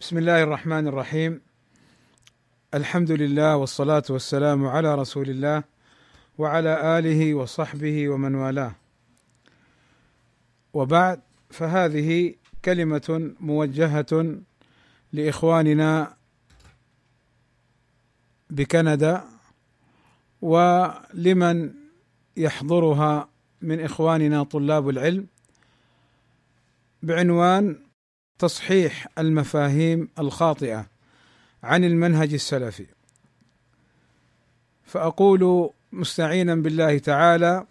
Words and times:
بسم 0.00 0.18
الله 0.18 0.42
الرحمن 0.42 0.88
الرحيم. 0.88 1.40
الحمد 2.74 3.10
لله 3.10 3.56
والصلاة 3.56 4.02
والسلام 4.10 4.66
على 4.66 4.94
رسول 4.94 5.30
الله 5.30 5.62
وعلى 6.38 6.98
آله 6.98 7.34
وصحبه 7.34 8.08
ومن 8.08 8.34
والاه. 8.34 8.72
وبعد 10.72 11.20
فهذه 11.50 12.34
كلمة 12.64 13.34
موجهة 13.40 14.36
لإخواننا 15.12 16.16
بكندا 18.50 19.24
ولمن 20.42 21.74
يحضرها 22.36 23.28
من 23.62 23.80
إخواننا 23.80 24.42
طلاب 24.42 24.88
العلم 24.88 25.26
بعنوان 27.02 27.89
تصحيح 28.40 29.06
المفاهيم 29.18 30.08
الخاطئة 30.18 30.86
عن 31.62 31.84
المنهج 31.84 32.32
السلفي. 32.32 32.86
فأقول 34.84 35.70
مستعينا 35.92 36.54
بالله 36.54 36.98
تعالى 36.98 37.66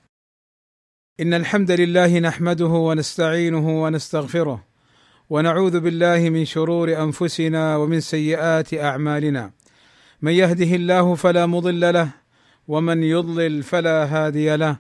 إن 1.20 1.34
الحمد 1.34 1.72
لله 1.72 2.20
نحمده 2.20 2.66
ونستعينه 2.66 3.84
ونستغفره 3.84 4.64
ونعوذ 5.30 5.80
بالله 5.80 6.30
من 6.30 6.46
شرور 6.46 7.04
أنفسنا 7.04 7.76
ومن 7.76 8.00
سيئات 8.00 8.74
أعمالنا. 8.74 9.52
من 10.22 10.32
يهده 10.32 10.76
الله 10.76 11.16
فلا 11.16 11.46
مضل 11.46 11.94
له 11.94 12.10
ومن 12.68 13.04
يضلل 13.04 13.64
فلا 13.64 14.06
هادي 14.06 14.56
له 14.56 14.78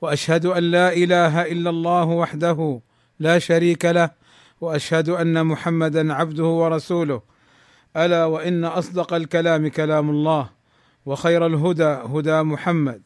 وأشهد 0.00 0.46
أن 0.46 0.62
لا 0.62 0.92
إله 0.92 1.42
إلا 1.42 1.70
الله 1.70 2.04
وحده 2.04 2.80
لا 3.18 3.38
شريك 3.38 3.84
له 3.84 4.25
وأشهد 4.60 5.08
أن 5.08 5.46
محمدا 5.46 6.14
عبده 6.14 6.44
ورسوله. 6.44 7.22
ألا 7.96 8.24
وإن 8.24 8.64
أصدق 8.64 9.14
الكلام 9.14 9.68
كلام 9.68 10.10
الله 10.10 10.50
وخير 11.06 11.46
الهدى 11.46 11.84
هدى 11.84 12.42
محمد 12.42 13.02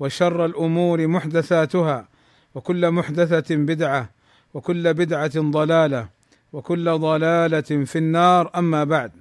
وشر 0.00 0.44
الأمور 0.44 1.06
محدثاتها 1.06 2.08
وكل 2.54 2.90
محدثة 2.90 3.56
بدعة 3.56 4.10
وكل 4.54 4.94
بدعة 4.94 5.40
ضلالة 5.40 6.08
وكل 6.52 6.98
ضلالة 6.98 7.60
في 7.60 7.98
النار. 7.98 8.50
أما 8.56 8.84
بعد 8.84 9.12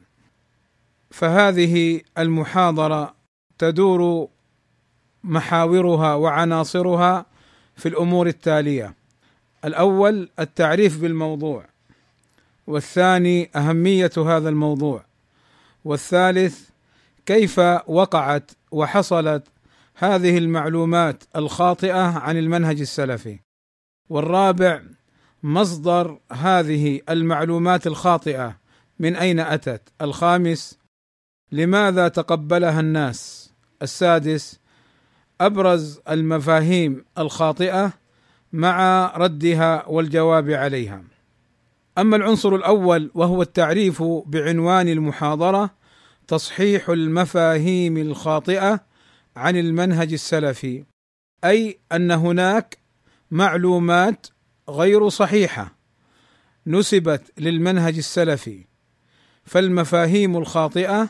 فهذه 1.11 2.01
المحاضرة 2.17 3.13
تدور 3.57 4.27
محاورها 5.23 6.15
وعناصرها 6.15 7.25
في 7.75 7.89
الأمور 7.89 8.27
التالية. 8.27 8.93
الأول 9.65 10.29
التعريف 10.39 11.01
بالموضوع. 11.01 11.70
والثاني 12.67 13.49
أهمية 13.55 14.11
هذا 14.17 14.49
الموضوع. 14.49 15.05
والثالث 15.85 16.69
كيف 17.25 17.59
وقعت 17.87 18.51
وحصلت 18.71 19.47
هذه 19.95 20.37
المعلومات 20.37 21.23
الخاطئة 21.35 22.19
عن 22.19 22.37
المنهج 22.37 22.79
السلفي. 22.79 23.39
والرابع 24.09 24.81
مصدر 25.43 26.19
هذه 26.31 27.01
المعلومات 27.09 27.87
الخاطئة 27.87 28.57
من 28.99 29.15
أين 29.15 29.39
أتت؟ 29.39 29.81
الخامس 30.01 30.79
لماذا 31.51 32.07
تقبلها 32.07 32.79
الناس؟ 32.79 33.51
السادس 33.81 34.59
أبرز 35.41 35.99
المفاهيم 36.09 37.05
الخاطئة 37.17 37.93
مع 38.53 39.05
ردها 39.17 39.87
والجواب 39.87 40.49
عليها. 40.49 41.03
أما 41.97 42.15
العنصر 42.15 42.55
الأول 42.55 43.11
وهو 43.13 43.41
التعريف 43.41 44.03
بعنوان 44.03 44.87
المحاضرة 44.87 45.69
تصحيح 46.27 46.89
المفاهيم 46.89 47.97
الخاطئة 47.97 48.79
عن 49.35 49.57
المنهج 49.57 50.13
السلفي 50.13 50.83
أي 51.43 51.79
أن 51.91 52.11
هناك 52.11 52.77
معلومات 53.31 54.27
غير 54.69 55.09
صحيحة 55.09 55.75
نسبت 56.67 57.31
للمنهج 57.37 57.97
السلفي 57.97 58.65
فالمفاهيم 59.43 60.37
الخاطئة 60.37 61.09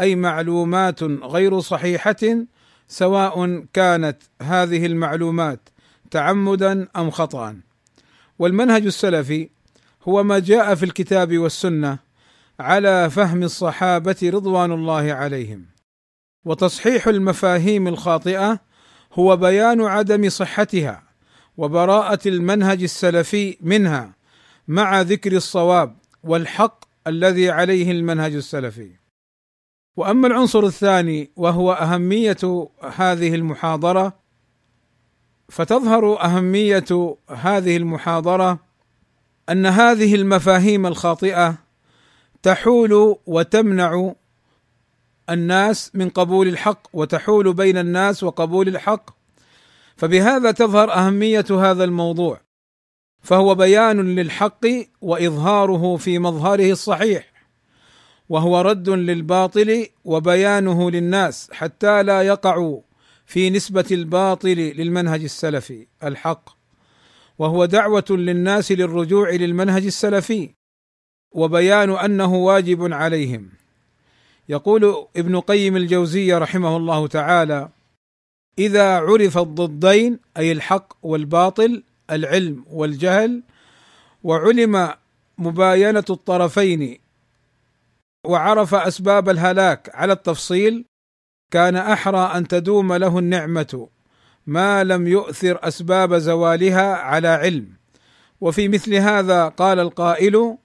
أي 0.00 0.16
معلومات 0.16 1.02
غير 1.02 1.60
صحيحة 1.60 2.46
سواء 2.88 3.64
كانت 3.72 4.22
هذه 4.42 4.86
المعلومات 4.86 5.68
تعمدا 6.10 6.88
أم 6.96 7.10
خطا 7.10 7.60
والمنهج 8.38 8.86
السلفي 8.86 9.50
هو 10.02 10.22
ما 10.22 10.38
جاء 10.38 10.74
في 10.74 10.84
الكتاب 10.84 11.38
والسنة 11.38 11.98
على 12.60 13.10
فهم 13.10 13.42
الصحابة 13.42 14.16
رضوان 14.24 14.72
الله 14.72 15.12
عليهم. 15.12 15.66
وتصحيح 16.44 17.08
المفاهيم 17.08 17.88
الخاطئة 17.88 18.60
هو 19.12 19.36
بيان 19.36 19.80
عدم 19.80 20.28
صحتها 20.28 21.02
وبراءة 21.56 22.28
المنهج 22.28 22.82
السلفي 22.82 23.56
منها 23.60 24.14
مع 24.68 25.00
ذكر 25.00 25.32
الصواب 25.32 25.96
والحق 26.22 26.84
الذي 27.06 27.50
عليه 27.50 27.90
المنهج 27.90 28.34
السلفي. 28.34 28.90
وأما 29.96 30.26
العنصر 30.26 30.64
الثاني 30.64 31.30
وهو 31.36 31.72
أهمية 31.72 32.68
هذه 32.96 33.34
المحاضرة 33.34 34.20
فتظهر 35.48 36.24
أهمية 36.24 37.16
هذه 37.30 37.76
المحاضرة 37.76 38.69
أن 39.50 39.66
هذه 39.66 40.14
المفاهيم 40.14 40.86
الخاطئة 40.86 41.54
تحول 42.42 43.16
وتمنع 43.26 44.12
الناس 45.30 45.90
من 45.94 46.08
قبول 46.08 46.48
الحق 46.48 46.88
وتحول 46.92 47.52
بين 47.54 47.78
الناس 47.78 48.22
وقبول 48.22 48.68
الحق. 48.68 49.10
فبهذا 49.96 50.50
تظهر 50.50 50.92
أهمية 50.92 51.44
هذا 51.50 51.84
الموضوع. 51.84 52.40
فهو 53.22 53.54
بيان 53.54 54.14
للحق 54.14 54.66
وإظهاره 55.00 55.96
في 55.96 56.18
مظهره 56.18 56.72
الصحيح 56.72 57.32
وهو 58.28 58.60
رد 58.60 58.88
للباطل 58.88 59.86
وبيانه 60.04 60.90
للناس 60.90 61.50
حتى 61.52 62.02
لا 62.02 62.22
يقعوا 62.22 62.80
في 63.26 63.50
نسبة 63.50 63.86
الباطل 63.90 64.56
للمنهج 64.56 65.22
السلفي. 65.22 65.86
الحق. 66.02 66.59
وهو 67.40 67.64
دعوة 67.64 68.04
للناس 68.10 68.72
للرجوع 68.72 69.30
للمنهج 69.30 69.84
السلفي 69.84 70.50
وبيان 71.32 71.90
أنه 71.90 72.34
واجب 72.34 72.92
عليهم. 72.92 73.50
يقول 74.48 75.06
ابن 75.16 75.40
قيم 75.40 75.76
الجوزيه 75.76 76.38
رحمه 76.38 76.76
الله 76.76 77.06
تعالى 77.06 77.68
إذا 78.58 78.96
عرف 78.96 79.38
الضدين 79.38 80.18
أي 80.36 80.52
الحق 80.52 80.92
والباطل 81.02 81.82
العلم 82.10 82.64
والجهل 82.70 83.42
وعلم 84.22 84.94
مباينة 85.38 86.04
الطرفين 86.10 86.98
وعرف 88.24 88.74
أسباب 88.74 89.28
الهلاك 89.28 89.90
على 89.94 90.12
التفصيل 90.12 90.84
كان 91.50 91.76
أحرى 91.76 92.32
أن 92.34 92.48
تدوم 92.48 92.92
له 92.92 93.18
النعمة. 93.18 93.88
ما 94.46 94.84
لم 94.84 95.06
يؤثر 95.06 95.58
أسباب 95.68 96.14
زوالها 96.14 96.94
على 96.94 97.28
علم. 97.28 97.80
وفي 98.40 98.68
مثل 98.68 98.94
هذا 98.94 99.48
قال 99.48 99.80
القائل 99.80 100.56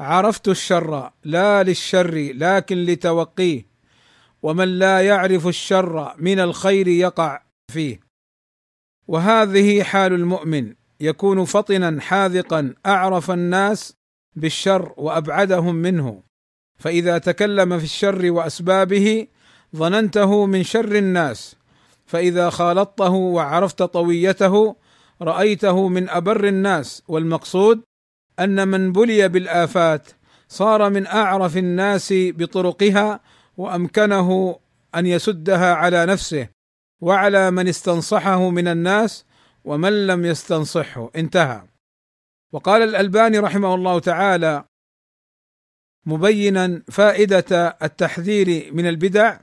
عرفت 0.00 0.48
الشر 0.48 1.12
لا 1.24 1.62
للشر 1.62 2.32
لكن 2.34 2.84
لتوقيه 2.84 3.66
ومن 4.42 4.78
لا 4.78 5.00
يعرف 5.00 5.46
الشر 5.46 6.14
من 6.18 6.40
الخير 6.40 6.88
يقع 6.88 7.42
فيه. 7.72 8.00
وهذه 9.08 9.82
حال 9.82 10.12
المؤمن 10.12 10.74
يكون 11.00 11.44
فطنا 11.44 12.00
حاذقا 12.00 12.74
أعرف 12.86 13.30
الناس 13.30 13.94
بالشر 14.36 14.94
وأبعدهم 14.96 15.74
منه. 15.74 16.22
فإذا 16.78 17.18
تكلم 17.18 17.78
في 17.78 17.84
الشر 17.84 18.30
وأسبابه 18.30 19.26
ظننته 19.76 20.46
من 20.46 20.62
شر 20.62 20.96
الناس. 20.96 21.56
فإذا 22.08 22.50
خالطته 22.50 23.10
وعرفت 23.10 23.82
طويته 23.82 24.76
رأيته 25.22 25.88
من 25.88 26.08
أبر 26.08 26.48
الناس. 26.48 27.02
والمقصود 27.08 27.82
أن 28.40 28.68
من 28.68 28.92
بلي 28.92 29.28
بالآفات 29.28 30.08
صار 30.48 30.90
من 30.90 31.06
أعرف 31.06 31.56
الناس 31.56 32.14
بطرقها 32.16 33.20
وأمكنه 33.56 34.58
أن 34.94 35.06
يسدها 35.06 35.74
على 35.74 36.06
نفسه 36.06 36.48
وعلى 37.00 37.50
من 37.50 37.68
استنصحه 37.68 38.50
من 38.50 38.68
الناس 38.68 39.24
ومن 39.64 40.06
لم 40.06 40.24
يستنصحه. 40.24 41.10
انتهى. 41.16 41.62
وقال 42.52 42.82
الألباني 42.82 43.38
رحمه 43.38 43.74
الله 43.74 43.98
تعالى 43.98 44.64
مبينا 46.06 46.82
فائدة 46.90 47.76
التحذير 47.82 48.74
من 48.74 48.88
البدع 48.88 49.40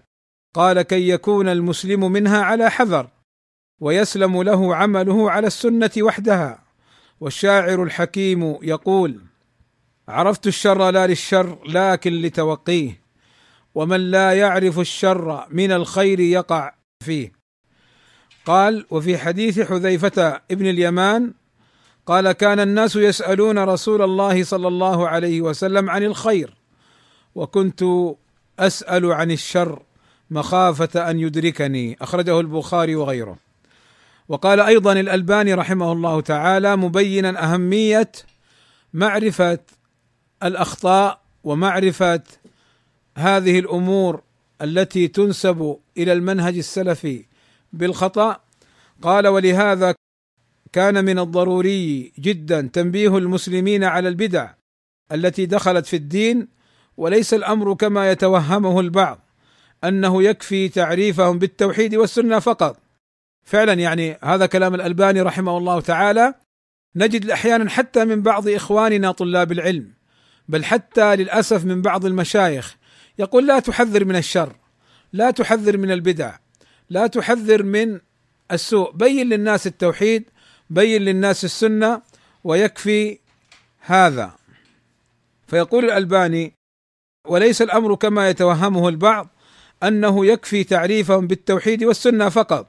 قال 0.56 0.82
كي 0.82 1.10
يكون 1.10 1.50
المسلم 1.50 2.12
منها 2.12 2.42
على 2.42 2.72
حذر 2.72 3.08
ويسلم 3.80 4.44
له 4.44 4.76
عمله 4.76 5.32
على 5.32 5.48
السنة 5.48 5.92
وحدها. 6.02 6.64
والشاعر 7.20 7.84
الحكيم 7.84 8.58
يقول 8.62 9.22
عرفت 10.08 10.48
الشر 10.48 10.92
لا 10.92 11.08
للشر 11.08 11.60
لكن 11.68 12.22
لتوقيه. 12.22 13.02
ومن 13.76 14.12
لا 14.12 14.34
يعرف 14.34 14.80
الشر 14.80 15.48
من 15.50 15.72
الخير 15.72 16.20
يقع 16.20 16.74
فيه. 17.04 17.32
قال 18.46 18.86
وفي 18.90 19.18
حديث 19.18 19.60
حذيفة 19.60 20.42
ابن 20.52 20.66
اليمان 20.66 21.34
قال 22.06 22.32
كان 22.32 22.60
الناس 22.60 22.96
يسألون 22.96 23.60
رسول 23.60 24.02
الله 24.02 24.44
صلى 24.44 24.68
الله 24.68 25.08
عليه 25.08 25.42
وسلم 25.42 25.90
عن 25.90 26.04
الخير 26.04 26.58
وكنت 27.36 27.84
أسأل 28.60 29.12
عن 29.12 29.32
الشر 29.32 29.82
مخافة 30.30 31.10
أن 31.10 31.20
يدركني. 31.20 31.98
أخرجه 32.02 32.40
البخاري 32.40 32.96
وغيره. 32.96 33.38
وقال 34.30 34.60
أيضا 34.60 34.94
الألباني 34.94 35.54
رحمه 35.54 35.92
الله 35.92 36.22
تعالى 36.22 36.76
مبينا 36.76 37.44
أهمية 37.44 38.12
معرفة 38.94 39.60
الأخطاء 40.44 41.22
ومعرفة 41.44 42.24
هذه 43.18 43.60
الأمور 43.60 44.22
التي 44.62 45.08
تنسب 45.08 45.78
إلى 45.98 46.14
المنهج 46.14 46.58
السلفي 46.58 47.26
بالخطأ. 47.74 48.40
قال 49.02 49.28
ولهذا 49.28 49.96
كان 50.74 51.06
من 51.06 51.20
الضروري 51.20 52.14
جدا 52.20 52.70
تنبيه 52.74 53.18
المسلمين 53.18 53.84
على 53.84 54.10
البدع 54.10 54.50
التي 55.12 55.46
دخلت 55.46 55.86
في 55.86 55.96
الدين 55.96 56.48
وليس 56.98 57.34
الأمر 57.34 57.74
كما 57.74 58.12
يتوهمه 58.12 58.80
البعض. 58.80 59.20
أنه 59.88 60.24
يكفي 60.24 60.70
تعريفهم 60.70 61.40
بالتوحيد 61.40 61.96
والسنة 61.96 62.40
فقط. 62.40 62.80
فعلا 63.44 63.74
يعني 63.74 64.18
هذا 64.24 64.46
كلام 64.46 64.76
الألباني 64.76 65.22
رحمه 65.22 65.58
الله 65.58 65.82
تعالى. 65.82 66.34
نجد 66.96 67.30
أحيانا 67.30 67.70
حتى 67.70 68.06
من 68.06 68.22
بعض 68.22 68.48
إخواننا 68.48 69.12
طلاب 69.12 69.52
العلم 69.52 69.94
بل 70.50 70.64
حتى 70.64 71.16
للأسف 71.16 71.66
من 71.66 71.82
بعض 71.82 72.06
المشايخ 72.06 72.78
يقول 73.20 73.48
لا 73.48 73.60
تحذر 73.60 74.06
من 74.06 74.16
الشر 74.16 74.56
لا 75.14 75.32
تحذر 75.32 75.78
من 75.78 75.92
البدع 75.92 76.38
لا 76.90 77.08
تحذر 77.08 77.64
من 77.64 78.00
السوء. 78.52 78.92
بين 78.92 79.30
للناس 79.30 79.68
التوحيد 79.68 80.24
بين 80.70 81.02
للناس 81.02 81.46
السنة 81.46 82.02
ويكفي 82.44 83.20
هذا. 83.80 84.36
فيقول 85.48 85.86
الألباني 85.86 86.54
وليس 87.28 87.62
الأمر 87.62 87.96
كما 87.96 88.30
يتوهمه 88.30 88.90
البعض 88.90 89.28
أنه 89.88 90.26
يكفي 90.26 90.64
تعريفهم 90.64 91.28
بالتوحيد 91.28 91.84
والسنة 91.84 92.30
فقط 92.30 92.68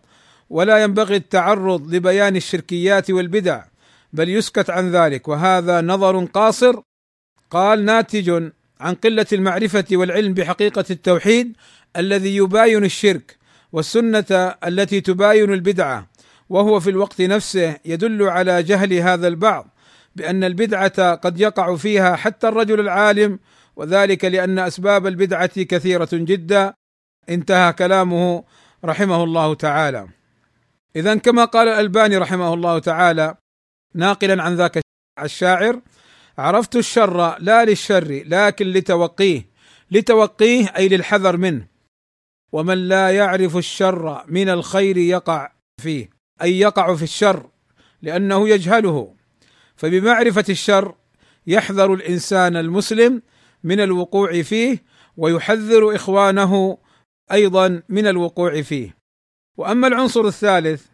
ولا 0.50 0.82
ينبغي 0.82 1.16
التعرض 1.16 1.94
لبيان 1.94 2.36
الشركيات 2.36 3.10
والبدع 3.10 3.64
بل 4.12 4.28
يسكت 4.28 4.70
عن 4.70 4.90
ذلك 4.90 5.28
وهذا 5.28 5.80
نظر 5.80 6.24
قاصر 6.24 6.80
قال 7.50 7.84
ناتج 7.84 8.50
عن 8.80 8.94
قلة 8.94 9.26
المعرفة 9.32 9.84
والعلم 9.92 10.34
بحقيقة 10.34 10.84
التوحيد 10.90 11.56
الذي 11.96 12.36
يباين 12.36 12.84
الشرك 12.84 13.38
والسنة 13.72 14.54
التي 14.66 15.00
تباين 15.00 15.52
البدعة 15.52 16.08
وهو 16.48 16.80
في 16.80 16.90
الوقت 16.90 17.20
نفسه 17.22 17.76
يدل 17.84 18.22
على 18.22 18.62
جهل 18.62 18.92
هذا 18.92 19.28
البعض 19.28 19.68
بأن 20.16 20.44
البدعة 20.44 21.14
قد 21.14 21.40
يقع 21.40 21.76
فيها 21.76 22.16
حتى 22.16 22.48
الرجل 22.48 22.80
العالم 22.80 23.38
وذلك 23.76 24.24
لأن 24.24 24.58
أسباب 24.58 25.06
البدعة 25.06 25.62
كثيرة 25.62 26.08
جدا. 26.12 26.74
انتهى 27.28 27.72
كلامه 27.72 28.44
رحمه 28.84 29.24
الله 29.24 29.54
تعالى. 29.54 30.08
اذا 30.96 31.14
كما 31.14 31.44
قال 31.44 31.68
الألباني 31.68 32.16
رحمه 32.16 32.54
الله 32.54 32.78
تعالى 32.78 33.36
ناقلا 33.94 34.42
عن 34.42 34.54
ذاك 34.54 34.80
الشاعر 35.22 35.80
عرفت 36.38 36.76
الشر 36.76 37.38
لا 37.38 37.64
للشر 37.64 38.22
لكن 38.26 38.66
لتوقيه 38.66 39.48
لتوقيه 39.90 40.72
أي 40.76 40.88
للحذر 40.88 41.36
منه. 41.36 41.66
ومن 42.52 42.88
لا 42.88 43.10
يعرف 43.10 43.56
الشر 43.56 44.24
من 44.28 44.48
الخير 44.48 44.96
يقع 44.96 45.52
فيه 45.82 46.10
أي 46.42 46.60
يقع 46.60 46.94
في 46.94 47.02
الشر 47.02 47.50
لأنه 48.02 48.48
يجهله. 48.48 49.14
فبمعرفة 49.76 50.44
الشر 50.48 50.94
يحذر 51.46 51.94
الإنسان 51.94 52.56
المسلم 52.56 53.22
من 53.64 53.80
الوقوع 53.80 54.42
فيه 54.42 54.84
ويحذر 55.16 55.94
إخوانه 55.94 56.78
أيضا 57.32 57.82
من 57.88 58.06
الوقوع 58.06 58.62
فيه. 58.62 58.96
وأما 59.56 59.86
العنصر 59.86 60.26
الثالث 60.26 60.86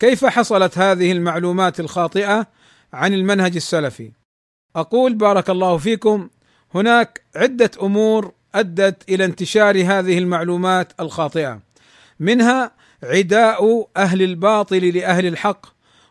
كيف 0.00 0.24
حصلت 0.24 0.78
هذه 0.78 1.12
المعلومات 1.12 1.80
الخاطئة 1.80 2.46
عن 2.92 3.14
المنهج 3.14 3.56
السلفي؟ 3.56 4.12
أقول 4.76 5.14
بارك 5.14 5.50
الله 5.50 5.78
فيكم 5.78 6.28
هناك 6.74 7.22
عدة 7.36 7.70
أمور 7.82 8.32
أدت 8.54 9.08
إلى 9.08 9.24
انتشار 9.24 9.76
هذه 9.76 10.18
المعلومات 10.18 10.92
الخاطئة. 11.00 11.60
منها 12.20 12.72
عداء 13.02 13.88
أهل 13.96 14.22
الباطل 14.22 14.96
لأهل 14.96 15.26
الحق 15.26 15.66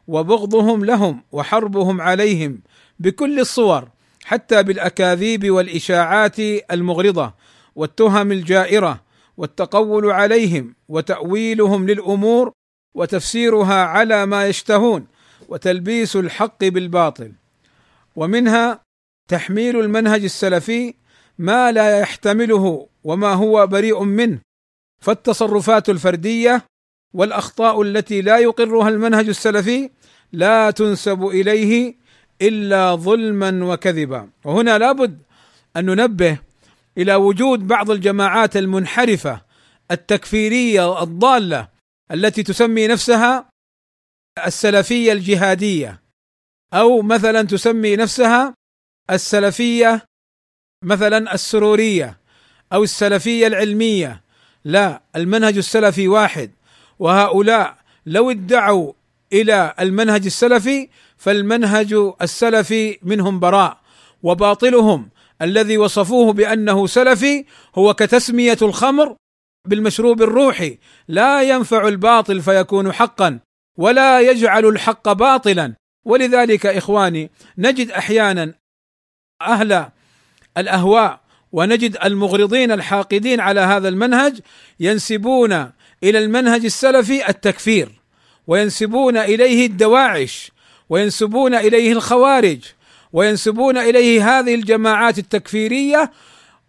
وبغضهم 0.08 0.86
لهم 0.86 1.24
وحربهم 1.32 2.02
عليهم 2.02 2.62
بكل 3.00 3.40
الصور 3.40 3.90
حتى 4.26 4.64
بالأكاذيب 4.64 5.52
والإشاعات 5.52 6.40
المغرضة 6.72 7.34
والتهم 7.76 8.32
الجائرة 8.32 9.02
والتقول 9.38 10.12
عليهم 10.12 10.76
وتأويلهم 10.90 11.88
للأمور 11.88 12.52
وتفسيرها 12.96 13.84
على 13.84 14.26
ما 14.26 14.48
يشتهون 14.48 15.08
وتلبيس 15.50 16.16
الحق 16.16 16.64
بالباطل. 16.64 17.32
ومنها 18.16 18.82
تحميل 19.30 19.80
المنهج 19.80 20.24
السلفي 20.24 20.94
ما 21.38 21.72
لا 21.72 22.00
يحتمله 22.00 22.88
وما 23.04 23.34
هو 23.34 23.68
بريء 23.68 24.04
منه 24.04 24.40
فالتصرفات 25.02 25.90
الفردية 25.90 26.66
والأخطاء 27.14 27.82
التي 27.82 28.22
لا 28.22 28.38
يقرها 28.38 28.90
المنهج 28.90 29.28
السلفي 29.28 29.90
لا 30.32 30.72
تنسب 30.72 31.26
إليه 31.26 31.96
إلا 32.42 32.96
ظلما 32.96 33.66
وكذبا. 33.66 34.30
وهنا 34.46 34.78
لابد 34.78 35.20
أن 35.78 35.86
ننبه 35.86 36.38
إلى 36.98 37.16
وجود 37.16 37.68
بعض 37.68 37.92
الجماعات 37.92 38.58
المنحرفة 38.58 39.42
التكفيرية 39.92 41.04
الضاله 41.04 41.68
التي 42.12 42.44
تسمي 42.44 42.88
نفسها 42.88 43.50
السلفية 44.46 45.12
الجهادية. 45.12 46.02
أو 46.74 47.02
مثلا 47.02 47.42
تسمي 47.42 47.96
نفسها 47.96 48.54
السلفية 49.12 50.06
مثلا 50.84 51.34
السرورية 51.34 52.18
أو 52.74 52.84
السلفية 52.84 53.48
العلمية. 53.48 54.24
لا 54.66 55.02
المنهج 55.16 55.58
السلفي 55.58 56.08
واحد. 56.08 56.52
وهؤلاء 57.00 57.78
لو 58.06 58.32
ادعوا 58.32 58.94
إلى 59.34 59.74
المنهج 59.80 60.26
السلفي 60.26 60.90
فالمنهج 61.18 61.94
السلفي 62.22 63.00
منهم 63.04 63.40
براء 63.40 63.78
وباطلهم 64.24 65.10
الذي 65.42 65.78
وصفوه 65.78 66.34
بأنه 66.34 66.88
سلفي 66.88 67.46
هو 67.76 67.94
كتسمية 67.94 68.58
الخمر 68.62 69.16
بالمشروب 69.68 70.22
الروحي 70.22 70.78
لا 71.08 71.42
ينفع 71.42 71.88
الباطل 71.88 72.42
فيكون 72.42 72.92
حقا 72.92 73.40
ولا 73.78 74.22
يجعل 74.22 74.66
الحق 74.66 75.12
باطلا. 75.12 75.76
ولذلك 76.06 76.66
إخواني 76.66 77.32
نجد 77.58 77.92
أحيانا 77.92 78.54
أهل 79.42 79.90
الأهواء 80.58 81.20
ونجد 81.52 81.98
المغرضين 82.06 82.72
الحاقدين 82.72 83.40
على 83.40 83.60
هذا 83.60 83.90
المنهج 83.90 84.40
ينسبون 84.80 85.52
إلى 86.04 86.20
المنهج 86.20 86.66
السلفي 86.66 87.30
التكفير 87.30 87.92
وينسبون 88.48 89.18
إليه 89.18 89.66
الدواعش 89.66 90.52
وينسبون 90.90 91.56
إليه 91.56 91.92
الخوارج 91.92 92.60
وينسبون 93.16 93.78
إليه 93.78 94.40
هذه 94.40 94.56
الجماعات 94.56 95.18
التكفيرية 95.18 96.12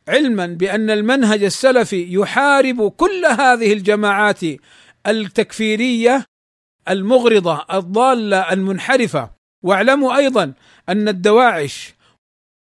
علما 0.09 0.47
بأن 0.47 0.91
المنهج 0.91 1.45
السلفي 1.45 2.15
يحارب 2.15 2.89
كل 2.89 3.27
هذه 3.27 3.73
الجماعات 3.73 4.41
التكفيرية 5.07 6.25
المغرضة 6.89 7.65
الضالة 7.73 8.53
المنحرفة. 8.53 9.31
واعلموا 9.63 10.17
أيضا 10.17 10.53
أن 10.89 11.09
الدواعش 11.09 11.95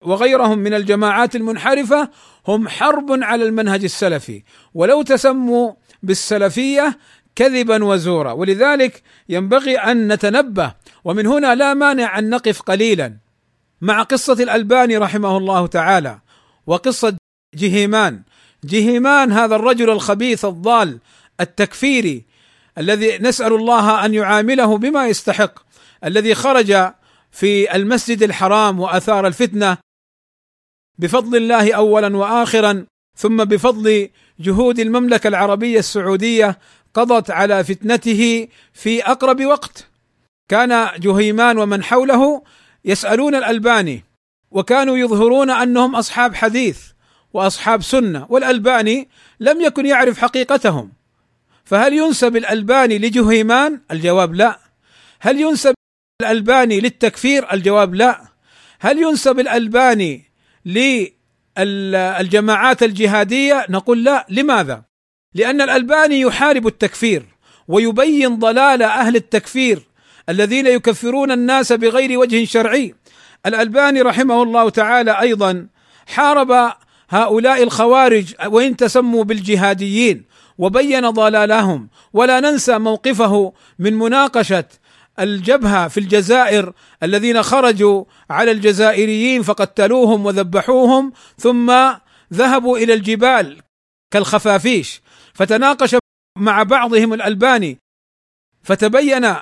وغيرهم 0.05 0.59
من 0.59 0.75
الجماعات 0.75 1.37
المنحرفة 1.37 2.11
هم 2.49 2.69
حرب 2.69 3.07
على 3.11 3.45
المنهج 3.45 3.85
السلفي 3.85 4.43
ولو 4.75 5.03
تسموا 5.03 5.73
بالسلفية 6.03 6.99
كذبا 7.35 7.85
وزورا. 7.85 8.33
ولذلك 8.33 9.03
ينبغي 9.29 9.77
أن 9.77 10.13
نتنبه 10.13 10.75
ومن 11.05 11.27
هنا 11.27 11.55
لا 11.55 11.75
مانع 11.75 12.19
أن 12.19 12.31
نقف 12.31 12.63
قليلا. 12.63 13.28
مع 13.81 14.03
قصة 14.03 14.33
الألباني 14.33 14.97
رحمه 14.97 15.37
الله 15.37 15.67
تعالى 15.67 16.19
وقصة 16.67 17.17
جهيمان. 17.55 18.23
جهيمان 18.65 19.33
هذا 19.33 19.57
الرجل 19.57 19.91
الخبيث 19.91 20.45
الضال 20.45 20.99
التكفيري 21.41 22.25
الذي 22.79 23.19
نسأل 23.19 23.53
الله 23.53 24.05
أن 24.05 24.15
يعامله 24.15 24.79
بما 24.79 25.07
يستحق 25.07 25.59
الذي 26.05 26.35
خرج 26.35 26.93
في 27.31 27.77
المسجد 27.77 28.23
الحرام 28.23 28.81
وأثار 28.81 29.27
الفتنة 29.27 29.79
بفضل 30.99 31.37
الله 31.37 31.73
اولا 31.73 32.17
واخرا 32.17 32.87
ثم 33.17 33.45
بفضل 33.45 34.09
جهود 34.41 34.79
المملكة 34.79 35.29
العربية 35.29 35.79
السعودية 35.79 36.59
قضت 36.95 37.31
على 37.31 37.65
فتنته 37.65 38.49
في 38.73 39.03
أقرب 39.03 39.45
وقت. 39.45 39.87
كان 40.49 41.01
جهيمان 41.01 41.59
ومن 41.59 41.85
حوله 41.85 42.43
يسألون 42.89 43.35
الألباني 43.35 44.05
وكانوا 44.51 44.97
يظهرون 44.99 45.51
أنهم 45.51 45.97
أصحاب 45.97 46.35
حديث 46.35 46.79
وأصحاب 47.33 47.83
سنة 47.83 48.27
والألباني 48.29 49.09
لم 49.41 49.61
يكن 49.61 49.87
يعرف 49.87 50.19
حقيقتهم 50.19 50.93
فهل 51.65 51.93
ينسب 51.93 52.37
الألباني 52.37 52.99
لجهيمان؟ 52.99 53.81
الجواب 53.91 54.35
لا. 54.35 54.59
هل 55.21 55.41
ينسب 55.41 55.75
الألباني 56.23 56.81
للتكفير؟ 56.81 57.53
الجواب 57.53 57.95
لا. 57.95 58.25
هل 58.81 58.99
ينسب 58.99 59.41
الألباني 59.41 60.25
للجماعات 61.59 62.83
الجهادية؟ 62.83 63.67
نقول 63.71 64.05
لا، 64.05 64.27
لماذا؟ 64.29 64.83
لأن 65.35 65.61
الألباني 65.61 66.21
يحارب 66.21 66.67
التكفير 66.67 67.23
ويبين 67.69 68.39
ضلال 68.39 68.83
أهل 68.83 69.17
التكفير 69.17 69.83
الذين 70.29 70.67
يكفرون 70.67 71.31
الناس 71.31 71.73
بغير 71.73 72.19
وجه 72.19 72.45
شرعي. 72.45 72.95
الألباني 73.47 74.03
رحمه 74.03 74.43
الله 74.43 74.71
تعالى 74.71 75.21
أيضا 75.21 75.67
حارب 76.07 76.73
هؤلاء 77.11 77.63
الخوارج 77.63 78.35
وإن 78.47 78.77
تسموا 78.77 79.25
بالجهاديين 79.25 80.25
وبين 80.59 81.11
ضلالهم 81.11 81.89
ولا 82.13 82.41
ننسى 82.41 82.79
موقفه 82.79 83.53
من 83.79 83.95
مناقشة 83.95 84.65
الجبهة 85.21 85.89
في 85.89 86.01
الجزائر 86.01 86.73
الذين 87.03 87.43
خرجوا 87.43 88.05
على 88.31 88.51
الجزائريين 88.51 89.43
فقتلوهم 89.43 90.27
وذبحوهم 90.27 91.13
ثم 91.39 91.75
ذهبوا 92.35 92.79
إلى 92.79 92.95
الجبال 92.95 93.59
كالخفافيش 94.11 95.03
فتناقش 95.35 95.97
مع 96.39 96.63
بعضهم 96.63 97.15
الألباني 97.15 97.79
فتبين 98.63 99.35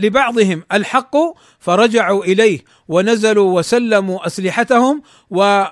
لبعضهم 0.00 0.62
الحق 0.72 1.16
فرجعوا 1.58 2.24
إليه 2.24 2.60
ونزلوا 2.88 3.58
وسلموا 3.58 4.26
أسلحتهم 4.26 5.02
و 5.30 5.64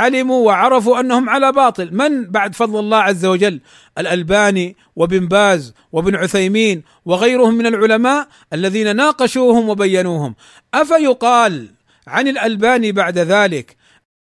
علموا 0.00 0.46
وعرفوا 0.46 1.00
أنهم 1.00 1.28
على 1.30 1.52
باطل، 1.52 1.94
من 1.94 2.24
بعد 2.24 2.54
فضل 2.54 2.78
الله 2.78 2.96
عز 2.96 3.24
وجل؟ 3.26 3.60
الألباني 3.98 4.76
وابن 4.96 5.26
باز 5.26 5.74
وابن 5.92 6.16
عثيمين 6.16 6.82
وغيرهم 7.04 7.54
من 7.54 7.66
العلماء 7.66 8.28
الذين 8.52 8.96
ناقشوهم 8.96 9.68
وبينوهم، 9.68 10.34
أفيقال 10.74 11.68
عن 12.06 12.28
الألباني 12.28 12.92
بعد 12.92 13.18
ذلك 13.18 13.76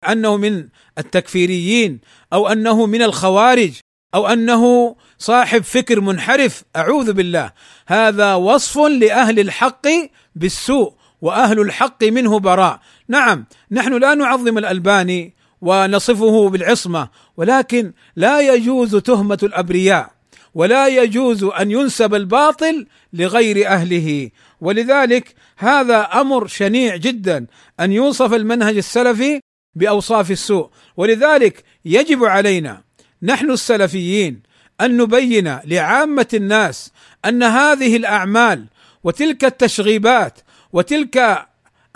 أنه 0.08 0.36
من 0.36 0.68
التكفيريين 0.98 2.00
أو 2.32 2.48
أنه 2.48 2.86
من 2.86 3.02
الخوارج 3.02 3.72
أو 4.14 4.26
أنه 4.26 4.96
صاحب 5.18 5.62
فكر 5.62 6.00
منحرف 6.00 6.64
أعوذ 6.76 7.12
بالله. 7.12 7.52
هذا 7.86 8.34
وصف 8.34 8.78
لأهل 8.78 9.40
الحق 9.40 9.86
بالسوء 10.34 10.94
وأهل 11.20 11.60
الحق 11.60 12.04
منه 12.04 12.38
براء. 12.38 12.80
نعم 13.08 13.46
نحن 13.70 13.98
لا 13.98 14.14
نعظم 14.14 14.58
الالباني 14.58 15.34
ونصفه 15.60 16.48
بالعصمة 16.48 17.08
ولكن 17.36 17.92
لا 18.16 18.40
يجوز 18.40 18.96
تهمة 18.96 19.38
الأبرياء 19.42 20.10
ولا 20.54 20.86
يجوز 20.86 21.44
أن 21.44 21.70
ينسب 21.70 22.14
الباطل 22.14 22.86
لغير 23.12 23.68
أهله. 23.68 24.30
ولذلك 24.60 25.34
هذا 25.56 26.00
أمر 26.00 26.46
شنيع 26.46 26.96
جدا 26.96 27.46
أن 27.80 27.92
يوصف 27.92 28.34
المنهج 28.34 28.76
السلفي 28.76 29.40
بأوصاف 29.74 30.30
السوء. 30.30 30.70
ولذلك 30.96 31.64
يجب 31.84 32.24
علينا 32.24 32.82
نحن 33.22 33.50
السلفيين 33.50 34.42
أن 34.80 34.96
نبين 34.96 35.58
لعامة 35.64 36.28
الناس 36.34 36.92
أن 37.24 37.42
هذه 37.42 37.96
الأعمال 37.96 38.66
وتلك 39.04 39.44
التشغيبات 39.44 40.38
وتلك 40.72 41.46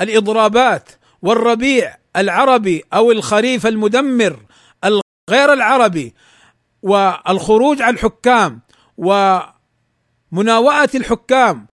الإضرابات 0.01 0.91
والربيع 1.23 1.97
العربي 2.17 2.85
أو 2.93 3.13
الخريف 3.13 3.67
المدمر 3.67 4.41
الغير 4.85 5.53
العربي 5.53 6.15
والخروج 6.83 7.83
على 7.83 7.95
الحكام 7.95 8.61
ومناوئه 8.99 10.91
الحكام 10.95 11.67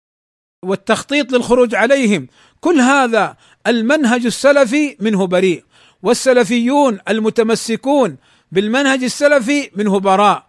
والتخطيط 0.66 1.32
للخروج 1.32 1.76
عليهم 1.76 2.28
كل 2.62 2.80
هذا 2.80 3.38
المنهج 3.68 4.26
السلفي 4.26 4.98
منه 5.00 5.28
بريء 5.28 5.64
والسلفيون 6.04 7.00
المتمسكون 7.10 8.18
بالمنهج 8.52 9.04
السلفي 9.04 9.70
منه 9.76 10.00
براء. 10.00 10.46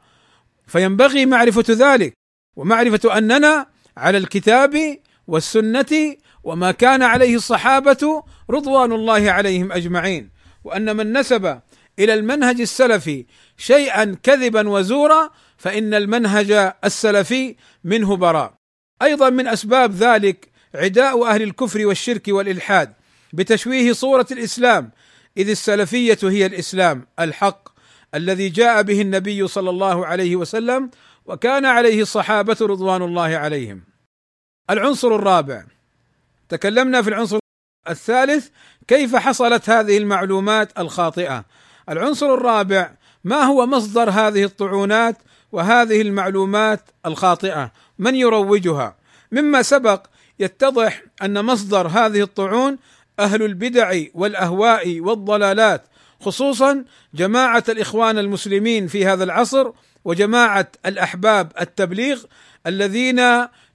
فينبغي 0.67 1.27
معرفة 1.27 1.65
ذلك 1.69 2.13
ومعرفة 2.57 3.19
أننا 3.19 3.67
على 3.97 4.19
الكتاب 4.19 4.99
والسنة 5.27 6.17
وما 6.45 6.73
كان 6.73 7.03
عليه 7.03 7.37
الصحابة 7.37 8.23
رضوان 8.51 8.93
الله 8.93 9.31
عليهم 9.31 9.73
أجمعين 9.73 10.31
وأن 10.65 10.97
من 10.97 11.19
نسب 11.19 11.61
إلى 11.99 12.15
المنهج 12.15 12.61
السلفي 12.61 13.27
شيئا 13.57 14.17
كذبا 14.23 14.69
وزورا 14.69 15.31
فإن 15.57 15.95
المنهج 15.95 16.73
السلفي 16.85 17.57
منه 17.85 18.17
براء. 18.17 18.55
أيضا 19.03 19.31
من 19.31 19.49
أسباب 19.49 19.93
ذلك 19.93 20.49
عداء 20.75 21.27
أهل 21.27 21.43
الكفر 21.43 21.87
والشرك 21.87 22.29
والإلحاد 22.29 22.93
بتشويه 23.33 23.93
صورة 23.93 24.27
الإسلام 24.31 24.91
إذ 25.37 25.51
السلفية 25.51 26.19
هي 26.23 26.47
الإسلام 26.47 27.07
الحق 27.21 27.66
الذي 28.15 28.49
جاء 28.49 28.83
به 28.83 29.01
النبي 29.01 29.49
صلى 29.49 29.71
الله 29.71 30.07
عليه 30.07 30.37
وسلم 30.37 30.91
وكان 31.27 31.65
عليه 31.65 32.03
الصحابة 32.03 32.57
رضوان 32.61 33.03
الله 33.03 33.37
عليهم. 33.37 33.83
العنصر 34.71 35.15
الرابع. 35.15 35.65
تكلمنا 36.49 37.03
في 37.03 37.09
العنصر 37.09 37.39
الثالث 37.89 38.49
كيف 38.89 39.17
حصلت 39.17 39.71
هذه 39.71 39.99
المعلومات 39.99 40.79
الخاطئة؟ 40.79 41.45
العنصر 41.89 42.35
الرابع 42.35 42.91
ما 43.25 43.43
هو 43.43 43.67
مصدر 43.67 44.11
هذه 44.11 44.45
الطعونات 44.45 45.17
وهذه 45.53 46.03
المعلومات 46.03 46.81
الخاطئة؟ 47.07 47.73
من 47.99 48.15
يروجها؟ 48.15 48.97
مما 49.33 49.63
سبق 49.63 50.07
يتضح 50.39 51.03
أن 51.23 51.45
مصدر 51.45 51.87
هذه 51.87 52.23
الطعون 52.23 52.79
أهل 53.19 53.43
البدع 53.43 54.01
والأهواء 54.15 55.01
والضلالات 55.01 55.85
خصوصا 56.21 56.85
جماعة 57.15 57.65
الإخوان 57.69 58.19
المسلمين 58.19 58.87
في 58.87 59.07
هذا 59.07 59.25
العصر 59.25 59.73
وجماعة 60.05 60.73
الأحباب 60.87 61.53
التبليغ 61.61 62.25
الذين 62.67 63.21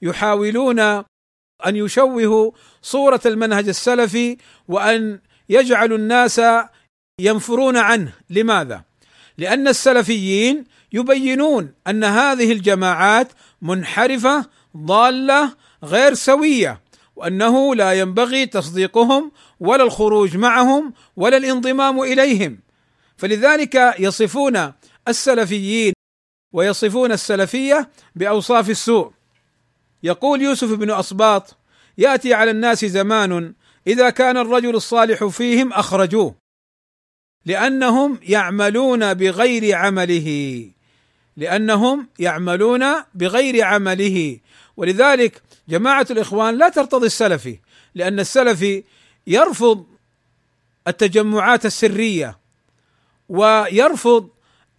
يحاولون 0.01 0.79
أن 0.79 1.75
يشوهوا 1.75 2.51
صورة 2.81 3.21
المنهج 3.25 3.67
السلفي 3.67 4.37
وأن 4.67 5.19
يجعلوا 5.49 5.97
الناس 5.97 6.41
ينفرون 7.19 7.77
عنه. 7.77 8.13
لماذا؟ 8.29 8.83
لأن 9.37 9.67
السلفيين 9.67 10.63
يبينون 10.93 11.73
أن 11.87 12.03
هذه 12.03 12.51
الجماعات 12.51 13.31
منحرفة 13.61 14.45
ضالة 14.77 15.55
غير 15.83 16.13
سوية. 16.13 16.80
وأنه 17.21 17.75
لا 17.75 17.93
ينبغي 17.93 18.45
تصديقهم 18.45 19.31
ولا 19.59 19.83
الخروج 19.83 20.37
معهم 20.37 20.93
ولا 21.15 21.37
الانضمام 21.37 22.01
إليهم. 22.01 22.59
فلذلك 23.17 23.95
يصفون 23.99 24.73
السلفيين 25.07 25.93
ويصفون 26.53 27.11
السلفية 27.11 27.89
بأوصاف 28.15 28.69
السوء. 28.69 29.11
يقول 30.03 30.41
يوسف 30.41 30.73
بن 30.73 30.91
اسباط 30.91 31.57
يأتي 31.97 32.33
على 32.33 32.51
الناس 32.51 32.85
زمان 32.85 33.53
إذا 33.87 34.09
كان 34.09 34.37
الرجل 34.37 34.75
الصالح 34.75 35.25
فيهم 35.25 35.73
أخرجوه 35.73 36.35
لأنهم 37.45 38.19
يعملون 38.23 39.13
بغير 39.13 39.75
عمله 39.75 40.69
لأنهم 41.37 42.07
يعملون 42.19 42.85
بغير 43.15 43.63
عمله. 43.63 44.39
ولذلك 44.77 45.41
جماعة 45.71 46.07
الإخوان 46.11 46.57
لا 46.57 46.69
ترتضي 46.69 47.05
السلفي 47.05 47.59
لأن 47.95 48.19
السلفي 48.19 48.83
يرفض 49.27 49.85
التجمعات 50.87 51.65
السرية 51.65 52.39
ويرفض 53.29 54.29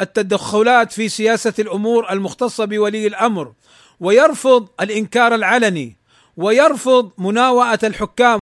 التدخلات 0.01 0.93
في 0.93 1.09
سياسة 1.09 1.55
الأمور 1.59 2.13
المختصة 2.13 2.65
بولي 2.65 3.07
الأمر 3.07 3.53
ويرفض 4.01 4.69
الإنكار 4.81 5.35
العلني 5.35 5.97
ويرفض 6.37 7.13
مناوئه 7.19 7.79
الحكام 7.83 8.39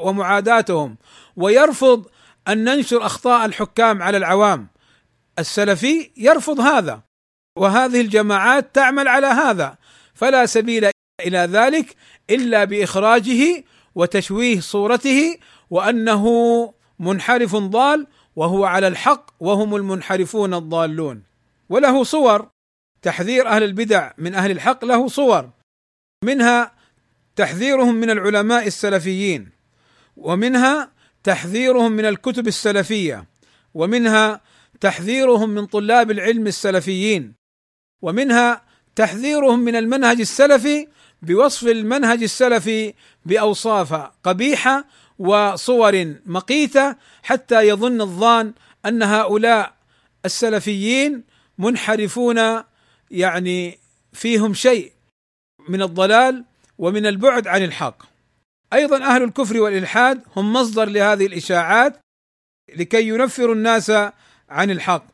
ومعاداتهم 0.00 0.96
ويرفض 1.36 2.06
أن 2.48 2.64
ننشر 2.64 3.06
أخطاء 3.06 3.44
الحكام 3.44 4.02
على 4.02 4.16
العوام. 4.16 4.68
السلفي 5.38 6.10
يرفض 6.16 6.60
هذا 6.60 7.02
وهذه 7.58 8.00
الجماعات 8.00 8.74
تعمل 8.74 9.08
على 9.08 9.26
هذا 9.26 9.76
فلا 10.14 10.46
سبيل 10.46 10.90
إلى 11.26 11.38
ذلك 11.38 11.96
إلا 12.30 12.64
بإخراجه 12.64 13.64
وتشويه 13.94 14.60
صورته 14.60 15.36
وأنه 15.70 16.26
منحرف 16.98 17.56
ضال 17.56 18.06
وهو 18.36 18.64
على 18.64 18.88
الحق 18.88 19.30
وهم 19.40 19.76
المنحرفون 19.76 20.54
الضالون. 20.54 21.22
وله 21.68 22.04
صور. 22.04 22.48
تحذير 23.02 23.48
أهل 23.48 23.62
البدع 23.62 24.12
من 24.18 24.34
أهل 24.34 24.50
الحق 24.50 24.84
له 24.84 25.08
صور. 25.08 25.50
منها 26.24 26.72
تحذيرهم 27.36 27.94
من 27.94 28.10
العلماء 28.10 28.66
السلفيين. 28.66 29.48
ومنها 30.16 30.92
تحذيرهم 31.24 31.92
من 31.92 32.04
الكتب 32.04 32.46
السلفية. 32.46 33.24
ومنها 33.74 34.40
تحذيرهم 34.80 35.50
من 35.50 35.66
طلاب 35.66 36.10
العلم 36.10 36.46
السلفيين. 36.46 37.34
ومنها 38.02 38.62
تحذيرهم 38.96 39.58
من 39.58 39.76
المنهج 39.76 40.20
السلفي 40.20 40.88
بوصف 41.22 41.68
المنهج 41.68 42.22
السلفي 42.22 42.94
بأوصاف 43.26 43.92
قبيحه 44.24 44.84
وصور 45.18 46.14
مقيتة 46.26 46.96
حتى 47.22 47.68
يظن 47.68 48.00
الظان 48.00 48.52
أن 48.86 49.02
هؤلاء 49.02 49.74
السلفيين 50.24 51.24
منحرفون 51.58 52.62
يعني 53.10 53.78
فيهم 54.12 54.54
شيء 54.54 54.92
من 55.68 55.82
الضلال 55.82 56.44
ومن 56.78 57.06
البعد 57.06 57.46
عن 57.46 57.62
الحق. 57.62 58.02
أيضا 58.72 59.04
أهل 59.04 59.22
الكفر 59.22 59.60
والإلحاد 59.60 60.22
هم 60.36 60.52
مصدر 60.52 60.88
لهذه 60.88 61.26
الإشاعات 61.26 62.00
لكي 62.76 63.08
ينفروا 63.08 63.54
الناس 63.54 63.90
عن 64.48 64.70
الحق. 64.70 65.04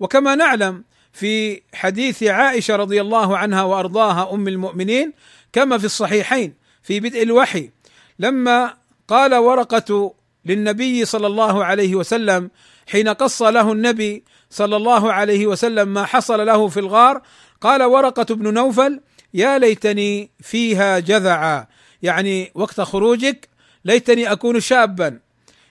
وكما 0.00 0.34
نعلم 0.34 0.84
في 1.12 1.62
حديث 1.74 2.22
عائشة 2.22 2.76
رضي 2.76 3.00
الله 3.00 3.38
عنها 3.38 3.62
وأرضاها 3.62 4.34
أم 4.34 4.48
المؤمنين 4.48 5.12
كما 5.56 5.78
في 5.78 5.84
الصحيحين 5.84 6.54
في 6.82 7.00
بدء 7.00 7.22
الوحي 7.22 7.70
لما 8.18 8.76
قال 9.08 9.34
ورقة 9.34 10.14
للنبي 10.44 11.04
صلى 11.04 11.26
الله 11.26 11.64
عليه 11.64 11.94
وسلم 11.94 12.50
حين 12.86 13.08
قص 13.08 13.42
له 13.42 13.72
النبي 13.72 14.24
صلى 14.50 14.76
الله 14.76 15.12
عليه 15.12 15.46
وسلم 15.46 15.88
ما 15.88 16.04
حصل 16.04 16.46
له 16.46 16.68
في 16.68 16.80
الغار 16.80 17.22
قال 17.60 17.82
ورقة 17.82 18.34
بن 18.34 18.54
نوفل 18.54 19.00
يا 19.34 19.58
ليتني 19.58 20.30
فيها 20.40 20.98
جذعا. 20.98 21.66
يعني 22.02 22.52
وقت 22.54 22.80
خروجك 22.80 23.48
ليتني 23.84 24.32
أكون 24.32 24.60
شابا. 24.60 25.20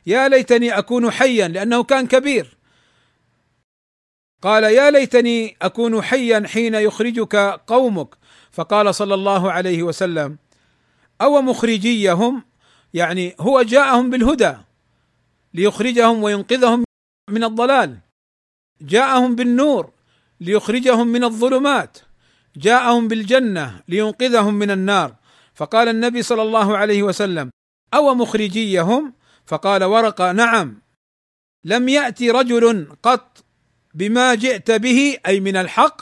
يا 0.05 0.27
ليتني 0.27 0.77
أكون 0.77 1.11
حيا 1.11 1.47
لأنه 1.47 1.83
كان 1.83 2.07
كبير. 2.07 2.57
قال 4.41 4.63
يا 4.63 4.91
ليتني 4.91 5.57
أكون 5.61 6.01
حيا 6.01 6.43
حين 6.47 6.75
يخرجك 6.75 7.35
قومك. 7.67 8.15
فقال 8.55 8.95
صلى 8.95 9.13
الله 9.13 9.51
عليه 9.51 9.83
وسلم 9.83 10.37
أو 11.21 11.41
مخرجيهم 11.41 12.43
يعني 12.93 13.35
هو 13.39 13.61
جاءهم 13.61 14.09
بالهدى 14.09 14.53
ليخرجهم 15.53 16.23
وينقذهم 16.23 16.83
من 17.29 17.43
الضلال. 17.43 17.97
جاءهم 18.81 19.35
بالنور 19.35 19.91
ليخرجهم 20.41 21.07
من 21.07 21.23
الظلمات. 21.23 21.97
جاءهم 22.57 23.07
بالجنة 23.07 23.81
لينقذهم 23.87 24.53
من 24.53 24.71
النار. 24.71 25.15
فقال 25.55 25.87
النبي 25.87 26.21
صلى 26.21 26.41
الله 26.41 26.77
عليه 26.77 27.03
وسلم 27.03 27.49
أو 27.93 28.15
مخرجيهم 28.15 29.13
فقال 29.45 29.83
ورقة 29.83 30.31
نعم. 30.31 30.81
لم 31.63 31.89
يأتي 31.89 32.31
رجل 32.31 32.87
قط 33.03 33.43
بما 33.93 34.35
جئت 34.35 34.71
به 34.71 35.17
أي 35.25 35.39
من 35.39 35.55
الحق 35.55 36.01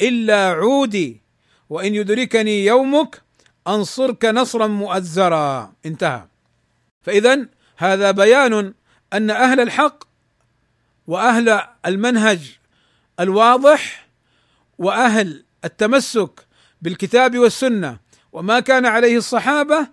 إلا 0.00 0.50
عودي. 0.52 1.27
وإن 1.70 1.94
يدركني 1.94 2.64
يومك 2.66 3.22
أنصرك 3.68 4.24
نصرا 4.24 4.66
مؤزرا. 4.66 5.72
انتهى. 5.86 6.28
فاذا 7.02 7.46
هذا 7.76 8.10
بيان 8.10 8.74
أن 9.12 9.30
أهل 9.30 9.60
الحق 9.60 10.04
وأهل 11.06 11.60
المنهج 11.86 12.58
الواضح 13.20 14.08
وأهل 14.78 15.44
التمسك 15.64 16.46
بالكتاب 16.82 17.38
والسنة 17.38 17.98
وما 18.32 18.60
كان 18.60 18.86
عليه 18.86 19.16
الصحابة 19.16 19.88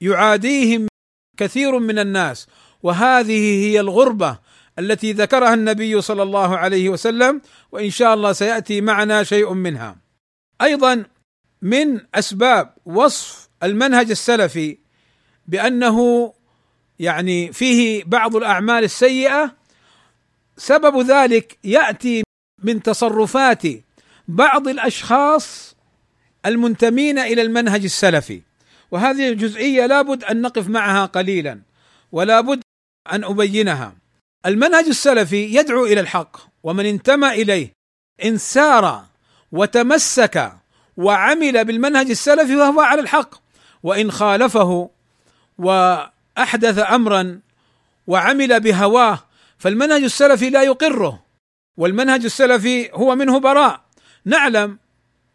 يعاديهم 0.00 0.86
كثير 1.36 1.78
من 1.78 1.98
الناس. 1.98 2.46
وهذه 2.82 3.64
هي 3.66 3.80
الغربة 3.80 4.38
التي 4.78 5.12
ذكرها 5.12 5.54
النبي 5.54 6.00
صلى 6.00 6.22
الله 6.22 6.56
عليه 6.56 6.88
وسلم 6.88 7.40
وإن 7.72 7.90
شاء 7.90 8.14
الله 8.14 8.32
سيأتي 8.32 8.80
معنا 8.80 9.22
شيء 9.22 9.52
منها. 9.52 10.01
أيضا 10.62 11.04
من 11.62 12.00
أسباب 12.14 12.74
وصف 12.86 13.48
المنهج 13.62 14.10
السلفي 14.10 14.78
بأنه 15.46 16.32
يعني 16.98 17.52
فيه 17.52 18.04
بعض 18.04 18.36
الأعمال 18.36 18.84
السيئة 18.84 19.56
سبب 20.56 21.00
ذلك 21.00 21.58
يأتي 21.64 22.22
من 22.62 22.82
تصرفات 22.82 23.62
بعض 24.28 24.68
الأشخاص 24.68 25.76
المنتمين 26.46 27.18
إلى 27.18 27.42
المنهج 27.42 27.84
السلفي. 27.84 28.42
وهذه 28.90 29.28
الجزئية 29.28 29.86
لابد 29.86 30.24
أن 30.24 30.40
نقف 30.42 30.68
معها 30.68 31.06
قليلا 31.06 31.60
ولا 32.12 32.40
بد 32.40 32.60
أن 33.12 33.24
أبينها. 33.24 33.94
المنهج 34.46 34.84
السلفي 34.84 35.54
يدعو 35.54 35.84
إلى 35.86 36.00
الحق 36.00 36.36
ومن 36.62 36.86
انتمى 36.86 37.28
إليه 37.28 37.72
إن 38.24 38.38
سار 38.38 39.04
وتمسك 39.52 40.52
وعمل 40.96 41.64
بالمنهج 41.64 42.10
السلفي 42.10 42.56
فهو 42.56 42.80
على 42.80 43.00
الحق. 43.00 43.34
وإن 43.82 44.10
خالفه 44.10 44.90
وأحدث 45.58 46.78
امرا 46.78 47.40
وعمل 48.06 48.60
بهواه 48.60 49.18
فالمنهج 49.58 50.02
السلفي 50.02 50.50
لا 50.50 50.62
يقره. 50.62 51.22
والمنهج 51.76 52.24
السلفي 52.24 52.90
هو 52.92 53.14
منه 53.14 53.40
براء. 53.40 53.80
نعلم 54.24 54.78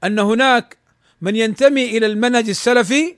أن 0.04 0.20
هناك 0.20 0.78
من 1.22 1.36
ينتمي 1.36 1.98
إلى 1.98 2.06
المنهج 2.06 2.50
السلفي 2.50 3.16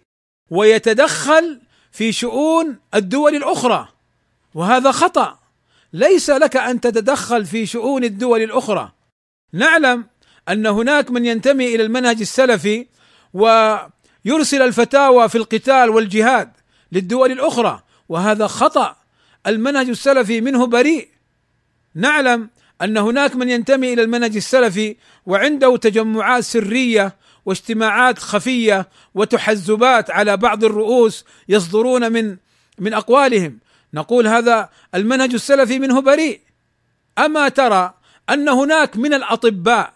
ويتدخل 0.50 1.62
في 1.92 2.12
شؤون 2.12 2.80
الدول 2.96 3.36
الأخرى. 3.36 3.88
وهذا 4.56 4.92
خطأ. 4.92 5.40
ليس 5.94 6.30
لك 6.30 6.58
أن 6.58 6.82
تتدخل 6.82 7.46
في 7.46 7.66
شؤون 7.66 8.04
الدول 8.04 8.42
الأخرى. 8.42 8.92
نعلم 9.54 10.06
أن 10.50 10.66
هناك 10.68 11.12
من 11.12 11.26
ينتمي 11.26 11.76
إلى 11.76 11.84
المنهج 11.84 12.20
السلفي 12.20 12.86
ويرسل 13.34 14.62
الفتاوى 14.62 15.30
في 15.30 15.38
القتال 15.38 15.90
والجهاد 15.90 16.52
للدول 16.92 17.32
الأخرى 17.32 17.84
وهذا 18.10 18.48
خطأ. 18.48 18.96
المنهج 19.48 19.90
السلفي 19.90 20.42
منه 20.42 20.68
بريء. 20.68 21.08
نعلم 21.96 22.50
أن 22.82 22.98
هناك 22.98 23.36
من 23.36 23.50
ينتمي 23.50 23.94
إلى 23.94 24.02
المنهج 24.02 24.36
السلفي 24.36 24.96
وعنده 25.26 25.78
تجمعات 25.78 26.44
سرية 26.44 27.16
واجتماعات 27.46 28.20
خفية 28.20 28.88
وتحزبات 29.16 30.12
على 30.12 30.38
بعض 30.38 30.64
الرؤوس 30.64 31.26
يصدرون 31.50 32.12
من 32.12 32.38
من 32.80 32.94
أقوالهم. 32.94 33.60
نقول 33.94 34.28
هذا 34.28 34.70
المنهج 34.96 35.34
السلفي 35.34 35.80
منه 35.80 36.02
بريء. 36.02 36.42
أما 37.18 37.50
ترى 37.50 37.94
أن 38.30 38.50
هناك 38.50 38.98
من 38.98 39.14
الأطباء 39.14 39.94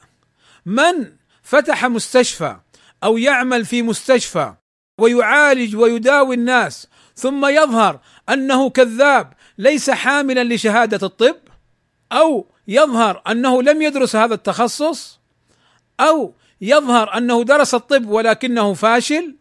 من 0.66 1.12
فتح 1.44 1.86
مستشفى 1.86 2.58
أو 3.04 3.18
يعمل 3.18 3.66
في 3.66 3.82
مستشفى 3.82 4.54
ويعالج 5.00 5.76
ويداوي 5.76 6.36
الناس 6.36 6.88
ثم 7.16 7.46
يظهر 7.46 8.00
أنه 8.30 8.70
كذاب 8.70 9.34
ليس 9.58 9.90
حاملا 9.90 10.44
لشهادة 10.54 11.08
الطب؟ 11.08 11.36
أو 12.12 12.48
يظهر 12.68 13.22
أنه 13.28 13.62
لم 13.62 13.82
يدرس 13.82 14.16
هذا 14.16 14.34
التخصص؟ 14.34 15.20
أو 16.00 16.36
يظهر 16.62 17.18
أنه 17.18 17.44
درس 17.44 17.74
الطب 17.74 18.10
ولكنه 18.10 18.74
فاشل؟ 18.74 19.36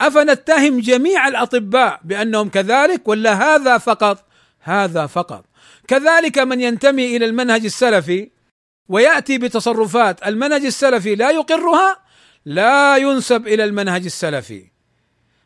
أفنتهم 0.00 0.80
جميع 0.80 1.28
الأطباء 1.28 2.00
بأنهم 2.04 2.48
كذلك 2.48 3.08
ولا 3.08 3.32
هذا 3.32 3.78
فقط؟ 3.78 4.24
هذا 4.60 5.06
فقط. 5.06 5.44
كذلك 5.88 6.38
من 6.38 6.60
ينتمي 6.60 7.16
إلى 7.16 7.24
المنهج 7.24 7.64
السلفي 7.64 8.30
ويأتي 8.88 9.38
بتصرفات 9.38 10.26
المنهج 10.26 10.64
السلفي 10.64 11.14
لا 11.14 11.30
يقرها 11.30 11.96
لا 12.44 12.96
ينسب 12.96 13.46
إلى 13.46 13.64
المنهج 13.64 14.04
السلفي. 14.04 14.64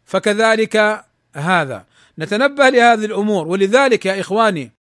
فكذلك 0.04 1.04
هذا. 1.34 1.84
نتنبه 2.18 2.68
لهذه 2.68 3.04
الأمور. 3.04 3.48
ولذلك 3.48 4.06
يا 4.06 4.20
إخواني 4.20 4.72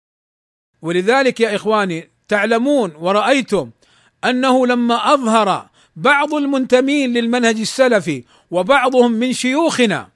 ولذلك 0.82 1.40
يا 1.40 1.56
إخواني 1.56 2.10
تعلمون 2.28 2.92
ورأيتم 2.98 3.70
أنه 4.24 4.66
لما 4.66 5.14
أظهر 5.14 5.68
بعض 5.96 6.34
المنتمين 6.34 7.12
للمنهج 7.12 7.60
السلفي 7.60 8.24
وبعضهم 8.50 9.12
من 9.12 9.32
شيوخنا 9.32 10.08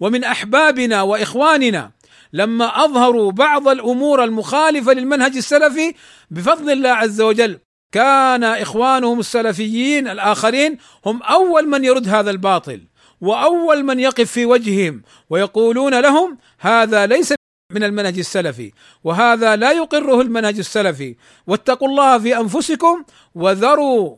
ومن 0.00 0.24
أحبابنا 0.24 1.02
وإخواننا 1.02 1.90
لما 2.32 2.84
أظهروا 2.84 3.32
بعض 3.32 3.68
الأمور 3.68 4.24
المخالفة 4.24 4.92
للمنهج 4.92 5.36
السلفي 5.36 5.94
بفضل 6.30 6.70
الله 6.72 6.90
عز 6.90 7.20
وجل 7.20 7.58
كان 7.94 8.44
إخوانهم 8.44 9.20
السلفيين 9.20 10.08
الآخرين 10.08 10.78
هم 11.06 11.22
أول 11.22 11.68
من 11.68 11.84
يرد 11.84 12.08
هذا 12.08 12.30
الباطل 12.30 12.80
وأول 13.20 13.84
من 13.84 14.00
يقف 14.00 14.32
في 14.32 14.46
وجههم 14.46 15.02
ويقولون 15.30 16.00
لهم 16.00 16.38
هذا 16.58 17.06
ليس 17.06 17.34
من 17.72 17.84
المنهج 17.84 18.18
السلفي 18.18 18.72
وهذا 19.04 19.56
لا 19.56 19.72
يقره 19.72 20.20
المنهج 20.20 20.58
السلفي 20.58 21.16
واتقوا 21.46 21.88
الله 21.88 22.18
في 22.18 22.36
أنفسكم 22.36 23.04
وذروا 23.34 24.16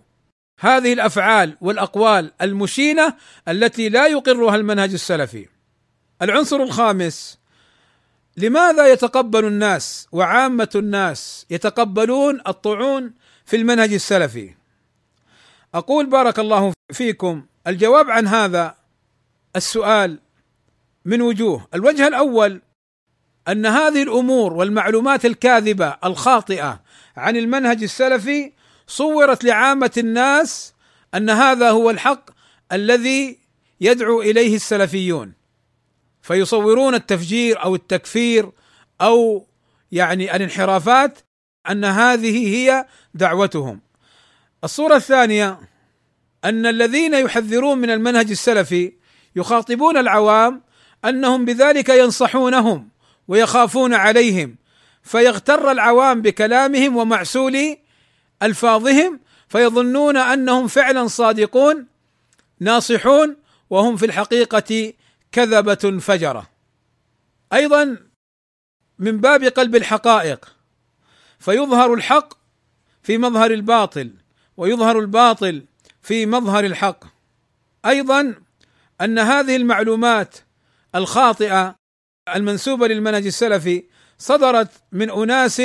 هذه 0.61 0.93
الأفعال 0.93 1.57
والأقوال 1.61 2.33
المشينة 2.43 3.15
التي 3.49 3.89
لا 3.89 4.07
يقرها 4.07 4.57
المنهج 4.57 4.93
السلفي. 4.93 5.47
العنصر 6.23 6.63
الخامس 6.63 7.39
لماذا 8.37 8.87
يتقبل 8.87 9.45
الناس 9.45 10.09
وعامة 10.13 10.69
الناس 10.75 11.47
يتقبلون 11.51 12.41
الطعون 12.49 13.13
في 13.47 13.57
المنهج 13.57 13.93
السلفي؟ 13.93 14.55
أقول 15.75 16.07
بارك 16.07 16.39
الله 16.39 16.73
فيكم 16.93 17.47
الجواب 17.67 18.11
عن 18.11 18.27
هذا 18.27 18.77
السؤال 19.57 20.19
من 21.05 21.23
وجوه، 21.23 21.69
الوجه 21.75 22.09
الأول 22.09 22.61
أن 23.49 23.67
هذه 23.67 24.03
الأمور 24.03 24.53
والمعلومات 24.53 25.25
الكاذبة 25.25 25.97
الخاطئة 26.05 26.83
عن 27.17 27.37
المنهج 27.37 27.83
السلفي 27.83 28.53
صورت 28.87 29.45
لعامة 29.45 29.91
الناس 29.99 30.75
أن 31.15 31.31
هذا 31.31 31.71
هو 31.71 31.91
الحق 31.91 32.31
الذي 32.73 33.39
يدعو 33.81 34.23
إليه 34.23 34.57
السلفيون 34.57 35.33
فيصورون 36.23 36.95
التفجير 36.95 37.63
أو 37.63 37.75
التكفير 37.75 38.51
أو 39.01 39.47
يعني 39.93 40.37
الانحرافات 40.37 41.19
أن 41.71 41.85
هذه 41.85 42.57
هي 42.57 42.87
دعوتهم. 43.15 43.81
الصورة 44.65 44.97
الثانية 44.97 45.59
أن 46.45 46.67
الذين 46.67 47.15
يحذرون 47.15 47.79
من 47.79 47.91
المنهج 47.91 48.31
السلفي 48.31 48.93
يخاطبون 49.37 49.97
العوام 49.97 50.63
أنهم 51.05 51.45
بذلك 51.45 51.89
ينصحونهم 51.89 52.89
ويخافون 53.29 53.95
عليهم 53.95 54.57
فيغتر 55.03 55.71
العوام 55.71 56.23
بكلامهم 56.23 56.97
ومعسول 56.97 57.77
ألفاظهم 58.43 59.21
فيظنون 59.49 60.17
أنهم 60.17 60.67
فعلا 60.69 61.07
صادقون 61.07 61.87
ناصحون 62.61 63.37
وهم 63.71 63.97
في 63.97 64.07
الحقيقة 64.07 64.93
كذبة 65.33 65.99
فجرة 65.99 66.51
أيضا 67.53 67.97
من 68.99 69.19
باب 69.19 69.45
قلب 69.45 69.77
الحقائق 69.77 70.56
فيظهر 71.39 71.95
الحق 71.95 72.35
في 73.03 73.19
مظهر 73.19 73.51
الباطل 73.51 74.11
ويظهر 74.57 74.99
الباطل 74.99 75.65
في 76.03 76.27
مظهر 76.27 76.65
الحق. 76.65 77.05
أيضا 77.87 78.35
أن 79.01 79.19
هذه 79.19 79.57
المعلومات 79.57 80.37
الخاطئة 80.95 81.77
المنسوبة 82.35 82.87
للمنهج 82.89 83.27
السلفي 83.27 83.85
صدرت 84.19 84.71
من 84.93 85.11
أناس 85.11 85.63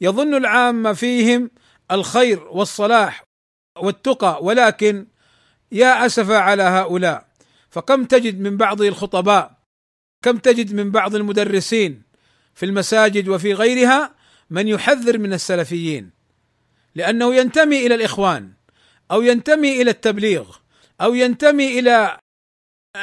يظن 0.00 0.34
العامه 0.34 0.92
فيهم 0.92 1.50
الخير 1.90 2.42
والصلاح 2.50 3.24
والتقى 3.78 4.38
ولكن 4.44 5.06
يا 5.72 6.06
أسف 6.06 6.30
على 6.30 6.62
هؤلاء 6.62 7.26
فكم 7.70 8.04
تجد 8.04 8.40
من 8.40 8.56
بعض 8.56 8.82
الخطباء 8.82 9.58
كم 10.24 10.36
تجد 10.36 10.74
من 10.74 10.90
بعض 10.90 11.14
المدرسين 11.14 12.02
في 12.54 12.66
المساجد 12.66 13.28
وفي 13.28 13.54
غيرها 13.54 14.14
من 14.50 14.68
يحذر 14.68 15.18
من 15.18 15.32
السلفيين 15.32 16.10
لأنه 16.94 17.34
ينتمي 17.34 17.86
إلى 17.86 17.94
الإخوان 17.94 18.52
أو 19.10 19.22
ينتمي 19.22 19.82
إلى 19.82 19.90
التبليغ 19.90 20.56
أو 21.00 21.14
ينتمي 21.14 21.78
إلى 21.78 22.18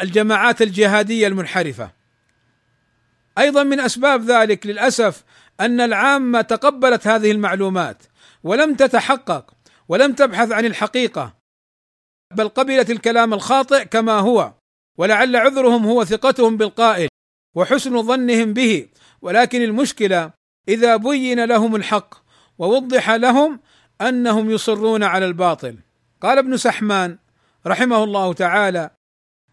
الجماعات 0.01 0.61
الجهادية 0.61 1.27
المنحرفة. 1.27 1.91
أيضا 3.37 3.63
من 3.63 3.79
أسباب 3.79 4.23
ذلك 4.23 4.67
للأسف 4.67 5.23
أن 5.59 5.81
العامة 5.81 6.41
تقبلت 6.41 7.07
هذه 7.07 7.31
المعلومات 7.31 8.03
ولم 8.43 8.75
تتحقق 8.75 9.53
ولم 9.87 10.13
تبحث 10.13 10.51
عن 10.51 10.65
الحقيقة. 10.65 11.33
بل 12.33 12.49
قبلت 12.49 12.91
الكلام 12.91 13.33
الخاطئ 13.33 13.85
كما 13.85 14.19
هو 14.19 14.53
ولعل 14.97 15.35
عذرهم 15.35 15.85
هو 15.85 16.05
ثقتهم 16.05 16.57
بالقائل 16.57 17.07
وحسن 17.55 18.03
ظنهم 18.03 18.53
به. 18.53 18.87
ولكن 19.21 19.61
المشكلة 19.61 20.31
إذا 20.69 20.95
بين 20.95 21.43
لهم 21.43 21.75
الحق 21.75 22.15
ووضح 22.57 23.09
لهم 23.11 23.59
أنهم 24.01 24.51
يصرون 24.51 25.03
على 25.03 25.25
الباطل. 25.25 25.77
قال 26.21 26.37
ابن 26.37 26.57
سحمان 26.57 27.17
رحمه 27.67 28.03
الله 28.03 28.33
تعالى 28.33 28.89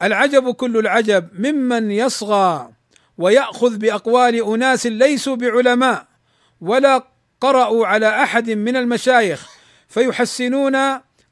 العجب 0.03 0.51
كل 0.51 0.77
العجب 0.79 1.29
ممن 1.39 1.91
يصغى 1.91 2.71
ويأخذ 3.19 3.79
بأقوال 3.79 4.55
أناس 4.55 4.87
ليسوا 4.87 5.37
بعلماء 5.37 6.07
ولا 6.61 7.05
قرأوا 7.41 7.87
على 7.87 8.23
أحد 8.23 8.51
من 8.51 8.77
المشايخ 8.77 9.51
فيحسنون 9.89 10.77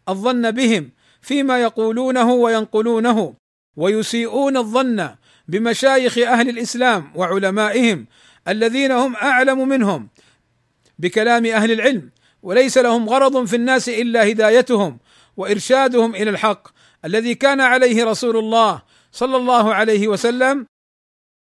الظن 0.09 0.51
بهم 0.51 0.91
فيما 1.23 1.63
يقولونه 1.63 2.33
وينقلونه 2.33 3.35
ويسيئون 3.77 4.57
الظن 4.57 5.09
بمشايخ 5.49 6.19
أهل 6.19 6.49
الإسلام 6.49 7.13
وعلمائهم 7.15 8.07
الذين 8.49 8.93
هم 8.93 9.17
أعلم 9.17 9.69
منهم 9.69 10.09
بكلام 10.99 11.47
أهل 11.47 11.73
العلم 11.73 12.11
وليس 12.43 12.79
لهم 12.79 13.09
غرض 13.09 13.45
في 13.45 13.57
الناس 13.57 13.89
إلا 13.89 14.31
هدايتهم 14.31 14.99
وإرشادهم 15.37 16.15
إلى 16.15 16.31
الحق. 16.31 16.69
الذي 17.05 17.35
كان 17.35 17.61
عليه 17.61 18.05
رسول 18.05 18.37
الله 18.37 18.83
صلى 19.13 19.37
الله 19.37 19.75
عليه 19.75 20.09
وسلم 20.09 20.67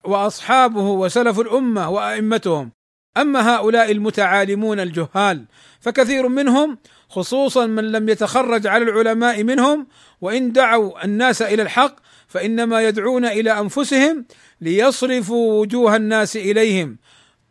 وأصحابه 0.06 0.84
وسلف 0.90 1.40
الأمة 1.40 1.90
وأئمتهم. 1.90 2.72
أما 3.18 3.56
هؤلاء 3.56 3.92
المتعالمون 3.92 4.80
الجهال 4.80 5.46
فكثير 5.80 6.28
منهم 6.28 6.78
خصوصا 7.10 7.66
من 7.66 7.92
لم 7.92 8.10
يتخرج 8.10 8.68
على 8.68 8.84
العلماء 8.84 9.44
منهم 9.44 9.88
وإن 10.22 10.52
دعوا 10.52 11.06
الناس 11.06 11.42
إلى 11.42 11.62
الحق 11.62 11.96
فإنما 12.28 12.82
يدعون 12.82 13.26
إلى 13.26 13.60
أنفسهم 13.60 14.26
ليصرفوا 14.62 15.62
وجوه 15.62 15.96
الناس 15.96 16.36
إليهم 16.36 16.98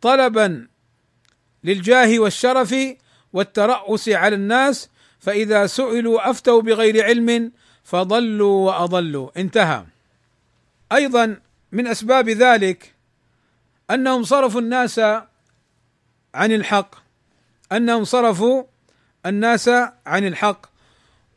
طلبا 0.01 0.67
للجاه 1.63 2.19
والشرف 2.19 2.75
والترأس 3.33 4.09
على 4.09 4.35
الناس 4.35 4.89
فإذا 5.19 5.67
سئلوا 5.67 6.29
أفتوا 6.29 6.61
بغير 6.61 7.05
علم 7.05 7.51
فضلوا 7.83 8.65
وأضلوا. 8.65 9.29
انتهى. 9.37 9.85
أيضا 10.91 11.41
من 11.71 11.87
أسباب 11.87 12.29
ذلك 12.29 12.93
أنهم 13.91 14.23
صرفوا 14.23 14.61
الناس 14.61 14.99
عن 16.33 16.51
الحق 16.51 16.95
أنهم 17.71 18.03
صرفوا 18.03 18.63
الناس 19.25 19.69
عن 20.05 20.27
الحق 20.27 20.65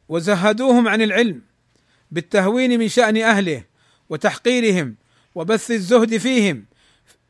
وزهدوهم 0.09 0.89
عن 0.89 1.03
العلم 1.03 1.43
بالتهوين 2.11 2.79
من 2.79 2.89
شأن 2.89 3.17
أهله 3.17 3.65
وتحقيرهم. 4.09 4.97
وبث 5.35 5.71
الزهد 5.71 6.17
فيهم 6.17 6.65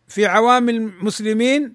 في 0.08 0.26
عوام 0.26 0.68
المسلمين 0.68 1.72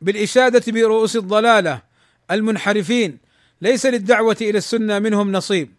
بالإشادة 0.00 0.72
برؤوس 0.72 1.16
الضلالة 1.16 1.82
المنحرفين. 2.30 3.18
ليس 3.62 3.86
للدعوة 3.86 4.36
إلى 4.40 4.58
السنة 4.58 4.98
منهم 4.98 5.32
نصيب. 5.32 5.74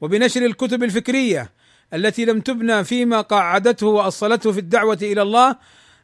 وبنشر 0.00 0.44
الكتب 0.44 0.82
الفكرية 0.82 1.50
التي 1.94 2.24
لم 2.24 2.40
تبنى 2.40 2.84
فيما 2.84 3.20
قاعدته 3.20 3.86
وأصلته 3.86 4.52
في 4.52 4.58
الدعوة 4.58 4.98
إلى 5.02 5.22
الله 5.22 5.56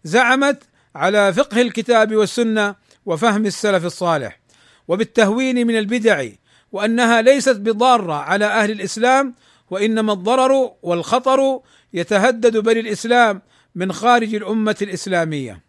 زعمت 0.05 0.63
على 0.95 1.33
فقه 1.33 1.61
الكتاب 1.61 2.15
والسنة 2.17 2.75
وفهم 3.07 3.47
السلف 3.47 3.85
الصالح. 3.85 4.41
وبالتهوين 4.89 5.67
من 5.67 5.79
البدع 5.79 6.27
وأنها 6.73 7.23
ليست 7.23 7.57
بضارة 7.57 8.13
على 8.13 8.45
أهل 8.45 8.71
الإسلام 8.71 9.35
وإنما 9.71 10.13
الضرر 10.13 10.73
والخطر 10.83 11.61
يتهدد 11.93 12.57
بني 12.57 12.81
الإسلام 12.81 13.43
من 13.75 13.93
خارج 13.93 14.35
الأمة 14.35 14.77
الإسلامية. 14.83 15.65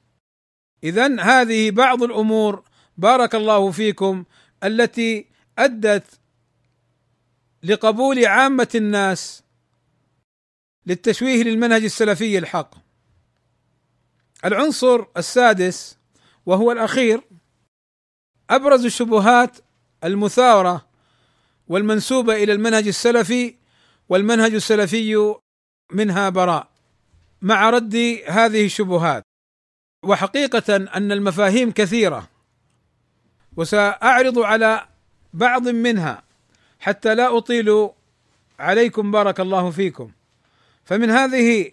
اذا 0.83 1.21
هذه 1.21 1.71
بعض 1.71 2.03
الأمور 2.03 2.63
بارك 2.97 3.35
الله 3.35 3.71
فيكم 3.71 4.25
التي 4.63 5.25
أدت 5.57 6.19
لقبول 7.63 8.25
عامة 8.25 8.69
الناس 8.75 9.43
للتشويه 10.85 11.43
للمنهج 11.43 11.83
السلفي 11.83 12.37
الحق. 12.37 12.75
العنصر 14.45 15.05
السادس 15.17 15.97
وهو 16.45 16.71
الأخير 16.71 17.21
أبرز 18.49 18.85
الشبهات 18.85 19.57
المثاره 20.03 20.87
والمنسوبة 21.67 22.43
إلى 22.43 22.53
المنهج 22.53 22.87
السلفي 22.87 23.55
والمنهج 24.09 24.53
السلفي 24.53 25.41
منها 25.91 26.29
براء. 26.29 26.67
مع 27.41 27.69
رد 27.69 27.95
هذه 28.27 28.65
الشبهات 28.65 29.23
وحقيقة 30.05 30.75
أن 30.75 31.11
المفاهيم 31.11 31.71
كثيرة 31.71 32.27
وسأعرض 33.57 34.39
على 34.39 34.85
بعض 35.33 35.67
منها 35.67 36.23
حتى 36.79 37.15
لا 37.15 37.37
أطيل 37.37 37.89
عليكم 38.59 39.11
بارك 39.11 39.39
الله 39.39 39.71
فيكم. 39.71 40.11
فمن 40.85 41.09
هذه 41.09 41.71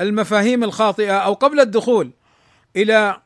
المفاهيم 0.00 0.64
الخاطئة 0.64 1.18
أو 1.18 1.32
قبل 1.34 1.60
الدخول 1.60 2.10
إلى 2.76 3.20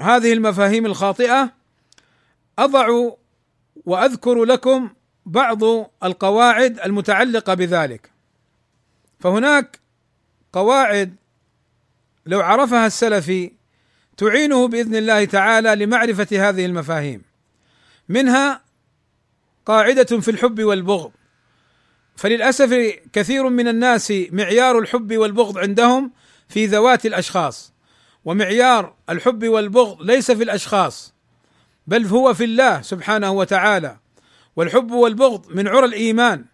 هذه 0.00 0.32
المفاهيم 0.32 0.86
الخاطئة 0.86 1.52
أضع 2.58 3.10
وأذكر 3.86 4.44
لكم 4.44 4.90
بعض 5.26 5.62
القواعد 6.04 6.80
المتعلقة 6.80 7.54
بذلك. 7.54 8.13
فهناك 9.24 9.80
قواعد 10.52 11.16
لو 12.26 12.40
عرفها 12.40 12.86
السلفي 12.86 13.52
تعينه 14.16 14.68
بإذن 14.68 14.96
الله 14.96 15.24
تعالى 15.24 15.74
لمعرفة 15.84 16.48
هذه 16.48 16.66
المفاهيم. 16.66 17.22
منها 18.08 18.60
قاعدة 19.66 20.20
في 20.20 20.30
الحب 20.30 20.62
والبغض. 20.62 21.12
فللأسف 22.16 22.98
كثير 23.12 23.48
من 23.48 23.68
الناس 23.68 24.12
معيار 24.30 24.78
الحب 24.78 25.16
والبغض 25.16 25.58
عندهم 25.58 26.12
في 26.48 26.66
ذوات 26.66 27.06
الأشخاص 27.06 27.72
ومعيار 28.24 28.94
الحب 29.10 29.48
والبغض 29.48 30.02
ليس 30.02 30.30
في 30.30 30.42
الأشخاص 30.42 31.14
بل 31.86 32.06
هو 32.06 32.34
في 32.34 32.44
الله 32.44 32.82
سبحانه 32.82 33.30
وتعالى. 33.30 33.96
والحب 34.56 34.90
والبغض 34.90 35.50
من 35.50 35.68
عرى 35.68 35.84
الإيمان. 35.84 36.53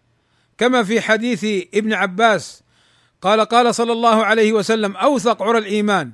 كما 0.60 0.82
في 0.82 1.00
حديث 1.00 1.44
ابن 1.74 1.92
عباس 1.92 2.62
قال 3.22 3.40
قال 3.40 3.74
صلى 3.74 3.92
الله 3.92 4.24
عليه 4.24 4.52
وسلم 4.52 4.96
أوثق 4.96 5.42
عرى 5.42 5.58
الإيمان 5.58 6.12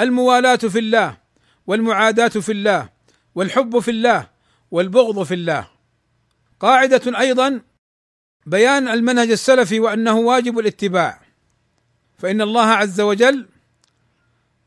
الموالاة 0.00 0.56
في 0.56 0.78
الله 0.78 1.18
والمعاداة 1.66 2.28
في 2.28 2.52
الله 2.52 2.88
والحب 3.34 3.78
في 3.78 3.90
الله 3.90 4.28
والبغض 4.70 5.22
في 5.22 5.34
الله. 5.34 5.68
قاعدة 6.60 7.18
أيضا 7.20 7.60
بيان 8.46 8.88
المنهج 8.88 9.30
السلفي 9.30 9.80
وأنه 9.80 10.18
واجب 10.18 10.58
الاتباع 10.58 11.20
فإن 12.18 12.40
الله 12.40 12.66
عز 12.66 13.00
وجل 13.00 13.48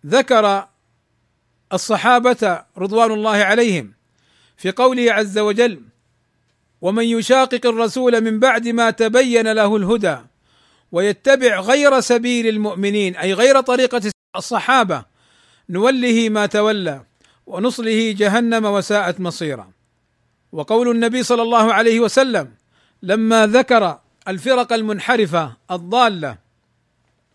ذكر 0.06 0.68
الصحابة 1.74 2.64
رضوان 2.78 3.12
الله 3.12 3.38
عليهم 3.38 3.94
في 4.58 4.72
قوله 4.72 5.14
عز 5.14 5.38
وجل 5.38 5.89
ومن 6.82 7.04
يشاقق 7.04 7.66
الرسول 7.66 8.22
من 8.22 8.40
بعد 8.40 8.68
ما 8.68 8.90
تبين 8.90 9.52
له 9.52 9.76
الهدى 9.76 10.18
ويتبع 10.92 11.60
غير 11.60 12.00
سبيل 12.00 12.48
المؤمنين 12.48 13.16
أي 13.16 13.34
غير 13.34 13.62
طريقة 13.62 14.02
الصحابة 14.36 15.06
نوله 15.70 16.30
ما 16.30 16.46
تولى 16.46 17.02
ونصله 17.46 18.12
جهنم 18.18 18.66
وساءت 18.66 19.20
مصيرا. 19.20 19.72
وقول 20.52 20.90
النبي 20.90 21.24
صلى 21.24 21.42
الله 21.42 21.74
عليه 21.74 22.00
وسلم 22.00 22.54
لما 23.04 23.48
ذكر 23.48 24.00
الفرق 24.28 24.74
المنحرفة 24.74 25.58
الضالة 25.72 26.38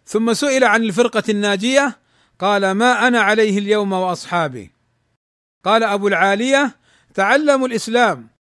ثم 0.07 0.33
سئل 0.33 0.64
عن 0.64 0.83
الفرقة 0.83 1.22
الناجية 1.28 1.98
قال 2.38 2.70
ما 2.70 3.09
أنا 3.09 3.20
عليه 3.20 3.59
اليوم 3.59 3.92
وأصحابي. 3.92 4.70
قال 5.64 5.83
أبو 5.83 6.09
العالية 6.09 6.76
تعلموا 7.14 7.66
الإسلام 7.66 8.33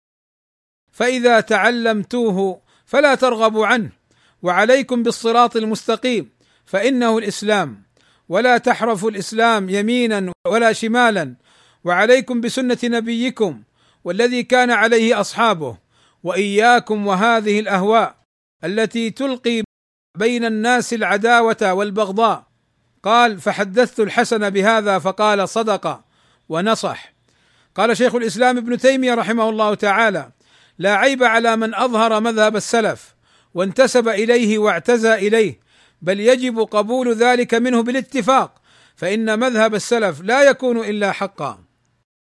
فإذا 0.93 1.39
تعلمتوه 1.39 2.61
فلا 2.85 3.15
ترغبوا 3.15 3.67
عنه 3.67 3.89
وعليكم 4.41 5.03
بالصراط 5.03 5.55
المستقيم 5.55 6.29
فإنه 6.65 7.17
الإسلام. 7.17 7.83
ولا 8.29 8.57
تحرفوا 8.57 9.09
الإسلام 9.09 9.69
يمينا 9.69 10.31
ولا 10.47 10.73
شمالا 10.73 11.35
وعليكم 11.83 12.41
بسنة 12.41 12.77
نبيكم 12.83 13.63
والذي 14.03 14.43
كان 14.43 14.71
عليه 14.71 15.19
أصحابه 15.19 15.77
وإياكم 16.23 17.07
وهذه 17.07 17.59
الأهواء 17.59 18.15
التي 18.63 19.09
تلقي 19.09 19.63
بين 20.17 20.45
الناس 20.45 20.93
العداوة 20.93 21.73
والبغضاء. 21.73 22.47
قال 23.03 23.39
فحدثت 23.39 23.99
الحسن 23.99 24.49
بهذا 24.49 24.99
فقال 24.99 25.49
صدق 25.49 26.03
ونصح 26.49 27.13
قال 27.75 27.97
شيخ 27.97 28.15
الإسلام 28.15 28.57
ابن 28.57 28.77
تيمية 28.77 29.13
رحمه 29.13 29.49
الله 29.49 29.73
تعالى 29.75 30.31
لا 30.77 30.95
عيب 30.95 31.23
على 31.23 31.55
من 31.55 31.75
أظهر 31.75 32.19
مذهب 32.19 32.55
السلف 32.55 33.15
وانتسب 33.53 34.07
إليه 34.07 34.57
واعتزى 34.57 35.13
إليه 35.13 35.59
بل 36.01 36.19
يجب 36.19 36.59
قبول 36.59 37.13
ذلك 37.13 37.53
منه 37.53 37.83
بالاتفاق 37.83 38.61
فإن 38.95 39.39
مذهب 39.39 39.75
السلف 39.75 40.21
لا 40.21 40.43
يكون 40.43 40.79
إلا 40.79 41.11
حقا. 41.11 41.63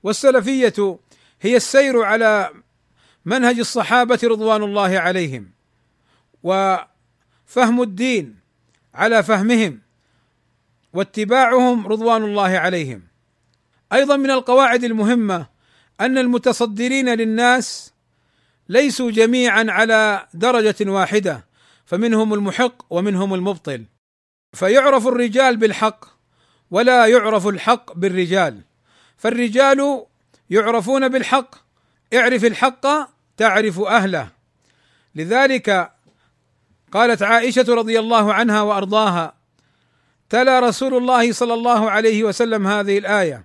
والسلفية 0.03 0.99
هي 1.41 1.57
السير 1.57 2.03
على 2.03 2.51
منهج 3.25 3.59
الصحابة 3.59 4.19
رضوان 4.25 4.63
الله 4.63 4.99
عليهم 4.99 5.51
وفهم 6.43 7.83
الدين 7.83 8.37
على 8.95 9.23
فهمهم 9.23 9.81
واتباعهم 10.93 11.87
رضوان 11.87 12.25
الله 12.25 12.59
عليهم. 12.59 13.03
أيضا 13.93 14.17
من 14.17 14.31
القواعد 14.31 14.85
المهمة 14.85 15.47
أن 16.01 16.19
المتصدرين 16.19 17.09
للناس 17.09 17.93
ليسوا 18.71 19.11
جميعا 19.11 19.67
على 19.69 20.27
درجة 20.35 20.91
واحدة 20.91 21.47
فمنهم 21.85 22.35
المحق 22.35 22.83
ومنهم 22.91 23.35
المبطل. 23.35 23.85
فيعرف 24.53 25.07
الرجال 25.07 25.57
بالحق 25.57 26.05
ولا 26.71 27.07
يعرف 27.07 27.47
الحق 27.47 27.93
بالرجال. 27.93 28.61
فالرجال 29.17 30.07
يعرفون 30.51 31.09
بالحق 31.09 31.55
اعرف 32.15 32.45
الحق 32.45 32.87
تعرف 33.37 33.81
أهله. 33.81 34.29
لذلك 35.15 35.93
قالت 36.93 37.23
عائشة 37.23 37.67
رضي 37.69 37.99
الله 37.99 38.35
عنها 38.35 38.63
وأرضاها 38.63 39.35
تلا 40.29 40.61
رسول 40.61 40.95
الله 40.95 41.33
صلى 41.33 41.55
الله 41.55 41.91
عليه 41.91 42.25
وسلم 42.25 42.67
هذه 42.67 42.99
الآية 42.99 43.45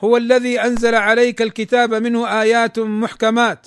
هو 0.00 0.16
الذي 0.16 0.60
أنزل 0.60 0.94
عليك 0.94 1.42
الكتاب 1.42 1.94
منه 1.94 2.40
آيات 2.42 2.78
محكمات 2.78 3.66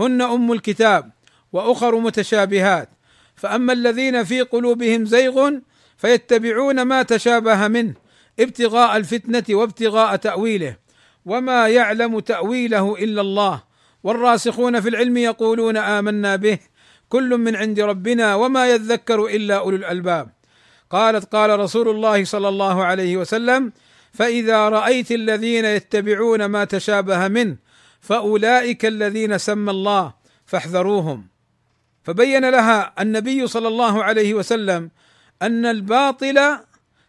هن 0.00 0.22
أم 0.22 0.52
الكتاب 0.52 1.10
وأخر 1.52 1.98
متشابهات. 1.98 2.88
فأما 3.36 3.72
الذين 3.72 4.24
في 4.24 4.40
قلوبهم 4.40 5.04
زيغ 5.04 5.50
فيتبعون 5.96 6.82
ما 6.82 7.02
تشابه 7.02 7.68
منه 7.68 7.94
ابتغاء 8.40 8.96
الفتنة 8.96 9.44
وابتغاء 9.50 10.16
تأويله. 10.16 10.76
وما 11.26 11.68
يعلم 11.68 12.18
تأويله 12.18 12.94
إلا 12.94 13.20
الله. 13.20 13.62
والراسخون 14.02 14.80
في 14.80 14.88
العلم 14.88 15.16
يقولون 15.16 15.76
آمنا 15.76 16.36
به. 16.36 16.58
كل 17.08 17.38
من 17.38 17.56
عند 17.56 17.80
ربنا 17.80 18.34
وما 18.34 18.70
يذكر 18.70 19.26
إلا 19.26 19.58
أولو 19.58 19.76
الألباب. 19.76 20.38
قالت 20.90 21.34
قال 21.34 21.60
رسول 21.60 21.88
الله 21.88 22.24
صلى 22.24 22.48
الله 22.48 22.84
عليه 22.84 23.16
وسلم 23.16 23.72
فإذا 24.12 24.68
رأيت 24.68 25.12
الذين 25.12 25.64
يتبعون 25.64 26.44
ما 26.44 26.64
تشابه 26.64 27.28
منه 27.28 27.56
فأولئك 28.00 28.86
الذين 28.86 29.38
سمى 29.38 29.70
الله 29.70 30.14
فاحذروهم. 30.46 31.26
فبين 32.02 32.50
لها 32.50 32.94
النبي 33.00 33.46
صلى 33.46 33.68
الله 33.68 34.04
عليه 34.04 34.34
وسلم 34.34 34.90
أن 35.42 35.66
الباطل 35.66 36.58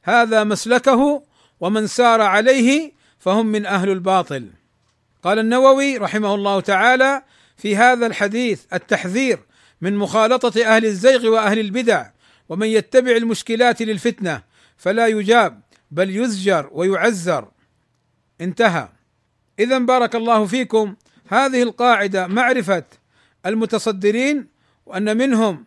هذا 0.03 0.43
مسلكه 0.43 1.23
ومن 1.59 1.87
سار 1.87 2.21
عليه 2.21 2.91
فهم 3.19 3.45
من 3.45 3.65
أهل 3.65 3.89
الباطل. 3.89 4.49
قال 5.23 5.39
النووي 5.39 5.97
رحمه 5.97 6.35
الله 6.35 6.59
تعالى 6.59 7.23
في 7.57 7.75
هذا 7.75 8.07
الحديث 8.07 8.63
التحذير 8.73 9.39
من 9.81 9.97
مخالطة 9.97 10.65
أهل 10.65 10.85
الزيغ 10.85 11.27
وأهل 11.27 11.59
البدع 11.59 12.09
ومن 12.49 12.67
يتبع 12.67 13.11
المشكلات 13.11 13.81
للفتنة 13.81 14.41
فلا 14.77 15.07
يجاب 15.07 15.61
بل 15.91 16.15
يزجر 16.15 16.69
ويعزر. 16.71 17.51
انتهى. 18.41 18.89
اذا 19.59 19.77
بارك 19.77 20.15
الله 20.15 20.45
فيكم. 20.45 20.95
هذه 21.27 21.63
القاعدة 21.63 22.27
معرفة 22.27 22.83
المتصدرين 23.45 24.47
وأن 24.85 25.17
منهم 25.17 25.65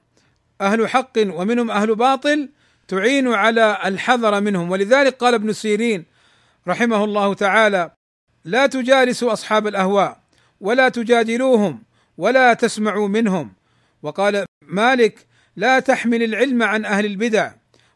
أهل 0.61 0.89
حق 0.89 1.13
ومنهم 1.19 1.71
أهل 1.71 1.95
باطل 1.95 2.49
تعين 2.89 3.29
على 3.29 3.79
الحذر 3.85 4.41
منهم. 4.41 4.71
ولذلك 4.71 5.15
قال 5.15 5.35
ابن 5.35 5.53
سيرين 5.53 6.05
رحمه 6.69 7.05
الله 7.05 7.35
تعالى 7.35 7.91
لا 8.45 8.67
تجالسوا 8.67 9.33
أصحاب 9.33 9.67
الأهواء 9.67 10.21
ولا 10.61 10.89
تجادلوهم 10.89 11.83
ولا 12.19 12.55
تسمعوا 12.55 13.09
منهم. 13.09 13.53
وقال 14.03 14.45
مالك 14.67 15.27
لا 15.57 15.81
تحمل 15.81 16.23
العلم 16.23 16.63
عن 16.63 16.85
أهل 16.85 17.07
البدع. 17.07 17.53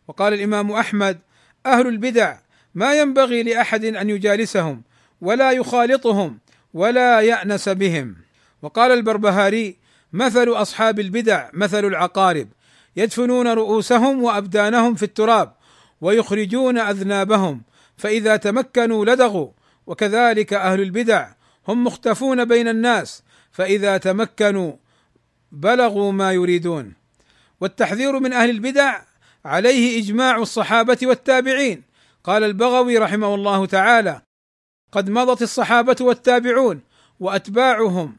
وقال 0.09 0.35
الإمام 0.35 0.73
أحمد 0.73 1.19
أهل 1.67 1.87
البدع 1.87 2.37
ما 2.75 2.95
ينبغي 3.01 3.43
لأحد 3.43 3.85
أن 3.85 4.11
يجالسهم 4.11 4.83
ولا 5.21 5.51
يخالطهم 5.51 6.39
ولا 6.75 7.21
يأنس 7.21 7.69
بهم. 7.69 8.17
وقال 8.63 8.93
البربهاري 8.93 9.77
مثل 10.13 10.49
أصحاب 10.49 11.01
البدع 11.01 11.49
مثل 11.53 11.85
العقارب 11.85 12.49
يدفنون 12.97 13.49
رؤوسهم 13.49 14.23
وأبدانهم 14.23 14.95
في 14.95 15.03
التراب 15.03 15.53
ويخرجون 16.01 16.79
أذنابهم 16.79 17.63
فإذا 17.97 18.37
تمكنوا 18.37 19.05
لدغوا 19.05 19.49
وكذلك 19.87 20.53
أهل 20.53 20.81
البدع 20.81 21.29
هم 21.69 21.85
مختفون 21.85 22.45
بين 22.45 22.69
الناس 22.69 23.23
فإذا 23.53 23.97
تمكنوا 23.97 24.73
بلغوا 25.53 26.13
ما 26.13 26.33
يريدون. 26.33 26.93
والتحذير 27.61 28.19
من 28.19 28.33
أهل 28.33 28.51
البدع 28.51 29.01
عليه 29.45 30.03
إجماع 30.03 30.37
الصحابة 30.37 30.99
والتابعين. 31.03 31.83
قال 32.25 32.45
البغوي 32.45 32.99
رحمه 32.99 33.35
الله 33.35 33.67
تعالى 33.67 34.26
قد 34.93 35.11
مضت 35.11 35.43
الصحابة 35.43 35.97
والتابعون 36.01 36.81
وأتباعهم 37.21 38.17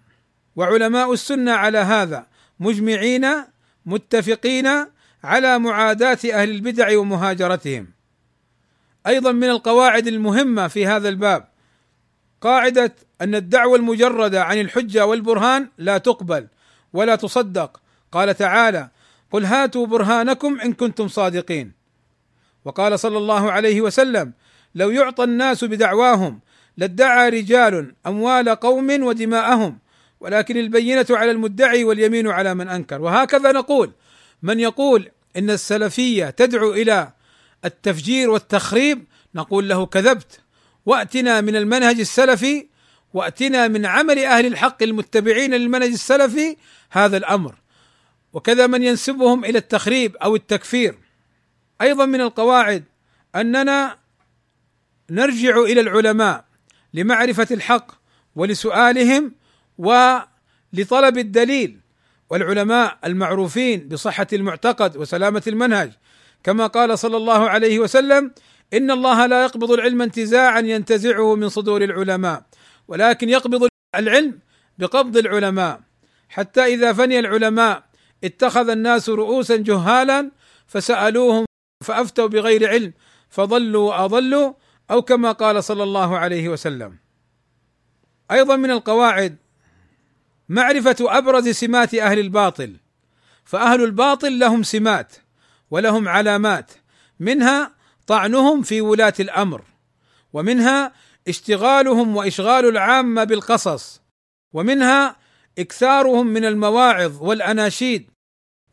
وعلماء 0.55 1.13
السنة 1.13 1.51
على 1.51 1.77
هذا 1.77 2.27
مجمعين 2.59 3.27
متفقين 3.85 4.67
على 5.23 5.59
معاداة 5.59 6.17
أهل 6.33 6.49
البدع 6.49 6.97
ومهاجرتهم. 6.97 7.87
أيضا 9.07 9.31
من 9.31 9.49
القواعد 9.49 10.07
المهمة 10.07 10.67
في 10.67 10.87
هذا 10.87 11.09
الباب 11.09 11.47
قاعدة 12.41 12.95
أن 13.21 13.35
الدعوة 13.35 13.75
المجردة 13.75 14.43
عن 14.43 14.61
الحجة 14.61 15.05
والبرهان 15.05 15.69
لا 15.77 15.97
تقبل 15.97 16.47
ولا 16.93 17.15
تصدق. 17.15 17.81
قال 18.11 18.35
تعالى 18.35 18.89
قل 19.31 19.45
هاتوا 19.45 19.85
برهانكم 19.85 20.59
إن 20.59 20.73
كنتم 20.73 21.07
صادقين 21.07 21.71
وقال 22.65 22.99
صلى 22.99 23.17
الله 23.17 23.51
عليه 23.51 23.81
وسلم 23.81 24.33
لو 24.75 24.89
يعطى 24.89 25.23
الناس 25.23 25.63
بدعواهم 25.63 26.39
لادعى 26.77 27.29
رجال 27.29 27.95
أموال 28.07 28.49
قوم 28.49 29.03
ودماءهم 29.03 29.79
ولكن 30.19 30.57
البينة 30.57 31.05
على 31.09 31.31
المدعي 31.31 31.83
واليمين 31.83 32.27
على 32.27 32.53
من 32.53 32.67
أنكر. 32.67 33.01
وهكذا 33.01 33.51
نقول 33.51 33.91
من 34.41 34.59
يقول 34.59 35.09
إن 35.37 35.49
السلفية 35.49 36.29
تدعو 36.29 36.73
إلى 36.73 37.11
التفجير 37.65 38.29
والتخريب 38.29 39.05
نقول 39.35 39.69
له 39.69 39.85
كذبت. 39.85 40.39
وأتنا 40.85 41.41
من 41.41 41.55
المنهج 41.55 41.99
السلفي 41.99 42.67
وأتنا 43.13 43.67
من 43.67 43.85
عمل 43.85 44.19
أهل 44.19 44.45
الحق 44.45 44.83
المتبعين 44.83 45.53
للمنهج 45.53 45.89
السلفي 45.89 46.57
هذا 46.91 47.17
الأمر. 47.17 47.55
وكذا 48.33 48.67
من 48.67 48.83
ينسبهم 48.83 49.45
إلى 49.45 49.57
التخريب 49.57 50.15
أو 50.15 50.35
التكفير. 50.35 50.97
أيضا 51.81 52.05
من 52.05 52.21
القواعد 52.21 52.83
أننا 53.35 53.97
نرجع 55.09 55.59
إلى 55.59 55.81
العلماء 55.81 56.46
لمعرفة 56.97 57.47
الحق 57.51 57.91
ولسؤالهم 58.35 59.35
ولطلب 59.77 61.17
الدليل. 61.17 61.79
والعلماء 62.29 62.97
المعروفين 63.05 63.87
بصحة 63.87 64.27
المعتقد 64.33 64.97
وسلامة 64.97 65.43
المنهج 65.47 65.91
كما 66.43 66.67
قال 66.67 66.99
صلى 66.99 67.17
الله 67.17 67.49
عليه 67.49 67.79
وسلم 67.79 68.31
إن 68.73 68.91
الله 68.91 69.25
لا 69.25 69.43
يقبض 69.43 69.71
العلم 69.71 70.01
انتزاعا 70.01 70.59
ينتزعه 70.59 71.35
من 71.35 71.49
صدور 71.49 71.83
العلماء 71.83 72.43
ولكن 72.87 73.29
يقبض 73.29 73.67
العلم 73.95 74.39
بقبض 74.77 75.17
العلماء. 75.17 75.81
حتى 76.29 76.65
إذا 76.65 76.93
فني 76.93 77.19
العلماء 77.19 77.83
اتخذ 78.23 78.69
الناس 78.69 79.09
رؤوسا 79.09 79.55
جهالا 79.55 80.31
فسألوهم 80.67 81.45
فأفتوا 81.85 82.27
بغير 82.27 82.69
علم 82.69 82.93
فضلوا 83.29 83.89
وأضلوا 83.89 84.53
أو 84.91 85.01
كما 85.01 85.31
قال 85.31 85.63
صلى 85.63 85.83
الله 85.83 86.17
عليه 86.17 86.49
وسلم. 86.49 86.97
أيضا 88.31 88.55
من 88.55 88.71
القواعد 88.71 89.37
معرفة 90.49 90.95
أبرز 91.01 91.49
سمات 91.49 91.95
أهل 91.95 92.19
الباطل 92.19 92.75
فأهل 93.45 93.83
الباطل 93.83 94.39
لهم 94.39 94.63
سمات 94.63 95.15
ولهم 95.71 96.07
علامات 96.07 96.71
منها 97.19 97.75
طعنهم 98.07 98.61
في 98.61 98.81
ولاة 98.81 99.13
الأمر 99.19 99.63
ومنها 100.33 100.93
اشتغالهم 101.27 102.15
وإشغال 102.15 102.65
العامه 102.65 103.23
بالقصص 103.23 104.01
ومنها 104.53 105.15
إكثارهم 105.59 106.27
من 106.27 106.45
المواعظ 106.45 107.21
والأناشيد 107.23 108.09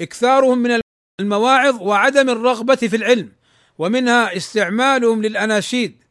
إكثارهم 0.01 0.59
من 0.59 0.81
المواعظ 1.21 1.83
وعدم 1.83 2.31
الرغبة 2.31 2.75
في 2.75 2.97
العلم 2.97 3.33
ومنها 3.79 4.37
استعمالهم 4.37 5.23
للأناشيد. 5.23 6.04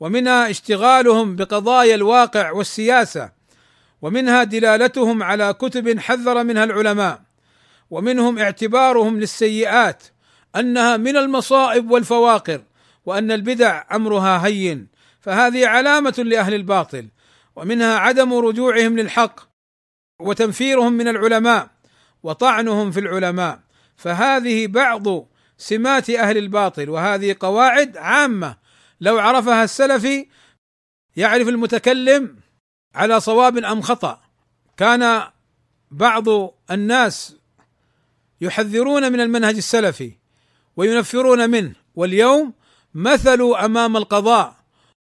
ومنها 0.00 0.50
اشتغالهم 0.50 1.36
بقضايا 1.36 1.94
الواقع 1.94 2.50
والسياسة 2.50 3.30
ومنها 4.02 4.44
دلالتهم 4.44 5.22
على 5.22 5.52
كتب 5.52 5.98
حذر 5.98 6.44
منها 6.44 6.64
العلماء 6.64 7.22
ومنهم 7.90 8.38
اعتبارهم 8.38 9.20
للسيئات 9.20 10.02
أنها 10.56 10.96
من 10.96 11.16
المصائب 11.16 11.90
والفواقر 11.90 12.62
وأن 13.06 13.32
البدع 13.32 13.84
أمرها 13.92 14.46
هين 14.46 14.88
فهذه 15.20 15.66
علامة 15.66 16.14
لأهل 16.18 16.54
الباطل 16.54 17.08
ومنها 17.56 17.98
عدم 17.98 18.34
رجوعهم 18.34 18.98
للحق 18.98 19.40
وتنفيرهم 20.20 20.92
من 20.92 21.08
العلماء 21.08 21.68
وطعنهم 22.22 22.90
في 22.90 23.00
العلماء 23.00 23.60
فهذه 23.96 24.66
بعض 24.66 25.28
سمات 25.58 26.10
أهل 26.10 26.38
الباطل 26.38 26.90
وهذه 26.90 27.36
قواعد 27.40 27.96
عامة 27.96 28.56
لو 29.00 29.18
عرفها 29.18 29.64
السلفي 29.64 30.26
يعرف 31.16 31.48
المتكلم 31.48 32.36
على 32.94 33.20
صواب 33.20 33.56
أم 33.58 33.80
خطأ. 33.82 34.20
كان 34.76 35.28
بعض 35.90 36.24
الناس 36.70 37.36
يحذرون 38.40 39.12
من 39.12 39.20
المنهج 39.20 39.56
السلفي 39.56 40.12
وينفرون 40.76 41.50
منه 41.50 41.72
واليوم 41.94 42.52
مثلوا 42.94 43.64
أمام 43.64 43.96
القضاء 43.96 44.56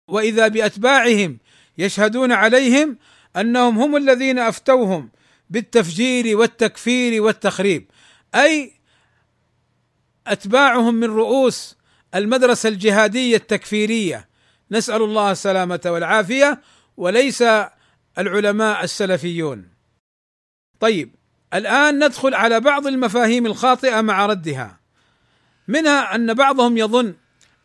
وإذا 0.09 0.49
بأتباعهم 0.49 1.39
يشهدون 1.79 2.33
عليهم 2.33 2.99
أنهم 3.37 3.79
هم 3.79 3.97
الذين 3.97 4.39
أفتوهم 4.39 5.11
بالتفجير 5.51 6.37
والتكفير 6.37 7.23
والتخريب. 7.23 7.91
أي 8.35 8.73
أتباعهم 10.27 10.95
من 10.95 11.09
رؤوس 11.11 11.77
المدرسة 12.15 12.69
الجهادية 12.69 13.37
التكفيرية 13.37 14.29
نسأل 14.71 15.03
الله 15.03 15.31
السلامة 15.31 15.81
والعافية 15.87 16.61
وليس 16.97 17.45
العلماء 18.19 18.85
السلفيون. 18.85 19.69
طيب 20.81 21.15
الآن 21.55 22.05
ندخل 22.05 22.35
على 22.35 22.61
بعض 22.61 22.87
المفاهيم 22.87 23.47
الخاطئة 23.47 24.01
مع 24.01 24.27
ردها. 24.27 24.81
منها 25.69 26.15
أن 26.15 26.35
بعضهم 26.35 26.79
يظن 26.79 27.15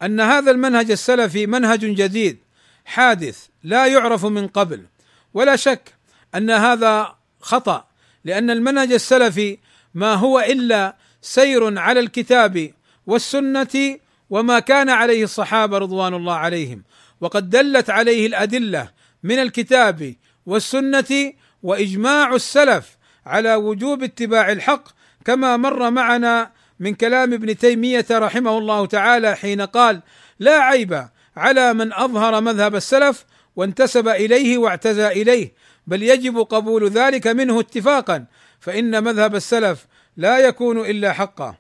أن 0.02 0.22
هذا 0.22 0.52
المنهج 0.52 0.92
السلفي 0.92 1.48
منهج 1.48 1.80
جديد 1.80 2.38
حادث 2.86 3.48
لا 3.64 3.88
يعرف 3.88 4.26
من 4.26 4.48
قبل 4.48 4.86
ولا 5.34 5.56
شك 5.56 5.94
أن 6.36 6.52
هذا 6.52 7.16
خطأ 7.42 7.88
لأن 8.24 8.50
المنهج 8.50 8.92
السلفي 8.92 9.58
ما 9.94 10.14
هو 10.14 10.40
إلا 10.40 10.96
سير 11.22 11.80
على 11.80 12.00
الكتاب 12.00 12.74
والسنة 13.08 13.98
وما 14.30 14.60
كان 14.60 14.90
عليه 14.90 15.24
الصحابة 15.24 15.78
رضوان 15.78 16.14
الله 16.14 16.34
عليهم. 16.34 16.84
وقد 17.22 17.50
دلت 17.50 17.90
عليه 17.90 18.28
الأدلة 18.28 18.90
من 19.24 19.40
الكتاب 19.40 20.16
والسنة 20.46 21.34
وإجماع 21.64 22.36
السلف 22.36 22.98
على 23.26 23.56
وجوب 23.56 24.04
اتباع 24.04 24.52
الحق 24.52 24.88
كما 25.26 25.58
مر 25.58 25.90
معنا 25.90 26.52
من 26.80 26.94
كلام 26.94 27.34
ابن 27.34 27.58
تيمية 27.58 28.06
رحمه 28.12 28.58
الله 28.58 28.86
تعالى 28.86 29.36
حين 29.36 29.62
قال 29.62 30.02
لا 30.40 30.60
عيب 30.60 31.08
على 31.38 31.74
من 31.74 31.94
أظهر 31.94 32.42
مذهب 32.42 32.76
السلف 32.76 33.26
وانتسب 33.56 34.08
إليه 34.08 34.58
واعتزى 34.58 35.08
إليه 35.08 35.54
بل 35.88 36.04
يجب 36.04 36.38
قبول 36.38 36.90
ذلك 36.90 37.28
منه 37.28 37.60
اتفاقا 37.60 38.26
فإن 38.60 39.04
مذهب 39.04 39.36
السلف 39.36 39.88
لا 40.18 40.38
يكون 40.40 40.80
إلا 40.82 41.14
حقا. 41.14 41.56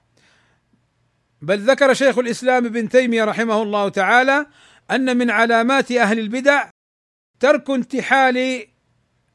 بل 1.45 1.59
ذكر 1.59 1.93
شيخ 1.93 2.17
الإسلام 2.17 2.65
ابن 2.65 2.89
تيمية 2.89 3.23
رحمه 3.23 3.61
الله 3.61 3.89
تعالى 3.89 4.45
أن 4.91 5.17
من 5.17 5.29
علامات 5.31 5.91
أهل 5.91 6.19
البدع 6.19 6.69
ترك 7.39 7.69
انتحال 7.69 8.67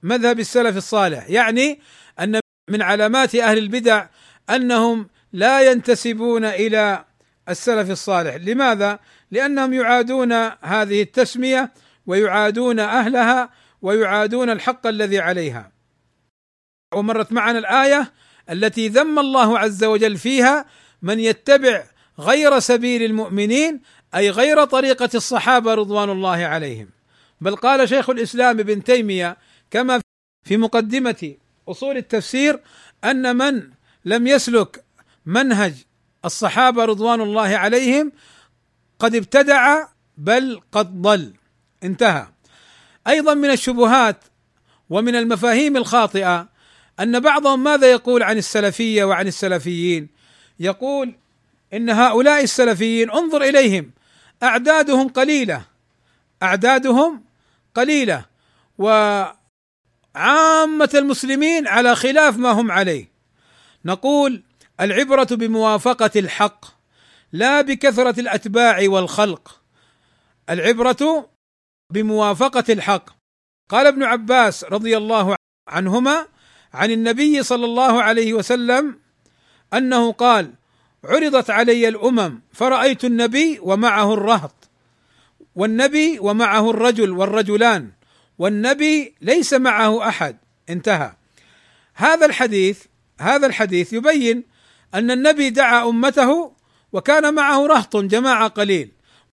مذهب 0.02 0.40
السلف 0.40 0.76
الصالح. 0.76 1.30
يعني 1.30 1.80
أن 2.20 2.40
من 2.70 2.82
علامات 2.82 3.34
أهل 3.34 3.58
البدع 3.58 4.06
أنهم 4.50 5.08
لا 5.32 5.70
ينتسبون 5.70 6.44
إلى 6.44 7.04
السلف 7.48 7.90
الصالح. 7.90 8.34
لماذا؟ 8.34 8.98
لأنهم 9.30 9.72
يعادون 9.72 10.32
هذه 10.62 11.02
التسمية 11.02 11.72
ويعادون 12.06 12.80
أهلها 12.80 13.50
ويعادون 13.82 14.50
الحق 14.50 14.86
الذي 14.86 15.18
عليها. 15.18 15.72
ومرت 16.94 17.32
معنا 17.32 17.58
الآية 17.58 18.12
التي 18.50 18.88
ذم 18.88 19.18
الله 19.18 19.58
عز 19.58 19.84
وجل 19.84 20.16
فيها 20.16 20.66
من 21.02 21.20
يتبع 21.20 21.84
غير 22.18 22.58
سبيل 22.58 23.02
المؤمنين 23.02 23.80
أي 24.14 24.30
غير 24.30 24.64
طريقة 24.64 25.10
الصحابة 25.14 25.74
رضوان 25.74 26.10
الله 26.10 26.44
عليهم. 26.44 26.88
بل 27.40 27.56
قال 27.56 27.88
شيخ 27.88 28.10
الإسلام 28.10 28.60
ابن 28.60 28.84
تيمية 28.84 29.36
كما 29.70 30.00
في 30.44 30.56
مقدمة 30.56 31.34
أصول 31.68 31.96
التفسير 31.96 32.60
أن 33.04 33.36
من 33.36 33.70
لم 34.04 34.26
يسلك 34.26 34.84
منهج 35.26 35.74
الصحابة 36.24 36.84
رضوان 36.84 37.20
الله 37.20 37.56
عليهم 37.56 38.12
قد 38.98 39.14
ابتدع 39.14 39.86
بل 40.16 40.60
قد 40.72 41.02
ضل. 41.02 41.34
انتهى. 41.84 42.26
أيضا 43.06 43.34
من 43.34 43.50
الشبهات 43.50 44.24
ومن 44.90 45.16
المفاهيم 45.16 45.76
الخاطئة 45.76 46.48
أن 47.00 47.20
بعضهم 47.20 47.64
ماذا 47.64 47.90
يقول 47.90 48.22
عن 48.22 48.38
السلفية 48.38 49.04
وعن 49.04 49.26
السلفيين؟ 49.26 50.08
يقول 50.60 51.14
إن 51.74 51.90
هؤلاء 51.90 52.42
السلفيين 52.42 53.10
انظر 53.10 53.42
إليهم. 53.42 53.90
أعدادهم 54.42 55.08
قليلة. 55.08 55.64
أعدادهم 56.42 57.24
قليلة. 57.74 58.24
وعامة 58.78 59.40
المسلمين 60.94 61.68
على 61.68 61.96
خلاف 61.96 62.36
ما 62.36 62.50
هم 62.50 62.70
عليه. 62.70 63.10
نقول 63.84 64.42
العبرة 64.80 65.28
بموافقة 65.30 66.10
الحق 66.16 66.64
لا 67.32 67.60
بكثرة 67.60 68.20
الأتباع 68.20 68.78
والخلق. 68.82 69.60
العبرة 70.50 71.30
بموافقة 71.92 72.64
الحق. 72.72 73.10
قال 73.68 73.86
ابن 73.86 74.02
عباس 74.02 74.64
رضي 74.64 74.96
الله 74.96 75.36
عنهما 75.68 76.26
عن 76.74 76.90
النبي 76.90 77.42
صلى 77.42 77.64
الله 77.64 78.02
عليه 78.02 78.34
وسلم 78.34 78.98
أنه 79.74 80.12
قال 80.12 80.54
عرضت 81.04 81.50
علي 81.50 81.88
الأمم 81.88 82.40
فرأيت 82.52 83.04
النبي 83.04 83.58
ومعه 83.62 84.14
الرهط 84.14 84.70
والنبي 85.54 86.18
ومعه 86.18 86.70
الرجل 86.70 87.10
والرجلان 87.10 87.90
والنبي 88.38 89.14
ليس 89.20 89.54
معه 89.54 90.08
أحد. 90.08 90.36
انتهى. 90.70 91.12
هذا 91.94 92.26
الحديث 92.26 92.84
هذا 93.20 93.46
الحديث 93.46 93.92
يبين 93.92 94.44
أن 94.94 95.10
النبي 95.10 95.50
دعا 95.50 95.88
أمته 95.88 96.52
وكان 96.92 97.34
معه 97.34 97.66
رهط 97.66 97.96
جماعة 97.96 98.48
قليل 98.48 98.92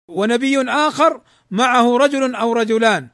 ونبي 0.08 0.62
آخر 0.62 1.22
معه 1.52 1.98
رجل 1.98 2.36
أو 2.36 2.54
رجلان. 2.54 3.08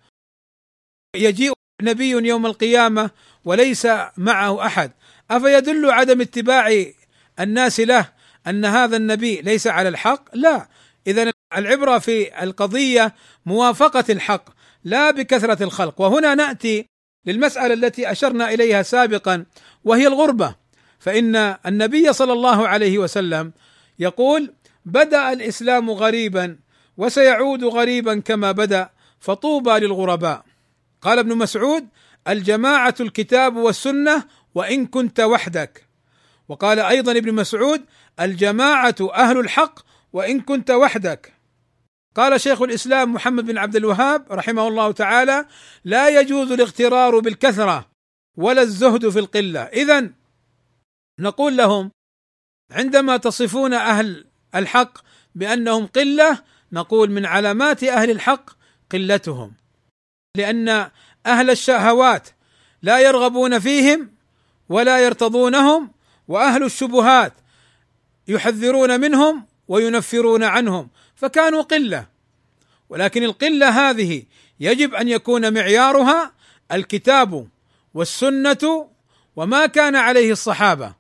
يجيء 1.16 1.54
نبي 1.82 2.10
يوم 2.10 2.46
القيامة 2.46 3.10
وليس 3.46 3.88
معه 4.18 4.66
أحد. 4.66 4.92
أفيدل 5.32 5.92
عدم 5.92 6.22
اتباع 6.22 6.86
الناس 7.40 7.80
له 7.80 8.19
أن 8.48 8.66
هذا 8.66 8.98
النبي 8.98 9.42
ليس 9.42 9.68
على 9.68 9.90
الحق؟ 9.90 10.24
لا. 10.34 10.68
اذا 11.08 11.32
العبرة 11.58 11.98
في 11.98 12.44
القضية 12.44 13.16
موافقة 13.46 14.04
الحق 14.10 14.44
لا 14.84 15.12
بكثرة 15.12 15.64
الخلق. 15.64 16.02
وهنا 16.02 16.36
نأتي 16.36 16.86
للمسألة 17.26 17.74
التي 17.74 18.12
أشرنا 18.12 18.54
إليها 18.54 18.82
سابقا 18.82 19.46
وهي 19.84 20.08
الغربة. 20.08 20.56
فإن 21.00 21.36
النبي 21.66 22.14
صلى 22.14 22.34
الله 22.34 22.68
عليه 22.68 22.98
وسلم 22.98 23.52
يقول 24.00 24.54
بدأ 24.86 25.34
الإسلام 25.34 25.90
غريبا 25.90 26.60
وسيعود 26.98 27.64
غريبا 27.64 28.20
كما 28.20 28.52
بدأ 28.52 28.90
فطوبى 29.20 29.72
للغرباء. 29.72 30.46
قال 31.02 31.20
ابن 31.20 31.38
مسعود 31.38 31.88
الجماعة 32.28 32.96
الكتاب 33.00 33.56
والسنة 33.56 34.24
وإن 34.56 34.86
كنت 34.86 35.20
وحدك. 35.20 35.89
وقال 36.50 36.80
أيضا 36.80 37.12
ابن 37.12 37.34
مسعود 37.34 37.86
الجماعة 38.20 38.96
أهل 39.14 39.40
الحق 39.40 39.80
وإن 40.14 40.42
كنت 40.42 40.72
وحدك. 40.72 41.34
قال 42.16 42.42
شيخ 42.42 42.62
الإسلام 42.62 43.14
محمد 43.14 43.46
بن 43.46 43.58
عبد 43.58 43.76
الوهاب 43.76 44.26
رحمه 44.32 44.68
الله 44.68 44.92
تعالى 44.92 45.46
لا 45.86 46.10
يجوز 46.20 46.52
الاغترار 46.52 47.20
بالكثرة 47.20 47.90
ولا 48.38 48.62
الزهد 48.62 49.10
في 49.10 49.20
القلة. 49.20 49.60
اذا 49.60 50.10
نقول 51.20 51.58
لهم 51.58 51.92
عندما 52.72 53.18
تصفون 53.18 53.74
أهل 53.74 54.26
الحق 54.56 54.98
بأنهم 55.36 55.88
قلة 55.88 56.40
نقول 56.72 57.12
من 57.12 57.26
علامات 57.26 57.84
أهل 57.84 58.12
الحق 58.12 58.50
قلتهم. 58.92 59.54
لأن 60.38 60.90
أهل 61.26 61.50
الشهوات 61.50 62.30
لا 62.82 63.00
يرغبون 63.00 63.60
فيهم 63.60 64.12
ولا 64.70 65.00
يرتضونهم 65.00 65.99
وأهل 66.30 66.64
الشبهات 66.64 67.34
يحذرون 68.28 69.00
منهم 69.00 69.46
وينفرون 69.68 70.44
عنهم 70.44 70.90
فكانوا 71.16 71.62
قلة. 71.62 72.08
ولكن 72.90 73.24
القلة 73.24 73.90
هذه 73.90 74.24
يجب 74.60 74.94
أن 74.94 75.08
يكون 75.08 75.54
معيارها 75.54 76.34
الكتاب 76.72 77.48
والسنة 77.94 78.90
وما 79.36 79.66
كان 79.66 79.96
عليه 79.96 80.32
الصحابة. 80.32 80.94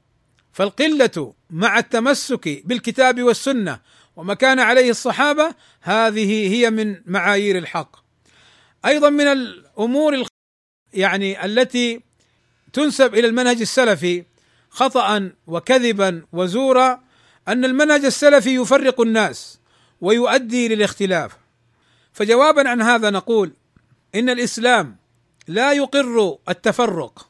فالقلة 0.53 1.33
مع 1.49 1.79
التمسك 1.79 2.61
بالكتاب 2.65 3.23
والسنة 3.23 3.79
وما 4.15 4.33
كان 4.33 4.59
عليه 4.59 4.89
الصحابة 4.89 5.55
هذه 5.81 6.53
هي 6.53 6.69
من 6.69 7.01
معايير 7.05 7.57
الحق. 7.57 7.95
أيضا 8.85 9.09
من 9.09 9.27
الأمور 9.27 10.23
يعني 10.93 11.45
التي 11.45 12.01
تنسب 12.73 13.15
إلى 13.15 13.27
المنهج 13.27 13.61
السلفي 13.61 14.23
خطأ 14.69 15.31
وكذبا 15.47 16.25
وزورا 16.33 17.01
أن 17.47 17.65
المنهج 17.65 18.05
السلفي 18.05 18.55
يفرق 18.55 19.01
الناس 19.01 19.59
ويؤدي 20.01 20.67
للاختلاف. 20.67 21.37
فجوابا 22.13 22.69
عن 22.69 22.81
هذا 22.81 23.09
نقول 23.09 23.53
إن 24.15 24.29
الإسلام 24.29 24.95
لا 25.47 25.73
يقر 25.73 26.37
التفرق 26.49 27.29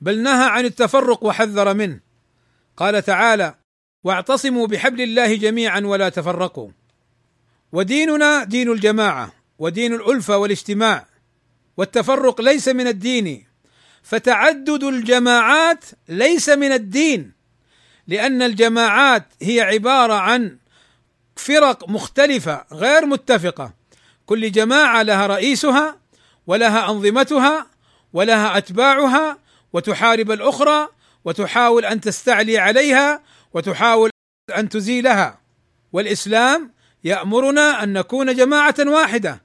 بل 0.00 0.22
نهى 0.22 0.46
عن 0.48 0.64
التفرق 0.64 1.24
وحذر 1.24 1.74
منه. 1.74 2.00
قال 2.76 3.02
تعالى 3.02 3.54
واعتصموا 4.04 4.66
بحبل 4.66 5.00
الله 5.00 5.36
جميعا 5.36 5.80
ولا 5.80 6.08
تفرقوا. 6.08 6.70
وديننا 7.72 8.44
دين 8.44 8.72
الجماعة 8.72 9.32
ودين 9.58 9.94
الألفة 9.94 10.36
والاجتماع 10.36 11.06
والتفرق 11.76 12.40
ليس 12.40 12.68
من 12.68 12.86
الدين 12.86 13.46
فتعدد 14.04 14.84
الجماعات 14.84 15.84
ليس 16.08 16.48
من 16.48 16.72
الدين 16.72 17.32
لأن 18.06 18.42
الجماعات 18.42 19.26
هي 19.42 19.60
عبارة 19.60 20.14
عن 20.14 20.58
فرق 21.36 21.88
مختلفة 21.88 22.64
غير 22.72 23.06
متفقة. 23.06 23.72
كل 24.26 24.52
جماعة 24.52 25.02
لها 25.02 25.26
رئيسها 25.26 25.98
ولها 26.46 26.90
أنظمتها 26.90 27.66
ولها 28.12 28.58
أتباعها 28.58 29.38
وتحارب 29.72 30.30
الأخرى 30.30 30.88
وتحاول 31.24 31.84
أن 31.84 32.00
تستعلي 32.00 32.58
عليها 32.58 33.22
وتحاول 33.54 34.10
أن 34.58 34.68
تزيلها. 34.68 35.40
والإسلام 35.92 36.72
يأمرنا 37.04 37.82
أن 37.82 37.92
نكون 37.92 38.34
جماعة 38.34 38.74
واحدة 38.80 39.42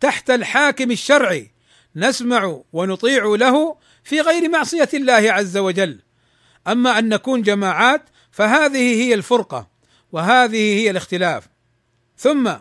تحت 0.00 0.30
الحاكم 0.30 0.90
الشرعي 0.90 1.50
نسمع 1.96 2.60
ونطيع 2.72 3.24
له 3.24 3.76
في 4.04 4.20
غير 4.20 4.48
معصية 4.48 4.88
الله 4.94 5.32
عز 5.32 5.56
وجل. 5.56 6.00
أما 6.68 6.98
أن 6.98 7.08
نكون 7.08 7.42
جماعات 7.42 8.02
فهذه 8.30 9.02
هي 9.02 9.14
الفرقة 9.14 9.70
وهذه 10.12 10.80
هي 10.80 10.90
الاختلاف. 10.90 11.48
ثم 12.16 12.52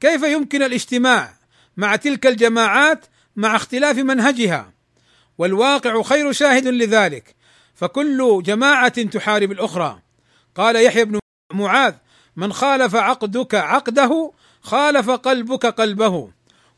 كيف 0.00 0.22
يمكن 0.22 0.62
الاجتماع 0.62 1.34
مع 1.76 1.96
تلك 1.96 2.26
الجماعات 2.26 3.06
مع 3.36 3.56
اختلاف 3.56 3.98
منهجها؟ 3.98 4.72
والواقع 5.38 6.02
خير 6.02 6.32
شاهد 6.32 6.66
لذلك. 6.66 7.36
فكل 7.74 8.42
جماعة 8.44 9.02
تحارب 9.02 9.52
الأخرى. 9.52 10.02
قال 10.54 10.76
يحيى 10.76 11.04
بن 11.04 11.18
معاذ 11.52 11.94
من 12.36 12.52
خالف 12.52 12.96
عقدك 12.96 13.54
عقده 13.54 14.32
خالف 14.60 15.10
قلبك 15.10 15.66
قلبه. 15.66 16.30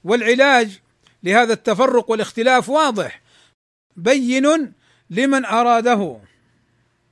والعلاج 0.05 0.81
لهذا 1.23 1.53
التفرق 1.53 2.11
والاختلاف 2.11 2.69
واضح. 2.69 3.21
بين 3.99 4.73
لمن 5.11 5.45
أراده. 5.45 6.19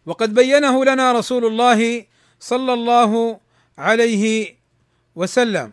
وقد 0.07 0.35
بينه 0.35 0.85
لنا 0.85 1.13
رسول 1.13 1.47
الله 1.47 2.07
صلى 2.41 2.73
الله 2.73 3.41
عليه 3.79 4.57
وسلم 5.15 5.73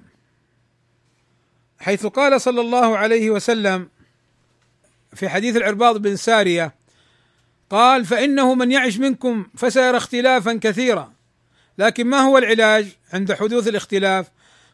حيث 1.80 2.06
قال 2.06 2.42
صلى 2.42 2.62
الله 2.62 2.98
عليه 2.98 3.30
وسلم 3.30 3.90
في 5.14 5.30
حديث 5.30 5.56
العرباض 5.56 5.98
بن 5.98 6.16
سارية 6.16 6.76
قال 7.70 8.06
فإنه 8.06 8.56
من 8.56 8.72
يعش 8.72 8.98
منكم 8.98 9.48
فسيرى 9.58 9.98
اختلافا 9.98 10.54
كثيرا 10.54 11.14
لكن 11.78 12.08
ما 12.08 12.20
هو 12.20 12.38
العلاج 12.38 12.88
عند 13.14 13.34
حدوث 13.34 13.68
الاختلاف؟ 13.68 14.28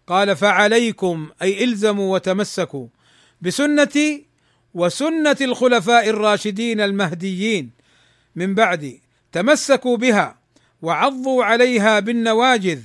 قال 0.08 0.36
فعليكم 0.36 1.30
أي 1.42 1.64
إلزموا 1.64 2.14
وتمسكوا 2.14 2.88
بسنتي 3.42 4.26
وسنة 4.74 5.38
الخلفاء 5.42 6.10
الراشدين 6.10 6.82
المهديين 6.82 7.72
من 8.36 8.56
بعدي 8.56 9.02
تمسكوا 9.32 9.98
بها 9.98 10.40
وعضوا 10.82 11.44
عليها 11.44 12.00
بالنواجذ 12.00 12.82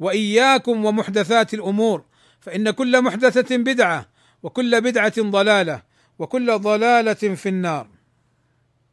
وإياكم 0.00 0.84
ومحدثات 0.84 1.54
الأمور 1.54 2.04
فإن 2.40 2.70
كل 2.70 3.02
محدثة 3.02 3.56
بدعة 3.56 4.08
وكل 4.42 4.80
بدعة 4.80 5.14
ضلالة 5.18 5.82
وكل 6.18 6.58
ضلالة 6.58 7.14
في 7.14 7.48
النار. 7.48 7.88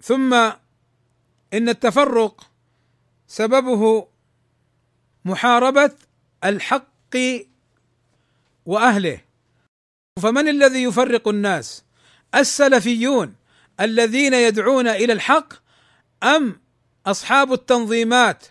ثم 0.01 0.33
إن 1.53 1.69
التفرق 1.69 2.49
سببه 3.27 4.07
محاربة 5.25 5.91
الحق 6.43 7.17
وأهله. 8.65 9.21
فمن 10.21 10.47
الذي 10.47 10.83
يفرق 10.83 11.27
الناس؟ 11.27 11.83
السلفيون 12.35 13.35
الذين 13.79 14.33
يدعون 14.33 14.87
إلى 14.87 15.13
الحق 15.13 15.53
أم 16.23 16.61
أصحاب 17.05 17.53
التنظيمات 17.53 18.45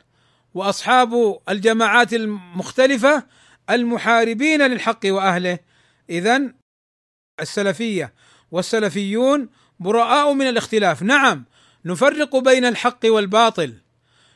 وأصحاب 0.54 1.38
الجماعات 1.48 2.14
المختلفة 2.14 3.26
المحاربين 3.70 4.62
للحق 4.62 5.00
وأهله؟ 5.04 5.58
اذا 6.10 6.42
السلفية 7.40 8.12
والسلفيون 8.50 9.48
براء 9.80 10.32
من 10.32 10.48
الاختلاف. 10.48 11.02
نعم 11.02 11.44
نفرق 11.84 12.36
بين 12.36 12.64
الحق 12.64 13.00
والباطل 13.04 13.74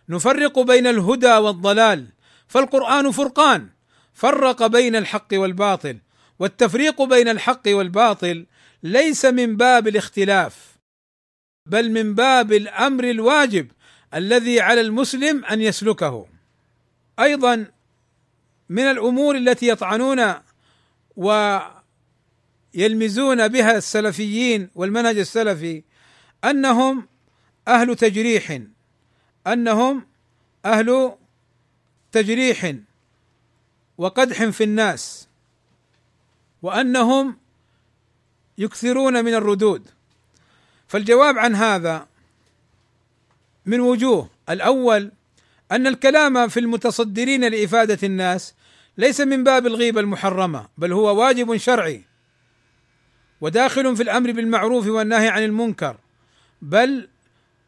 نفرق 0.09 0.59
بين 0.59 0.87
الهدى 0.87 1.33
والضلال 1.37 2.07
فالقرآن 2.49 3.11
فرقان. 3.11 3.69
فرق 4.17 4.67
بين 4.67 4.97
الحق 4.97 5.29
والباطل 5.33 5.99
والتفريق 6.39 7.03
بين 7.03 7.29
الحق 7.29 7.63
والباطل 7.67 8.47
ليس 8.87 9.25
من 9.25 9.57
باب 9.57 9.89
الاختلاف 9.89 10.77
بل 11.67 11.91
من 11.91 12.15
باب 12.15 12.53
الأمر 12.53 13.11
الواجب 13.11 13.71
الذي 14.15 14.61
على 14.61 14.81
المسلم 14.81 15.45
أن 15.45 15.61
يسلكه. 15.61 16.27
أيضا 17.19 17.67
من 18.69 18.83
الأمور 18.83 19.37
التي 19.37 19.69
يطعنون 19.69 20.35
ويلمزون 22.75 23.49
بها 23.49 23.77
السلفيين 23.77 24.71
والمنهج 24.75 25.19
السلفي 25.19 25.83
أنهم 26.45 27.09
أهل 27.69 27.97
تجريح 27.97 28.61
أنهم 29.47 30.07
أهل 30.65 31.13
تجريح 32.13 32.75
وقدح 33.99 34.45
في 34.45 34.65
الناس 34.65 35.29
وأنهم 36.63 37.46
يكثرون 38.59 39.25
من 39.25 39.35
الردود. 39.35 39.89
فالجواب 40.89 41.39
عن 41.39 41.55
هذا 41.55 42.07
من 43.67 43.81
وجوه. 43.81 44.31
الأول 44.51 45.13
أن 45.73 45.87
الكلام 45.87 46.49
في 46.49 46.61
المتصدرين 46.61 47.45
لإفادة 47.45 47.99
الناس 48.03 48.55
ليس 48.99 49.21
من 49.21 49.45
باب 49.45 49.67
الغيبة 49.67 50.01
المحرمة 50.01 50.69
بل 50.79 50.93
هو 50.93 51.21
واجب 51.21 51.57
شرعي 51.57 52.05
وداخل 53.41 53.97
في 53.97 54.03
الأمر 54.03 54.33
بالمعروف 54.33 54.87
والنهي 54.87 55.29
عن 55.29 55.43
المنكر 55.43 55.97
بل 56.63 57.09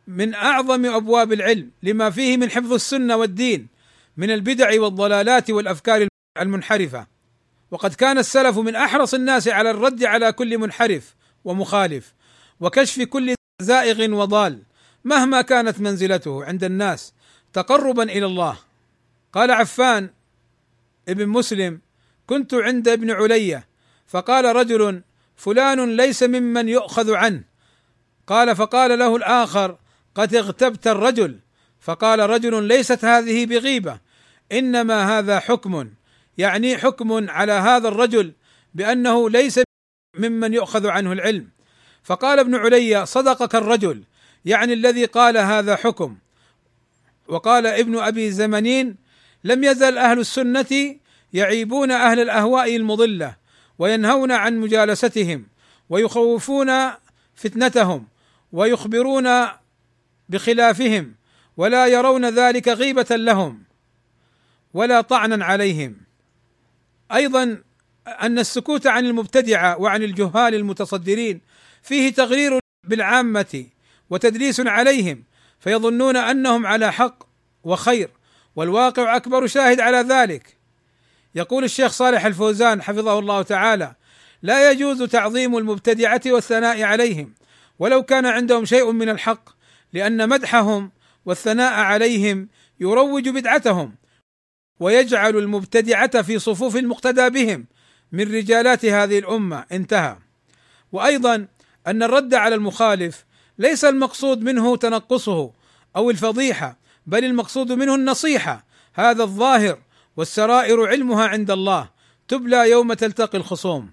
من 0.07 0.35
أعظم 0.35 0.87
أبواب 0.87 1.33
العلم 1.33 1.71
لما 1.83 2.11
فيه 2.11 2.37
من 2.37 2.51
حفظ 2.51 2.73
السنة 2.73 3.17
والدين 3.17 3.69
من 4.17 4.31
البدع 4.31 4.81
والضلالات 4.81 5.51
والأفكار 5.51 6.09
المنحرفة. 6.39 7.07
وقد 7.71 7.95
كان 7.95 8.19
السلف 8.19 8.59
من 8.59 8.77
أحرص 8.77 9.15
الناس 9.15 9.49
على 9.49 9.71
الرد 9.71 10.05
على 10.05 10.33
كل 10.33 10.59
منحرف 10.59 11.15
ومخالف 11.45 12.15
وكشف 12.61 13.03
كل 13.03 13.35
زائغ 13.63 14.15
وضال 14.15 14.63
مهما 15.05 15.43
كانت 15.43 15.81
منزلته 15.81 16.45
عند 16.45 16.65
الناس 16.65 17.13
تقربا 17.53 18.03
إلى 18.03 18.27
الله. 18.27 18.59
قال 19.33 19.51
عفان 19.51 20.11
ابن 21.09 21.29
مسلم 21.29 21.81
كنت 22.27 22.55
عند 22.55 22.89
ابن 22.89 23.11
علية 23.11 23.67
فقال 24.07 24.57
رجل 24.57 25.03
فلان 25.37 25.97
ليس 25.97 26.23
ممن 26.23 26.69
يؤخذ 26.69 27.15
عنه. 27.15 27.43
قال 28.27 28.57
فقال 28.57 28.99
له 28.99 29.17
الآخر 29.17 29.79
قد 30.15 30.35
اغتبت 30.35 30.87
الرجل. 30.87 31.39
فقال 31.81 32.31
رجل 32.31 32.65
ليست 32.65 33.05
هذه 33.05 33.47
بغيبة 33.47 33.99
إنما 34.53 35.19
هذا 35.19 35.41
حكم. 35.41 35.91
يعني 36.39 36.79
حكم 36.79 37.31
على 37.31 37.53
هذا 37.53 37.89
الرجل 37.89 38.33
بأنه 38.75 39.31
ليس 39.31 39.61
ممن 40.19 40.55
يؤخذ 40.55 40.87
عنه 40.87 41.13
العلم. 41.13 41.49
فقال 42.03 42.39
ابن 42.39 42.55
علي 42.55 43.07
صدقك 43.07 43.55
الرجل. 43.55 44.05
يعني 44.45 44.73
الذي 44.73 45.05
قال 45.05 45.37
هذا 45.39 45.77
حكم. 45.77 46.17
وقال 47.29 47.67
ابن 47.67 47.99
أبي 47.99 48.31
زمنين 48.31 48.97
لم 49.45 49.65
يزل 49.65 49.99
أهل 49.99 50.19
السنة 50.19 50.97
يعيبون 51.33 51.91
أهل 51.91 52.21
الأهواء 52.21 52.77
المضلة 52.77 53.37
وينهون 53.79 54.33
عن 54.33 54.59
مجالستهم 54.59 55.47
ويخوفون 55.91 56.71
فتنتهم 57.35 58.07
ويخبرون 58.53 59.29
بخلافهم 60.29 61.15
ولا 61.57 61.87
يرون 61.87 62.29
ذلك 62.29 62.69
غيبة 62.69 63.07
لهم 63.11 63.63
ولا 64.75 65.01
طعنا 65.01 65.45
عليهم. 65.45 66.08
أيضا 67.13 67.63
أن 68.07 68.39
السكوت 68.39 68.87
عن 68.87 69.07
المبتدعة 69.07 69.81
وعن 69.81 70.03
الجهال 70.03 70.55
المتصدرين 70.55 71.41
فيه 71.83 72.13
تغرير 72.13 72.59
بالعامة 72.85 73.65
وتدليس 74.11 74.61
عليهم 74.61 75.25
فيظنون 75.61 76.17
أنهم 76.17 76.67
على 76.67 76.93
حق 76.93 77.25
وخير 77.65 78.11
والواقع 78.57 79.17
أكبر 79.17 79.47
شاهد 79.47 79.81
على 79.81 79.97
ذلك. 79.97 80.57
يقول 81.35 81.65
الشيخ 81.65 81.93
صالح 81.93 82.25
الفوزان 82.25 82.83
حفظه 82.83 83.19
الله 83.19 83.43
تعالى 83.43 83.95
لا 84.43 84.71
يجوز 84.71 85.03
تعظيم 85.03 85.57
المبتدعة 85.57 86.21
والثناء 86.27 86.83
عليهم 86.83 87.35
ولو 87.79 88.03
كان 88.03 88.27
عندهم 88.27 88.65
شيء 88.65 88.93
من 88.93 89.09
الحق 89.09 89.51
لأن 89.93 90.29
مدحهم 90.29 90.91
والثناء 91.27 91.73
عليهم 91.73 92.49
يروج 92.81 93.29
بدعتهم 93.29 93.95
ويجعل 94.81 95.37
المبتدعة 95.37 96.23
في 96.23 96.39
صفوف 96.39 96.77
المقتدى 96.77 97.31
بهم 97.31 97.67
من 98.13 98.35
رجالات 98.35 98.85
هذه 98.85 99.19
الأمة. 99.19 99.65
انتهى. 99.73 100.17
وأيضا 100.93 101.47
أن 101.87 102.03
الرد 102.03 102.35
على 102.35 102.55
المخالف 102.55 103.25
ليس 103.59 103.85
المقصود 103.85 104.43
منه 104.43 104.77
تنقصه 104.77 105.53
أو 105.97 106.11
الفضيحة 106.11 106.79
بل 107.07 107.25
المقصود 107.25 107.73
منه 107.73 107.95
النصيحة. 107.95 108.67
هذا 108.95 109.23
الظاهر 109.23 109.79
والسرائر 110.17 110.87
علمها 110.87 111.27
عند 111.27 111.51
الله. 111.51 111.91
تبلى 112.29 112.71
يوم 112.71 112.93
تلتقي 112.93 113.39
الخصوم. 113.39 113.91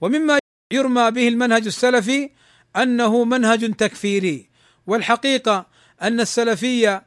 ومما 0.00 0.38
يرمى 0.72 1.10
به 1.10 1.28
المنهج 1.28 1.66
السلفي 1.66 2.30
أنه 2.76 3.24
منهج 3.24 3.74
تكفيري 3.74 4.50
والحقيقة 4.86 5.66
أن 6.02 6.20
السلفية 6.20 7.04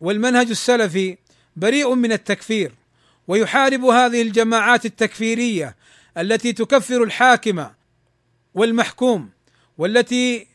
والمنهج 0.00 0.50
السلفي 0.50 1.18
بريء 1.56 1.94
من 1.94 2.12
التكفير 2.12 2.72
ويحارب 3.28 3.84
هذه 3.84 4.22
الجماعات 4.22 4.86
التكفيرية 4.86 5.76
التي 6.18 6.52
تكفر 6.52 7.02
الحاكم 7.02 7.66
والمحكوم 8.54 9.30
والتي 9.78 10.46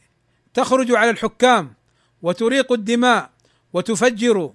تخرج 0.53 0.91
على 0.91 1.09
الحكام 1.09 1.73
وتريق 2.21 2.71
الدماء 2.71 3.29
وتفجر 3.73 4.53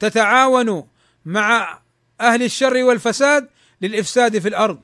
وتتعاون 0.00 0.88
مع 1.24 1.78
أهل 2.20 2.42
الشر 2.42 2.82
والفساد 2.82 3.48
للإفساد 3.82 4.38
في 4.38 4.48
الأرض. 4.48 4.80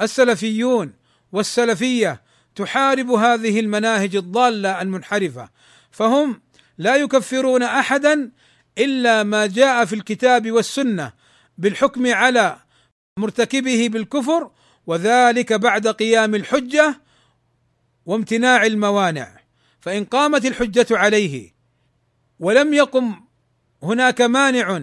السلفيون 0.00 0.92
والسلفية 1.32 2.22
تحارب 2.54 3.10
هذه 3.10 3.60
المناهج 3.60 4.16
الضالة 4.16 4.82
المنحرفة 4.82 5.48
فهم 5.90 6.40
لا 6.78 6.96
يكفرون 6.96 7.62
احدا 7.62 8.30
إلا 8.78 9.22
ما 9.22 9.46
جاء 9.46 9.84
في 9.84 9.94
الكتاب 9.94 10.50
والسنة 10.50 11.12
بالحكم 11.58 12.14
على 12.14 12.58
مرتكبه 13.18 13.88
بالكفر 13.88 14.50
وذلك 14.86 15.52
بعد 15.52 15.88
قيام 15.88 16.34
الحجة 16.34 17.00
وامتناع 18.06 18.66
الموانع. 18.66 19.40
فإن 19.80 20.04
قامت 20.04 20.46
الحجة 20.46 20.86
عليه 20.90 21.54
ولم 22.38 22.74
يقم 22.74 23.20
هناك 23.82 24.20
مانع 24.20 24.82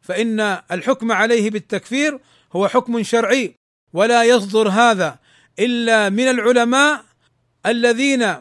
فإن 0.00 0.40
الحكم 0.72 1.12
عليه 1.12 1.50
بالتكفير 1.50 2.20
هو 2.52 2.68
حكم 2.68 3.02
شرعي. 3.02 3.54
ولا 3.92 4.24
يصدر 4.24 4.68
هذا 4.68 5.18
إلا 5.58 6.08
من 6.08 6.28
العلماء 6.28 7.04
الذين 7.66 8.34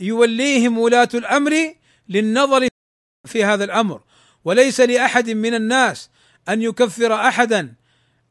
يوليهم 0.00 0.78
ولاة 0.78 1.08
الأمر 1.14 1.74
للنظر 2.08 2.68
في 3.26 3.44
هذا 3.44 3.64
الأمر. 3.64 4.02
وليس 4.44 4.80
لأحد 4.80 5.30
من 5.30 5.54
الناس 5.54 6.10
أن 6.48 6.62
يكفر 6.62 7.14
أحدا 7.14 7.74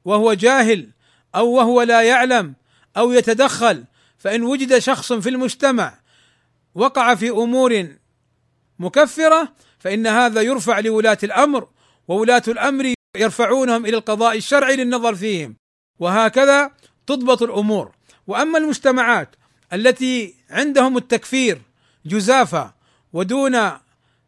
وهو 0.06 0.34
جاهل 0.34 0.90
أو 1.36 1.50
وهو 1.52 1.82
لا 1.82 2.02
يعلم 2.02 2.54
أو 2.98 3.12
يتدخل 3.12 3.84
فإن 4.18 4.44
وجد 4.44 4.78
شخص 4.78 5.14
في 5.14 5.30
المجتمع 5.30 6.00
وقع 6.76 7.16
في 7.16 7.30
أمور 7.30 7.88
مكفرة 8.80 9.54
فإن 9.80 10.08
هذا 10.08 10.42
يرفع 10.42 10.80
لولاة 10.80 11.18
الأمر 11.24 11.68
وولاة 12.08 12.44
الأمر 12.48 12.94
يرفعونهم 13.18 13.86
إلى 13.86 13.98
القضاء 13.98 14.38
الشرعي 14.38 14.76
للنظر 14.76 15.16
فيهم. 15.16 15.56
وهكذا 16.00 16.72
تضبط 17.08 17.44
الأمور. 17.44 17.92
وأما 18.28 18.58
المجتمعات 18.58 19.36
التي 19.74 20.36
عندهم 20.50 20.98
التكفير 20.98 21.62
جزافا 22.06 22.74
ودون 23.14 23.56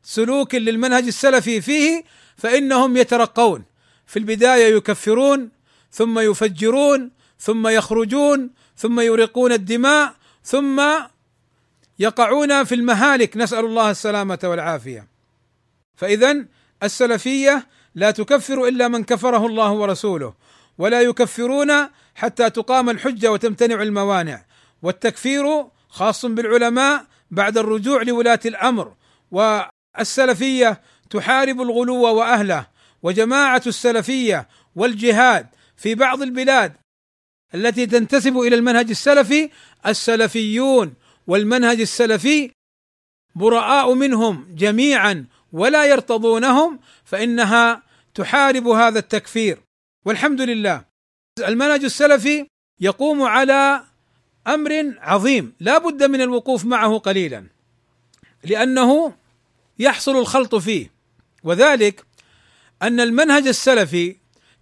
سلوك 0.05 0.55
للمنهج 0.55 1.05
السلفي 1.07 1.61
فيه 1.61 2.03
فإنهم 2.37 2.97
يترقون. 2.97 3.63
في 4.07 4.19
البداية 4.19 4.75
يكفرون 4.75 5.49
ثم 5.91 6.19
يفجرون 6.19 7.11
ثم 7.39 7.67
يخرجون 7.67 8.49
ثم 8.77 8.99
يريقون 8.99 9.51
الدماء 9.51 10.15
ثم 10.43 10.83
يقعون 11.99 12.63
في 12.63 12.75
المهالك. 12.75 13.37
نسأل 13.37 13.65
الله 13.65 13.91
السلامة 13.91 14.39
والعافية. 14.43 15.07
فإذا 15.95 16.45
السلفية 16.83 17.67
لا 17.95 18.11
تكفر 18.11 18.67
إلا 18.67 18.87
من 18.87 19.03
كفره 19.03 19.45
الله 19.45 19.71
ورسوله 19.71 20.33
ولا 20.77 21.01
يكفرون 21.01 21.71
حتى 22.15 22.49
تقام 22.49 22.89
الحجة 22.89 23.31
وتمتنع 23.31 23.81
الموانع. 23.81 24.45
والتكفير 24.81 25.65
خاص 25.89 26.25
بالعلماء 26.25 27.05
بعد 27.31 27.57
الرجوع 27.57 28.01
لولاة 28.01 28.39
الأمر 28.45 28.93
والسلفيه 29.97 30.81
تحارب 31.09 31.61
الغلو 31.61 32.03
وأهله 32.03 32.67
وجماعة 33.03 33.61
السلفية 33.67 34.47
والجهاد 34.75 35.47
في 35.77 35.95
بعض 35.95 36.21
البلاد 36.21 36.73
التي 37.55 37.85
تنتسب 37.85 38.37
إلى 38.37 38.55
المنهج 38.55 38.89
السلفي 38.89 39.49
السلفيون 39.87 40.93
والمنهج 41.27 41.81
السلفي 41.81 42.51
براء 43.35 43.93
منهم 43.93 44.55
جميعا 44.55 45.25
ولا 45.53 45.85
يرتضونهم 45.85 46.79
فإنها 47.05 47.83
تحارب 48.13 48.67
هذا 48.67 48.99
التكفير. 48.99 49.59
والحمد 50.05 50.41
لله. 50.41 50.85
المنهج 51.47 51.83
السلفي 51.83 52.47
يقوم 52.81 53.21
على 53.21 53.83
أمر 54.47 54.93
عظيم 54.97 55.53
لا 55.59 55.77
بد 55.77 56.03
من 56.03 56.21
الوقوف 56.21 56.65
معه 56.65 56.97
قليلا 56.97 57.47
لأنه 58.43 59.13
يحصل 59.79 60.17
الخلط 60.17 60.55
فيه. 60.55 60.91
وذلك 61.43 62.05
أن 62.81 62.99
المنهج 62.99 63.47
السلفي 63.47 64.15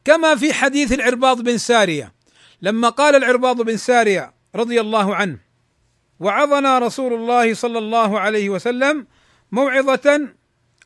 كما 0.05 0.35
في 0.35 0.53
حديث 0.53 0.91
العرباض 0.91 1.41
بن 1.41 1.57
سارية 1.57 2.13
لما 2.61 2.89
قال 2.89 3.15
العرباض 3.15 3.61
بن 3.61 3.77
سارية 3.77 4.33
رضي 4.55 4.81
الله 4.81 5.15
عنه 5.15 5.39
وعظنا 6.19 6.79
رسول 6.79 7.13
الله 7.13 7.53
صلى 7.53 7.77
الله 7.77 8.19
عليه 8.19 8.49
وسلم 8.49 9.07
موعظة 9.51 10.29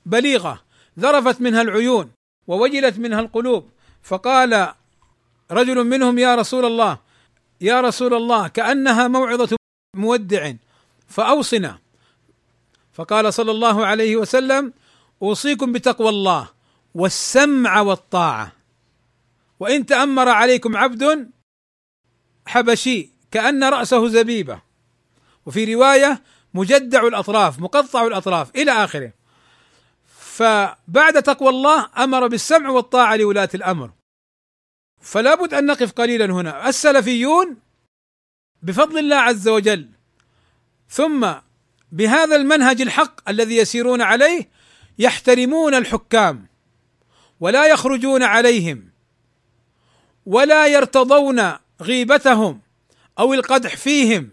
بليغة 0.05 0.63
ذرفت 0.99 1.41
منها 1.41 1.61
العيون 1.61 2.11
ووجلت 2.47 2.99
منها 2.99 3.19
القلوب 3.19 3.69
فقال 4.03 4.73
رجل 5.51 5.83
منهم 5.83 6.19
يا 6.19 6.35
رسول 6.35 6.65
الله 6.65 6.97
يا 7.61 7.81
رسول 7.81 8.13
الله 8.13 8.47
كأنها 8.47 9.07
موعظة 9.07 9.55
مودع 9.95 10.53
فأوصنا 11.07 11.79
فقال 12.97 13.33
صلى 13.33 13.51
الله 13.51 13.85
عليه 13.85 14.15
وسلم 14.15 14.73
أوصيكم 15.21 15.71
بتقوى 15.71 16.09
الله 16.09 16.49
والسمع 16.93 17.81
والطاعة. 17.81 18.51
وإن 19.59 19.85
تأمر 19.85 20.29
عليكم 20.29 20.77
عبد 20.77 21.31
حبشي 22.47 23.09
كأن 23.31 23.63
رأسه 23.63 24.07
زبيبة. 24.07 24.61
وفي 25.45 25.75
رواية 25.75 26.21
مجدع 26.53 27.07
الأطراف 27.07 27.59
مقطع 27.59 28.07
الأطراف 28.07 28.55
إلى 28.55 28.71
آخره. 28.71 29.13
فبعد 30.19 31.23
تقوى 31.23 31.49
الله 31.49 31.89
أمر 31.97 32.27
بالسمع 32.27 32.69
والطاعة 32.69 33.15
لولاة 33.15 33.49
الأمر. 33.53 33.91
فلا 35.01 35.35
بد 35.35 35.53
أن 35.53 35.65
نقف 35.65 35.91
قليلا 35.91 36.25
هنا. 36.25 36.69
السلفيون 36.69 37.57
بفضل 38.63 38.97
الله 38.97 39.15
عز 39.15 39.47
وجل 39.47 39.89
ثم 40.89 41.33
بهذا 41.91 42.35
المنهج 42.35 42.81
الحق 42.81 43.29
الذي 43.29 43.57
يسيرون 43.57 44.01
عليه 44.01 44.49
يحترمون 44.99 45.75
الحكام 45.75 46.47
ولا 47.39 47.65
يخرجون 47.65 48.23
عليهم 48.23 48.89
ولا 50.25 50.67
يرتضون 50.67 51.53
غيبتهم 51.81 52.61
أو 53.19 53.33
القدح 53.33 53.75
فيهم 53.75 54.29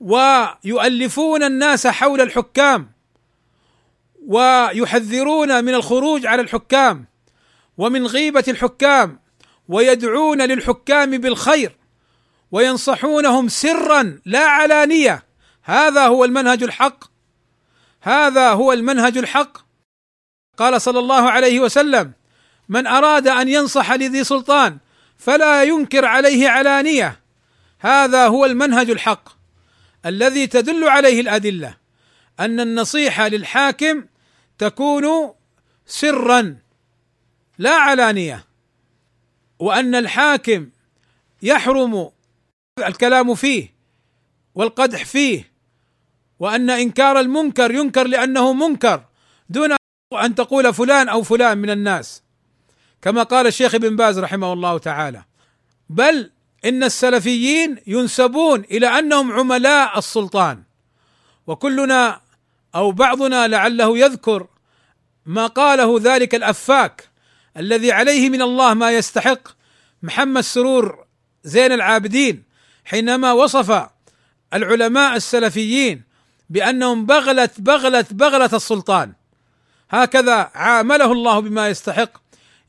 ويؤلفون 0.00 1.42
الناس 1.42 1.86
حول 1.86 2.20
الحكام 2.20 2.90
ويحذرون 4.26 5.64
من 5.64 5.74
الخروج 5.74 6.26
على 6.26 6.42
الحكام 6.42 7.06
ومن 7.78 8.06
غيبة 8.06 8.44
الحكام 8.48 9.20
ويدعون 9.68 10.42
للحكام 10.42 11.10
بالخير 11.10 11.76
وينصحونهم 12.52 13.48
سرا 13.48 14.20
لا 14.24 14.46
علانية 14.46 15.25
هذا 15.66 16.06
هو 16.06 16.24
المنهج 16.24 16.62
الحق. 16.62 17.04
هذا 18.02 18.50
هو 18.52 18.72
المنهج 18.72 19.18
الحق. 19.18 19.58
قال 20.56 20.80
صلى 20.82 20.98
الله 20.98 21.30
عليه 21.30 21.60
وسلم 21.60 22.12
من 22.68 22.86
أراد 22.86 23.28
أن 23.28 23.48
ينصح 23.48 23.92
لذي 23.92 24.24
سلطان 24.24 24.78
فلا 25.16 25.62
ينكر 25.62 26.04
عليه 26.04 26.48
علانية. 26.48 27.20
هذا 27.78 28.26
هو 28.26 28.44
المنهج 28.44 28.90
الحق. 28.90 29.28
الذي 30.06 30.46
تدل 30.46 30.88
عليه 30.88 31.20
الأدلة 31.20 31.76
أن 32.40 32.60
النصيحة 32.60 33.28
للحاكم 33.28 34.04
تكون 34.58 35.32
سرا 35.86 36.56
لا 37.58 37.74
علانية 37.74 38.44
وأن 39.58 39.94
الحاكم 39.94 40.70
يحرم 41.42 42.10
الكلام 42.78 43.34
فيه 43.34 43.74
والقدح 44.54 45.04
فيه 45.04 45.55
وأن 46.38 46.70
إنكار 46.70 47.20
المنكر 47.20 47.70
ينكر 47.70 48.06
لأنه 48.06 48.52
منكر 48.52 49.04
دون 49.48 49.76
أن 50.24 50.34
تقول 50.34 50.74
فلان 50.74 51.08
أو 51.08 51.22
فلان 51.22 51.58
من 51.58 51.70
الناس. 51.70 52.22
كما 53.02 53.22
قال 53.22 53.46
الشيخ 53.46 53.74
ابن 53.74 53.96
باز 53.96 54.18
رحمه 54.18 54.52
الله 54.52 54.78
تعالى 54.78 55.24
بل 55.90 56.30
إن 56.64 56.84
السلفيين 56.84 57.76
ينسبون 57.86 58.60
إلى 58.60 58.86
أنهم 58.86 59.32
عملاء 59.32 59.98
السلطان. 59.98 60.62
وكلنا 61.46 62.20
أو 62.74 62.90
بعضنا 62.90 63.48
لعله 63.48 63.98
يذكر 63.98 64.46
ما 65.26 65.46
قاله 65.46 66.00
ذلك 66.02 66.34
الأفاك 66.34 67.08
الذي 67.56 67.92
عليه 67.92 68.30
من 68.30 68.42
الله 68.42 68.74
ما 68.74 68.92
يستحق 68.92 69.48
محمد 70.02 70.40
سرور 70.40 71.06
زين 71.44 71.72
العابدين 71.72 72.42
حينما 72.84 73.32
وصف 73.32 73.88
العلماء 74.54 75.16
السلفيين 75.16 76.02
بأنهم 76.50 77.06
بغلة 77.06 77.50
بغلة 77.58 78.04
بغلة 78.10 78.50
السلطان. 78.52 79.12
هكذا 79.90 80.50
عامله 80.54 81.12
الله 81.12 81.40
بما 81.40 81.68
يستحق. 81.68 82.10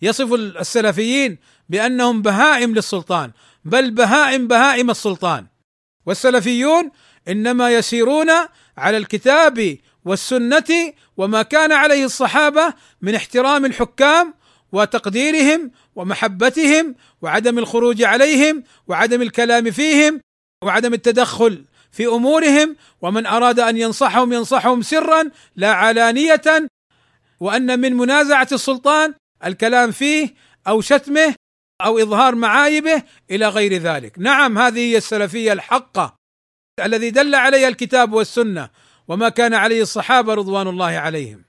يصف 0.01 0.33
السلفيين 0.33 1.37
بأنهم 1.69 2.21
بهائم 2.21 2.75
للسلطان 2.75 3.31
بل 3.65 3.91
بهائم 3.91 4.47
بهائم 4.47 4.89
السلطان. 4.89 5.45
والسلفيون 6.05 6.91
إنما 7.27 7.71
يسيرون 7.71 8.29
على 8.77 8.97
الكتاب 8.97 9.77
والسنة 10.05 10.93
وما 11.17 11.41
كان 11.41 11.71
عليه 11.71 12.05
الصحابة 12.05 12.73
من 13.01 13.15
احترام 13.15 13.65
الحكام 13.65 14.33
وتقديرهم 14.71 15.71
ومحبتهم 15.95 16.95
وعدم 17.21 17.59
الخروج 17.59 18.03
عليهم 18.03 18.63
وعدم 18.87 19.21
الكلام 19.21 19.71
فيهم 19.71 20.21
وعدم 20.63 20.93
التدخل 20.93 21.65
في 21.91 22.07
أمورهم 22.07 22.75
ومن 23.01 23.25
أراد 23.25 23.59
أن 23.59 23.77
ينصحهم 23.77 24.33
ينصحهم 24.33 24.81
سرا 24.81 25.23
لا 25.55 25.71
علانية 25.71 26.67
وأن 27.39 27.79
من 27.79 27.93
منازعة 27.93 28.47
السلطان 28.51 29.13
الكلام 29.45 29.91
فيه 29.91 30.33
أو 30.67 30.81
شتمه 30.81 31.35
أو 31.81 31.99
إظهار 31.99 32.35
معايبه 32.35 33.03
إلى 33.31 33.47
غير 33.47 33.73
ذلك، 33.73 34.19
نعم 34.19 34.57
هذه 34.57 34.79
هي 34.79 34.97
السلفية 34.97 35.53
الحقة 35.53 36.15
الذي 36.79 37.09
دل 37.09 37.35
عليها 37.35 37.67
الكتاب 37.67 38.13
والسنة 38.13 38.69
وما 39.07 39.29
كان 39.29 39.53
عليه 39.53 39.81
الصحابة 39.81 40.33
رضوان 40.33 40.67
الله 40.67 40.85
عليهم. 40.85 41.43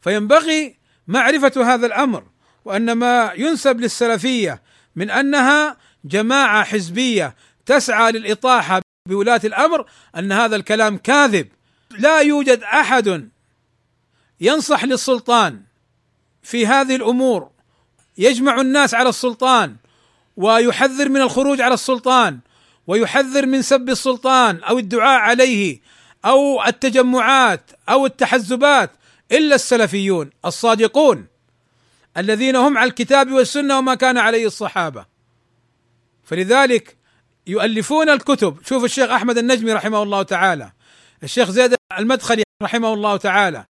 فينبغي 0.00 0.76
معرفة 1.06 1.74
هذا 1.74 1.86
الأمر 1.86 2.24
وأن 2.64 2.92
ما 2.92 3.32
ينسب 3.36 3.80
للسلفية 3.80 4.62
من 4.96 5.10
أنها 5.10 5.76
جماعة 6.04 6.64
حزبية 6.64 7.36
تسعى 7.66 8.12
للإطاحة 8.12 8.82
بولاة 9.06 9.40
الأمر 9.44 9.86
أن 10.16 10.32
هذا 10.32 10.56
الكلام 10.56 10.96
كاذب. 10.96 11.48
لا 11.98 12.20
يوجد 12.20 12.62
أحد 12.62 13.28
ينصح 14.40 14.84
للسلطان 14.84 15.62
في 16.42 16.66
هذه 16.66 16.96
الأمور. 16.96 17.50
يجمع 18.18 18.60
الناس 18.60 18.94
على 18.94 19.08
السلطان 19.08 19.76
ويحذر 20.36 21.08
من 21.08 21.20
الخروج 21.20 21.60
على 21.60 21.74
السلطان 21.74 22.38
ويحذر 22.86 23.46
من 23.46 23.62
سب 23.62 23.88
السلطان 23.88 24.62
أو 24.62 24.78
الدعاء 24.78 25.20
عليه 25.20 25.80
أو 26.24 26.64
التجمعات 26.66 27.70
أو 27.88 28.06
التحزبات 28.06 28.90
إلا 29.32 29.54
السلفيون 29.54 30.30
الصادقون 30.44 31.26
الذين 32.16 32.56
هم 32.56 32.78
على 32.78 32.88
الكتاب 32.88 33.32
والسنة 33.32 33.78
وما 33.78 33.94
كان 33.94 34.18
عليه 34.18 34.46
الصحابة. 34.46 35.06
فلذلك 36.24 36.96
يؤلفون 37.46 38.08
الكتب. 38.08 38.56
شوف 38.64 38.84
الشيخ 38.84 39.10
أحمد 39.10 39.38
النجمي 39.38 39.72
رحمه 39.72 40.02
الله 40.02 40.22
تعالى. 40.22 40.72
الشيخ 41.22 41.50
زيد 41.50 41.74
المدخلي 41.98 42.42
رحمه 42.62 42.94
الله 42.94 43.16
تعالى. 43.16 43.64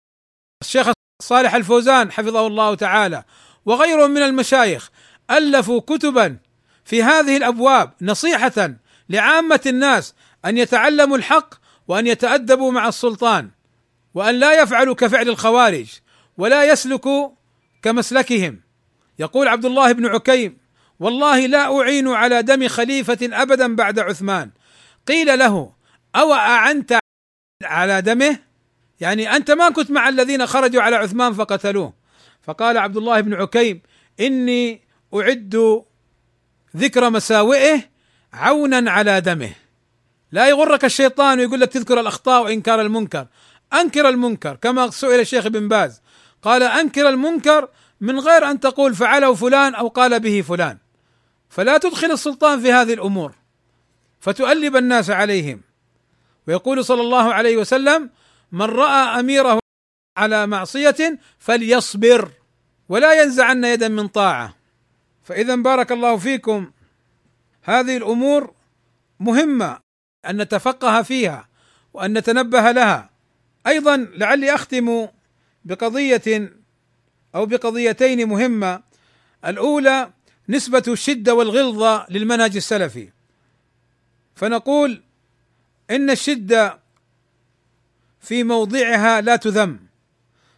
الشيخ 0.62 0.92
صالح 1.22 1.56
الفوزان 1.56 2.12
حفظه 2.12 2.48
الله 2.48 2.76
تعالى. 2.76 3.24
وغيرهم 3.66 4.12
من 4.12 4.22
المشايخ 4.22 4.90
ألفوا 5.32 5.80
كتبا 5.82 6.38
في 6.86 7.04
هذه 7.04 7.38
الأبواب 7.38 7.94
نصيحة 8.02 8.70
لعامة 9.10 9.62
الناس 9.66 10.14
أن 10.46 10.58
يتعلموا 10.58 11.18
الحق 11.18 11.54
وأن 11.88 12.08
يتأدبوا 12.08 12.72
مع 12.72 12.88
السلطان 12.88 13.50
وأن 14.14 14.36
لا 14.36 14.62
يفعلوا 14.62 14.96
كفعل 14.96 15.30
الخوارج 15.30 15.88
ولا 16.38 16.64
يسلكوا 16.64 17.30
كمسلكهم. 17.82 18.62
يقول 19.20 19.48
عبد 19.48 19.66
الله 19.66 19.92
بن 19.92 20.06
عكيم 20.06 20.58
والله 21.04 21.46
لا 21.46 21.80
أعين 21.80 22.08
على 22.08 22.44
دم 22.44 22.68
خليفة 22.68 23.18
أبدا 23.22 23.76
بعد 23.76 24.00
عثمان. 24.00 24.52
قيل 25.08 25.40
له 25.40 25.74
أو 26.16 26.34
أعنت 26.34 27.00
على 27.64 28.02
دمه؟ 28.02 28.40
يعني 29.00 29.36
أنت 29.36 29.52
ما 29.52 29.70
كنت 29.70 29.92
مع 29.92 30.10
الذين 30.10 30.48
خرجوا 30.48 30.82
على 30.82 30.96
عثمان 30.96 31.34
فقتلوه. 31.34 31.94
فقال 32.42 32.78
عبد 32.78 32.98
الله 32.98 33.22
بن 33.22 33.34
عكيم 33.34 33.82
إني 34.20 34.82
أعد 35.16 35.84
ذكر 36.78 37.10
مساوئه 37.10 37.82
عونا 38.34 38.92
على 38.92 39.22
دمه. 39.22 39.52
لا 40.32 40.50
يغرك 40.50 40.86
الشيطان 40.86 41.40
ويقول 41.40 41.60
لك 41.60 41.72
تذكر 41.72 42.00
الأخطاء 42.00 42.44
وإنكار 42.44 42.82
المنكر. 42.82 43.28
أنكر 43.74 44.10
المنكر 44.10 44.56
كما 44.56 44.90
سئل 44.90 45.20
الشيخ 45.20 45.46
ابن 45.46 45.68
باز. 45.68 46.02
قال 46.42 46.64
أنكر 46.64 47.10
المنكر 47.10 47.70
من 48.02 48.20
غير 48.20 48.52
أن 48.52 48.60
تقول 48.60 48.96
فعله 48.96 49.34
فلان 49.34 49.76
أو 49.76 49.88
قال 49.88 50.20
به 50.20 50.42
فلان. 50.42 50.78
فلا 51.54 51.78
تدخل 51.78 52.12
السلطان 52.12 52.62
في 52.62 52.72
هذه 52.72 52.94
الأمور. 52.94 53.36
فتؤلب 54.20 54.76
الناس 54.76 55.10
عليهم. 55.10 55.62
ويقول 56.48 56.86
صلى 56.86 57.02
الله 57.02 57.34
عليه 57.34 57.58
وسلم 57.58 58.10
من 58.52 58.62
رأى 58.62 59.20
أميره 59.20 59.60
على 60.18 60.48
معصية 60.48 61.20
فليصبر 61.40 62.32
ولا 62.90 63.22
ينزعن 63.22 63.64
يدا 63.64 63.88
من 63.88 64.08
طاعة. 64.08 64.56
فإذا 65.24 65.56
بارك 65.56 65.92
الله 65.92 66.18
فيكم. 66.18 66.72
هذه 67.64 67.98
الأمور 67.98 68.54
مهمة 69.20 69.80
أن 70.26 70.42
نتفقه 70.42 71.02
فيها 71.02 71.50
وأن 71.94 72.18
نتنبه 72.18 72.72
لها. 72.72 73.10
أيضا 73.68 73.98
لعلي 73.98 74.56
أختم 74.56 75.08
بقضية 75.66 76.54
أو 77.36 77.46
بقضيتين 77.46 78.28
مهمة. 78.30 78.82
الأولى 79.46 80.10
نسبة 80.50 80.84
الشدة 80.88 81.34
والغلظة 81.34 82.06
للمنهج 82.10 82.56
السلفي. 82.56 83.10
فنقول 84.36 85.02
إن 85.92 86.10
الشدة 86.10 86.80
في 88.22 88.44
موضعها 88.44 89.22
لا 89.22 89.36
تذم 89.36 89.80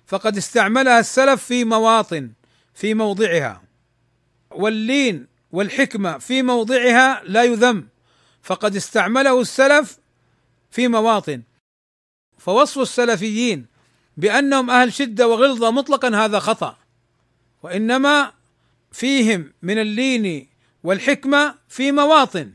فقد 0.07 0.37
استعملها 0.37 0.99
السلف 0.99 1.43
في 1.45 1.63
مواطن 1.63 2.31
في 2.73 2.93
موضعها. 2.93 3.61
واللين 4.51 5.27
والحكمة 5.51 6.17
في 6.17 6.41
موضعها 6.41 7.21
لا 7.23 7.43
يذم 7.43 7.87
فقد 8.43 8.75
استعمله 8.75 9.41
السلف 9.41 9.97
في 10.71 10.87
مواطن. 10.87 11.41
فوصف 12.37 12.81
السلفيين 12.81 13.65
بأنهم 14.17 14.69
أهل 14.69 14.93
شدة 14.93 15.27
وغلظة 15.27 15.71
مطلقا 15.71 16.25
هذا 16.25 16.39
خطأ 16.39 16.77
وإنما 17.63 18.31
فيهم 18.95 19.53
من 19.61 19.77
اللين 19.77 20.47
والحكمة 20.83 21.55
في 21.69 21.91
مواطن 21.91 22.53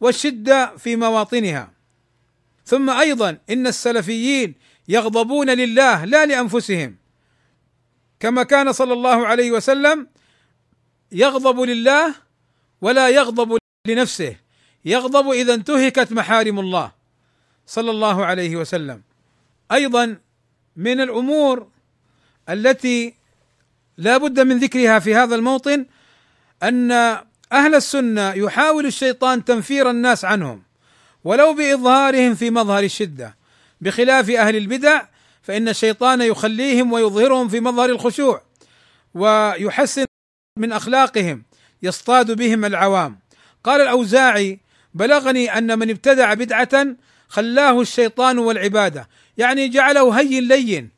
والشدة 0.00 0.76
في 0.76 0.96
مواطنها. 0.96 1.72
ثم 2.66 2.90
أيضا 2.90 3.38
إن 3.50 3.66
السلفيين 3.66 4.54
يغضبون 4.88 5.50
لله 5.50 6.04
لا 6.04 6.26
لأنفسهم. 6.26 6.96
كما 8.20 8.42
كان 8.42 8.72
صلى 8.72 8.92
الله 8.92 9.26
عليه 9.26 9.50
وسلم 9.50 10.08
يغضب 11.12 11.60
لله 11.60 12.14
ولا 12.80 13.08
يغضب 13.08 13.58
لنفسه. 13.86 14.36
يغضب 14.84 15.30
إذا 15.30 15.54
انتهكت 15.54 16.12
محارم 16.12 16.58
الله 16.60 16.92
صلى 17.66 17.90
الله 17.90 18.24
عليه 18.24 18.56
وسلم. 18.56 19.02
أيضا 19.72 20.16
من 20.76 21.00
الأمور 21.00 21.68
التي 22.48 23.14
لا 23.98 24.16
بد 24.16 24.40
من 24.40 24.58
ذكرها 24.58 24.98
في 24.98 25.14
هذا 25.14 25.34
الموطن 25.34 25.86
أن 26.62 26.92
أهل 27.52 27.74
السنة 27.74 28.32
يحاول 28.32 28.86
الشيطان 28.86 29.44
تنفير 29.44 29.90
الناس 29.90 30.24
عنهم 30.24 30.62
ولو 31.24 31.54
بإظهارهم 31.54 32.34
في 32.34 32.50
مظهر 32.50 32.82
الشدة. 32.82 33.36
بخلاف 33.80 34.30
أهل 34.30 34.56
البدع 34.56 35.02
فإن 35.42 35.68
الشيطان 35.68 36.20
يخليهم 36.20 36.92
ويظهرهم 36.92 37.48
في 37.48 37.60
مظهر 37.60 37.90
الخشوع 37.90 38.42
ويحسن 39.14 40.04
من 40.58 40.72
أخلاقهم 40.72 41.42
يصطاد 41.82 42.32
بهم 42.32 42.64
العوام. 42.64 43.18
قال 43.64 43.80
الأوزاعي 43.80 44.58
بلغني 44.94 45.58
أن 45.58 45.78
من 45.78 45.90
ابتدع 45.90 46.34
بدعة 46.34 46.86
خلاه 47.28 47.80
الشيطان 47.80 48.38
والعبادة. 48.38 49.08
يعني 49.38 49.68
جعله 49.68 50.20
هين 50.20 50.48
لين 50.48 50.93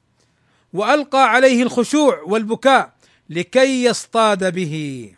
وألقى 0.77 1.31
عليه 1.31 1.63
الخشوع 1.63 2.21
والبكاء 2.27 2.93
لكي 3.31 3.85
يصطاد 3.85 4.55
به. 4.55 5.15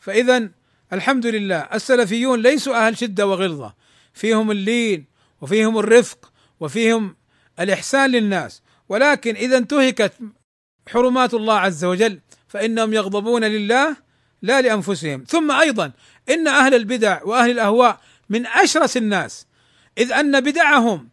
فاذا 0.00 0.48
الحمد 0.92 1.26
لله 1.26 1.58
السلفيون 1.74 2.42
ليسوا 2.42 2.86
أهل 2.86 2.98
شدة 2.98 3.26
وغلظة. 3.26 3.74
فيهم 4.14 4.50
اللين 4.50 5.04
وفيهم 5.40 5.78
الرفق 5.78 6.32
وفيهم 6.60 7.16
الإحسان 7.60 8.10
للناس. 8.10 8.62
ولكن 8.88 9.36
إذا 9.36 9.58
انتهكت 9.58 10.12
حرمات 10.88 11.34
الله 11.34 11.54
عز 11.54 11.84
وجل 11.84 12.20
فإنهم 12.48 12.94
يغضبون 12.94 13.44
لله 13.44 13.96
لا 14.42 14.60
لأنفسهم. 14.60 15.24
ثم 15.28 15.50
أيضا 15.50 15.92
إن 16.28 16.48
أهل 16.48 16.74
البدع 16.74 17.22
وأهل 17.22 17.50
الأهواء 17.50 18.00
من 18.28 18.46
أشرس 18.46 18.96
الناس. 18.96 19.46
إذ 19.98 20.12
أن 20.12 20.40
بدعهم 20.40 21.08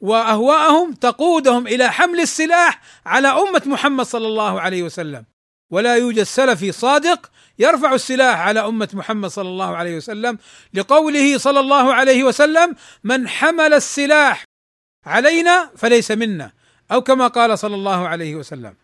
وأهواءهم 0.00 0.92
تقودهم 0.92 1.66
إلى 1.66 1.92
حمل 1.92 2.20
السلاح 2.20 2.80
على 3.06 3.28
أمة 3.28 3.62
محمد 3.66 4.06
صلى 4.06 4.26
الله 4.26 4.60
عليه 4.60 4.82
وسلم. 4.82 5.24
ولا 5.70 5.96
يوجد 5.96 6.22
سلفي 6.22 6.72
صادق 6.72 7.30
يرفع 7.58 7.94
السلاح 7.94 8.40
على 8.40 8.60
أمة 8.60 8.88
محمد 8.92 9.30
صلى 9.30 9.48
الله 9.48 9.76
عليه 9.76 9.96
وسلم 9.96 10.38
لقوله 10.74 11.38
صلى 11.38 11.60
الله 11.60 11.94
عليه 11.94 12.24
وسلم 12.24 12.76
من 13.04 13.28
حمل 13.28 13.74
السلاح 13.74 14.44
علينا 15.06 15.70
فليس 15.76 16.10
منا 16.10 16.52
أو 16.92 17.00
كما 17.00 17.26
قال 17.26 17.58
صلى 17.58 17.74
الله 17.74 18.08
عليه 18.08 18.34
وسلم. 18.34 18.74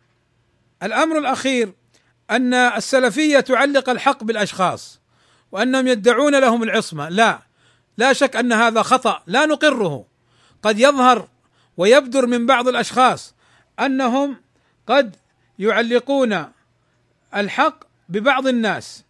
الأمر 0.83 1.19
الأخير 1.19 1.73
أن 2.31 2.55
السلفية 2.55 3.41
تعلق 3.41 3.91
الحق 3.91 4.25
بالأشخاص 4.25 5.01
وأنهم 5.53 5.87
يدعون 5.89 6.39
لهم 6.39 6.63
العصمة. 6.63 7.09
لا 7.09 7.39
لا 7.99 8.13
شك 8.13 8.37
أن 8.37 8.53
هذا 8.53 8.83
خطأ. 8.83 9.23
لا 9.27 9.47
نقره. 9.47 10.16
قد 10.67 10.79
يظهر 10.79 11.29
ويبدر 11.77 12.27
من 12.27 12.47
بعض 12.47 12.69
الأشخاص 12.69 13.35
أنهم 13.81 14.37
قد 14.87 15.17
يعلقون 15.59 16.47
الحق 17.35 17.85
ببعض 18.09 18.47
الناس. 18.47 19.05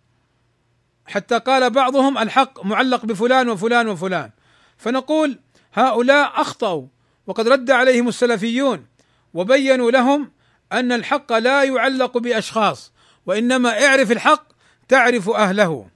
حتى 1.07 1.39
قال 1.39 1.71
بعضهم 1.71 2.19
الحق 2.19 2.65
معلق 2.65 3.07
بفلان 3.07 3.49
وفلان 3.49 3.89
وفلان. 3.89 4.31
فنقول 4.77 5.39
هؤلاء 5.75 6.41
أخطأوا 6.41 6.87
وقد 7.27 7.49
رد 7.49 7.71
عليهم 7.71 8.09
السلفيون 8.09 8.87
وبينوا 9.35 9.91
لهم 9.91 10.33
أن 10.73 10.93
الحق 10.93 11.33
لا 11.33 11.63
يعلق 11.65 12.19
بأشخاص 12.19 12.93
وإنما 13.27 13.87
اعرف 13.87 14.13
الحق 14.13 14.47
تعرف 14.89 15.29
أهله. 15.29 15.89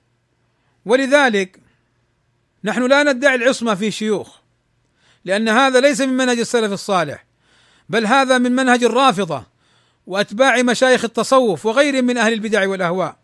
ولذلك 0.87 1.61
نحن 2.65 2.87
لا 2.87 3.03
ندعي 3.03 3.35
العصمة 3.35 3.75
في 3.75 3.91
شيوخ. 3.91 4.40
لأن 5.25 5.49
هذا 5.49 5.81
ليس 5.81 6.01
من 6.01 6.17
منهج 6.17 6.39
السلف 6.39 6.73
الصالح 6.73 7.25
بل 7.89 8.07
هذا 8.07 8.39
من 8.39 8.53
منهج 8.53 8.85
الرافضة 8.85 9.47
وأتباع 10.07 10.63
مشايخ 10.63 11.05
التصوف 11.05 11.67
وغيرهم 11.67 12.05
من 12.05 12.19
أهل 12.19 12.33
البدع 12.33 12.69
والأهواء. 12.69 13.17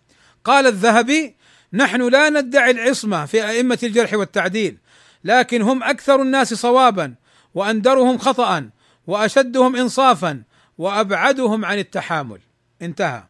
قال 0.44 0.66
الذهبي 0.66 1.36
نحن 1.72 2.08
لا 2.08 2.30
ندعي 2.30 2.70
العصمة 2.70 3.26
في 3.26 3.48
أئمة 3.48 3.78
الجرح 3.82 4.14
والتعديل 4.14 4.78
لكن 5.24 5.62
هم 5.62 5.82
أكثر 5.82 6.22
الناس 6.22 6.54
صوابا 6.54 7.14
وأندرهم 7.54 8.18
خطأ 8.18 8.70
وأشدهم 9.06 9.76
انصافا 9.76 10.42
وأبعدهم 10.78 11.64
عن 11.64 11.78
التحامل. 11.78 12.40
انتهى. 12.82 13.22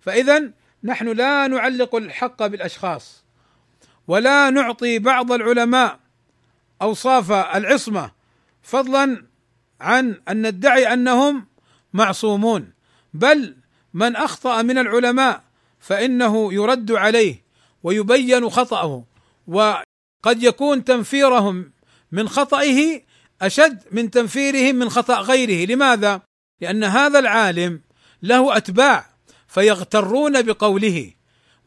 فاذا 0.00 0.50
نحن 0.84 1.08
لا 1.08 1.46
نعلق 1.46 1.94
الحق 1.94 2.46
بالأشخاص 2.46 3.24
ولا 4.08 4.50
نعطي 4.50 4.98
بعض 4.98 5.32
العلماء 5.32 5.98
أوصاف 6.82 7.32
العصمة 7.32 8.10
فضلا 8.62 9.26
عن 9.80 10.20
أن 10.28 10.46
ندعي 10.46 10.92
أنهم 10.92 11.46
معصومون. 11.92 12.72
بل 13.14 13.56
من 13.94 14.16
أخطأ 14.16 14.62
من 14.62 14.78
العلماء 14.78 15.44
فإنه 15.80 16.52
يرد 16.52 16.92
عليه 16.92 17.44
ويبين 17.82 18.50
خطأه 18.50 19.04
وقد 19.46 20.42
يكون 20.42 20.84
تنفيرهم 20.84 21.72
من 22.12 22.28
خطئه 22.28 23.02
أشد 23.42 23.82
من 23.92 24.10
تنفيرهم 24.10 24.74
من 24.74 24.88
خطأ 24.88 25.20
غيره. 25.20 25.66
لماذا؟ 25.72 26.22
لأن 26.60 26.84
هذا 26.84 27.18
العالم 27.18 27.80
له 28.22 28.56
أتباع 28.56 29.10
فيغترون 29.48 30.42
بقوله. 30.42 31.12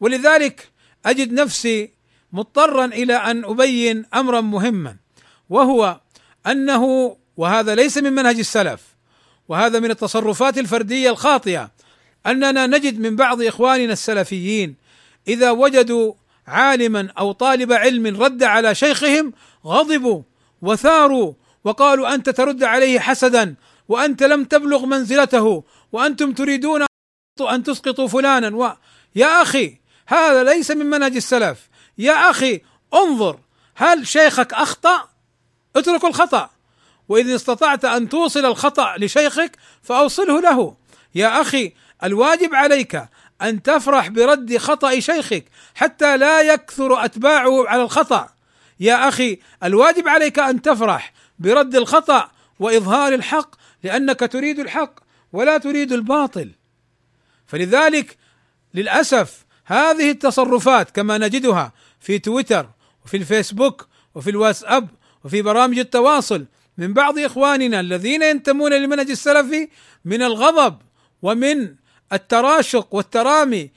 ولذلك 0.00 0.72
أجد 1.06 1.32
نفسي 1.32 1.94
مضطرا 2.32 2.84
إلى 2.84 3.14
أن 3.14 3.44
أبين 3.44 4.04
امرا 4.14 4.40
مهما. 4.40 5.03
وهو 5.50 6.00
أنه 6.46 7.16
وهذا 7.36 7.74
ليس 7.74 7.98
من 7.98 8.12
منهج 8.12 8.38
السلف 8.38 8.80
وهذا 9.48 9.80
من 9.80 9.90
التصرفات 9.90 10.58
الفردية 10.58 11.10
الخاطئة 11.10 11.70
أننا 12.26 12.66
نجد 12.66 13.00
من 13.00 13.16
بعض 13.16 13.42
إخواننا 13.42 13.92
السلفيين 13.92 14.76
إذا 15.28 15.50
وجدوا 15.50 16.12
عالما 16.46 17.08
أو 17.18 17.32
طالب 17.32 17.72
علم 17.72 18.22
رد 18.22 18.42
على 18.42 18.74
شيخهم 18.74 19.32
غضبوا 19.66 20.22
وثاروا 20.62 21.32
وقالوا 21.64 22.14
أنت 22.14 22.30
ترد 22.30 22.62
عليه 22.62 23.00
حسدا 23.00 23.54
وأنت 23.88 24.22
لم 24.22 24.44
تبلغ 24.44 24.86
منزلته 24.86 25.64
وأنتم 25.92 26.32
تريدون 26.32 26.84
أن 27.40 27.62
تسقطوا 27.62 28.08
فلانا 28.08 28.56
و 28.56 28.72
يا 29.14 29.42
أخي 29.42 29.78
هذا 30.06 30.44
ليس 30.44 30.70
من 30.70 30.86
منهج 30.86 31.16
السلف 31.16 31.68
يا 31.98 32.30
أخي 32.30 32.60
انظر 32.94 33.40
هل 33.74 34.06
شيخك 34.06 34.52
أخطأ؟ 34.52 35.13
اترك 35.76 36.04
الخطأ. 36.04 36.50
واذا 37.08 37.34
استطعت 37.34 37.84
أن 37.84 38.08
توصل 38.08 38.46
الخطأ 38.46 38.96
لشيخك 38.98 39.56
فأوصله 39.82 40.40
له. 40.40 40.76
يا 41.14 41.40
أخي 41.40 41.72
الواجب 42.04 42.54
عليك 42.54 43.08
أن 43.42 43.62
تفرح 43.62 44.08
برد 44.08 44.56
خطأ 44.56 45.00
شيخك 45.00 45.44
حتى 45.74 46.16
لا 46.16 46.40
يكثر 46.40 47.04
أتباعه 47.04 47.68
على 47.68 47.82
الخطأ. 47.82 48.28
يا 48.80 49.08
أخي 49.08 49.38
الواجب 49.64 50.08
عليك 50.08 50.38
أن 50.38 50.62
تفرح 50.62 51.12
برد 51.38 51.76
الخطأ 51.76 52.30
وإظهار 52.60 53.14
الحق 53.14 53.54
لأنك 53.82 54.20
تريد 54.20 54.58
الحق 54.58 54.94
ولا 55.32 55.58
تريد 55.58 55.92
الباطل. 55.92 56.50
فلذلك 57.46 58.16
للأسف 58.74 59.44
هذه 59.64 60.10
التصرفات 60.10 60.90
كما 60.90 61.18
نجدها 61.18 61.72
في 62.00 62.18
تويتر 62.18 62.70
وفي 63.04 63.16
الفيسبوك 63.16 63.88
وفي 64.14 64.30
الواتساب 64.30 64.88
وفي 65.24 65.42
برامج 65.42 65.78
التواصل 65.78 66.46
من 66.78 66.92
بعض 66.92 67.18
إخواننا 67.18 67.80
الذين 67.80 68.22
ينتمون 68.22 68.72
للمنهج 68.72 69.10
السلفي 69.10 69.68
من 70.04 70.22
الغضب 70.22 70.78
ومن 71.22 71.76
التراشق 72.12 72.94
والترامي. 72.94 73.70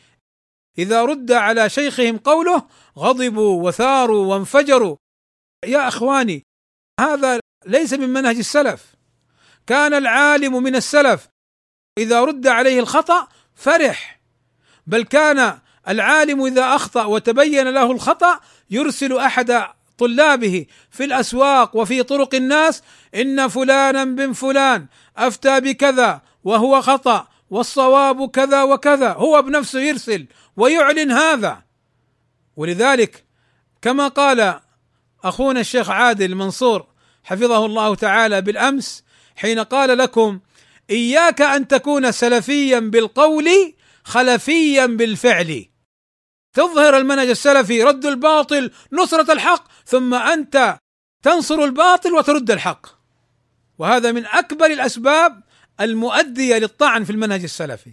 إذا 0.78 1.04
رد 1.04 1.32
على 1.32 1.70
شيخهم 1.70 2.18
قوله 2.18 2.68
غضبوا 2.98 3.68
وثاروا 3.68 4.26
وانفجروا. 4.26 4.96
يا 5.66 5.88
إخواني 5.88 6.44
هذا 7.00 7.40
ليس 7.66 7.94
من 7.94 8.10
منهج 8.10 8.38
السلف. 8.38 8.96
كان 9.68 9.94
العالم 9.94 10.64
من 10.64 10.76
السلف. 10.76 11.28
إذا 11.98 12.22
رد 12.22 12.48
عليه 12.48 12.80
الخطأ 12.80 13.28
فرح. 13.56 14.22
بل 14.88 15.04
كان 15.04 15.60
العالم 15.88 16.46
إذا 16.46 16.76
أخطأ 16.76 17.06
وتبين 17.06 17.68
له 17.68 17.92
الخطأ 17.92 18.40
يرسل 18.70 19.18
أحد 19.18 19.77
طلابه 19.98 20.66
في 20.92 21.04
الأسواق 21.04 21.76
وفي 21.76 22.04
طرق 22.04 22.36
الناس 22.36 22.84
إن 23.16 23.48
فلانا 23.48 24.04
بن 24.04 24.34
فلان 24.34 24.86
أفتى 25.18 25.60
بكذا 25.60 26.22
وهو 26.44 26.82
خطأ 26.82 27.28
والصواب 27.50 28.30
كذا 28.30 28.64
وكذا 28.64 29.14
هو 29.14 29.42
بنفسه 29.42 29.80
يرسل 29.80 30.26
ويعلن 30.58 31.12
هذا. 31.12 31.64
ولذلك 32.56 33.26
كما 33.82 34.08
قال 34.08 34.60
أخونا 35.24 35.60
الشيخ 35.60 35.90
عادل 35.90 36.36
منصور 36.36 36.88
حفظه 37.24 37.66
الله 37.66 37.96
تعالى 37.96 38.42
بالأمس 38.42 39.04
حين 39.36 39.60
قال 39.60 39.98
لكم 39.98 40.40
إياك 40.90 41.42
أن 41.42 41.68
تكون 41.68 42.12
سلفيا 42.12 42.80
بالقول 42.80 43.74
خلفيا 44.04 44.86
بالفعل. 44.86 45.66
تظهر 46.54 46.98
المنهج 46.98 47.30
السلفي 47.30 47.84
رد 47.84 48.06
الباطل 48.06 48.72
نصرة 48.92 49.34
الحق 49.34 49.68
ثم 49.88 50.14
أنت 50.14 50.80
تنصر 51.24 51.64
الباطل 51.64 52.14
وترد 52.14 52.52
الحق. 52.52 52.88
وهذا 53.78 54.12
من 54.12 54.26
أكبر 54.26 54.66
الأسباب 54.66 55.44
المؤدية 55.82 56.58
للطعن 56.58 57.04
في 57.04 57.10
المنهج 57.10 57.44
السلفي. 57.44 57.92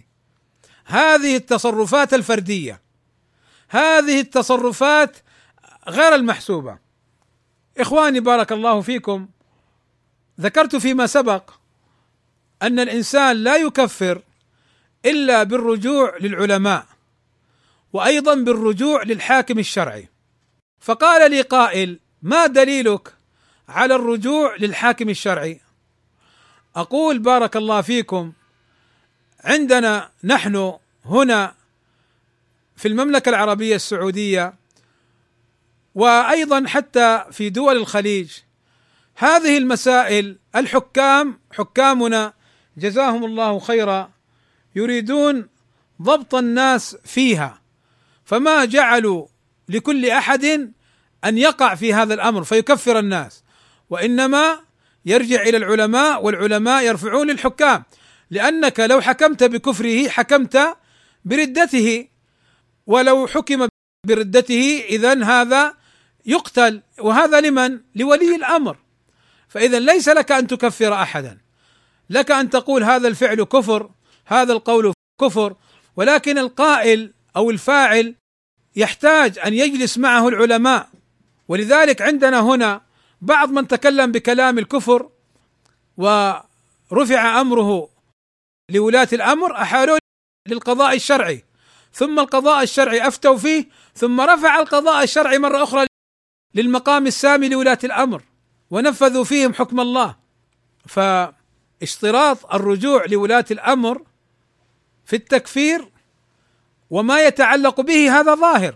هذه 0.85 1.35
التصرفات 1.35 2.13
الفردية 2.13 2.81
هذه 3.69 4.19
التصرفات 4.19 5.17
غير 5.87 6.15
المحسوبة. 6.15 6.77
إخواني 7.77 8.19
بارك 8.19 8.51
الله 8.51 8.81
فيكم 8.81 9.27
ذكرت 10.41 10.75
فيما 10.75 11.07
سبق 11.07 11.51
أن 12.61 12.79
الإنسان 12.79 13.35
لا 13.35 13.55
يكفر 13.55 14.21
إلا 15.05 15.43
بالرجوع 15.43 16.17
للعلماء 16.17 16.85
وأيضا 17.93 18.35
بالرجوع 18.35 19.03
للحاكم 19.03 19.59
الشرعي. 19.59 20.14
فقال 20.85 21.31
لي 21.31 21.41
قائل 21.41 21.99
ما 22.21 22.45
دليلك 22.45 23.13
على 23.69 23.95
الرجوع 23.95 24.55
للحاكم 24.55 25.09
الشرعي؟ 25.09 25.61
أقول 26.75 27.19
بارك 27.19 27.57
الله 27.57 27.81
فيكم 27.81 28.33
عندنا 29.43 30.09
نحن 30.23 30.73
هنا 31.05 31.55
في 32.75 32.87
المملكة 32.87 33.29
العربية 33.29 33.75
السعودية 33.75 34.53
وأيضا 35.95 36.67
حتى 36.67 37.25
في 37.31 37.49
دول 37.49 37.77
الخليج 37.77 38.31
هذه 39.15 39.57
المسائل 39.57 40.37
الحكام 40.55 41.39
حكامنا 41.51 42.33
جزاهم 42.77 43.25
الله 43.25 43.59
خيرا 43.59 44.11
يريدون 44.75 45.47
ضبط 46.01 46.35
الناس 46.35 46.97
فيها 47.03 47.61
فما 48.25 48.65
جعلوا 48.65 49.27
لكل 49.69 50.09
أحد 50.09 50.73
أن 51.25 51.37
يقع 51.37 51.75
في 51.75 51.93
هذا 51.93 52.13
الأمر 52.13 52.43
فيكفر 52.43 52.99
الناس. 52.99 53.43
وإنما 53.89 54.59
يرجع 55.05 55.41
إلى 55.41 55.57
العلماء 55.57 56.23
والعلماء 56.23 56.83
يرفعون 56.83 57.27
للحكام. 57.27 57.83
لأنك 58.31 58.79
لو 58.79 59.01
حكمت 59.01 59.43
بكفره 59.43 60.09
حكمت 60.09 60.77
بردته. 61.25 62.07
ولو 62.87 63.27
حكم 63.27 63.67
بردته 64.07 64.83
إذا 64.89 65.23
هذا 65.23 65.73
يقتل. 66.25 66.81
وهذا 66.99 67.41
لمن؟ 67.41 67.79
لولي 67.95 68.35
الأمر. 68.35 68.77
فإذا 69.49 69.79
ليس 69.79 70.09
لك 70.09 70.31
أن 70.31 70.47
تكفر 70.47 70.93
أحدا. 70.93 71.37
لك 72.09 72.31
أن 72.31 72.49
تقول 72.49 72.83
هذا 72.83 73.07
الفعل 73.07 73.43
كفر 73.43 73.89
هذا 74.25 74.53
القول 74.53 74.93
كفر. 75.21 75.55
ولكن 75.95 76.37
القائل 76.37 77.13
أو 77.35 77.49
الفاعل 77.49 78.15
يحتاج 78.75 79.39
أن 79.39 79.53
يجلس 79.53 79.97
معه 79.97 80.27
العلماء. 80.27 80.89
ولذلك 81.47 82.01
عندنا 82.01 82.39
هنا 82.39 82.81
بعض 83.21 83.49
من 83.49 83.67
تكلم 83.67 84.11
بكلام 84.11 84.59
الكفر 84.59 85.09
ورفع 85.97 87.41
أمره 87.41 87.89
لولاة 88.71 89.07
الأمر 89.13 89.55
أحالوه 89.55 89.99
للقضاء 90.47 90.95
الشرعي. 90.95 91.43
ثم 91.93 92.19
القضاء 92.19 92.63
الشرعي 92.63 93.07
أفتوا 93.07 93.37
فيه 93.37 93.69
ثم 93.95 94.21
رفع 94.21 94.59
القضاء 94.59 95.03
الشرعي 95.03 95.39
مرة 95.39 95.63
أخرى 95.63 95.87
للمقام 96.55 97.07
السامي 97.07 97.49
لولاة 97.49 97.79
الأمر 97.83 98.23
ونفذوا 98.71 99.23
فيهم 99.23 99.53
حكم 99.53 99.79
الله. 99.79 100.15
فاشتراط 100.87 102.53
الرجوع 102.53 103.05
لولاة 103.05 103.45
الأمر 103.51 104.01
في 105.05 105.15
التكفير 105.15 105.94
وما 106.89 107.25
يتعلق 107.27 107.81
به 107.81 108.19
هذا 108.19 108.35
ظاهر 108.35 108.75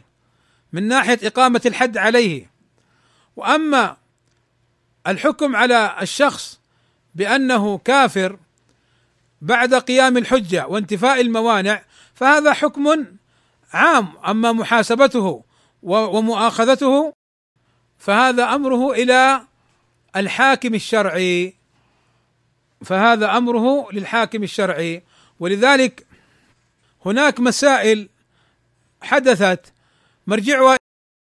من 0.74 0.88
ناحية 0.88 1.20
إقامة 1.24 1.62
الحد 1.66 1.98
عليه. 1.98 2.52
وأما 3.36 3.98
الحكم 5.08 5.56
على 5.56 5.96
الشخص 6.02 6.60
بأنه 7.16 7.78
كافر 7.78 8.40
بعد 9.42 9.74
قيام 9.74 10.18
الحجة 10.18 10.68
وانتفاء 10.68 11.22
الموانع 11.22 11.82
فهذا 12.14 12.54
حكم 12.54 13.06
عام. 13.74 14.18
أما 14.28 14.52
محاسبته 14.52 15.44
ومؤاخذته 15.84 17.14
فهذا 17.98 18.56
أمره 18.56 18.92
إلى 18.92 19.42
الحاكم 20.16 20.74
الشرعي. 20.74 21.56
فهذا 22.86 23.38
أمره 23.38 23.92
للحاكم 23.92 24.44
الشرعي. 24.44 25.04
ولذلك 25.40 26.09
هناك 27.06 27.40
مسائل 27.40 28.10
حدثت 29.02 29.74
مرجعها 30.28 30.78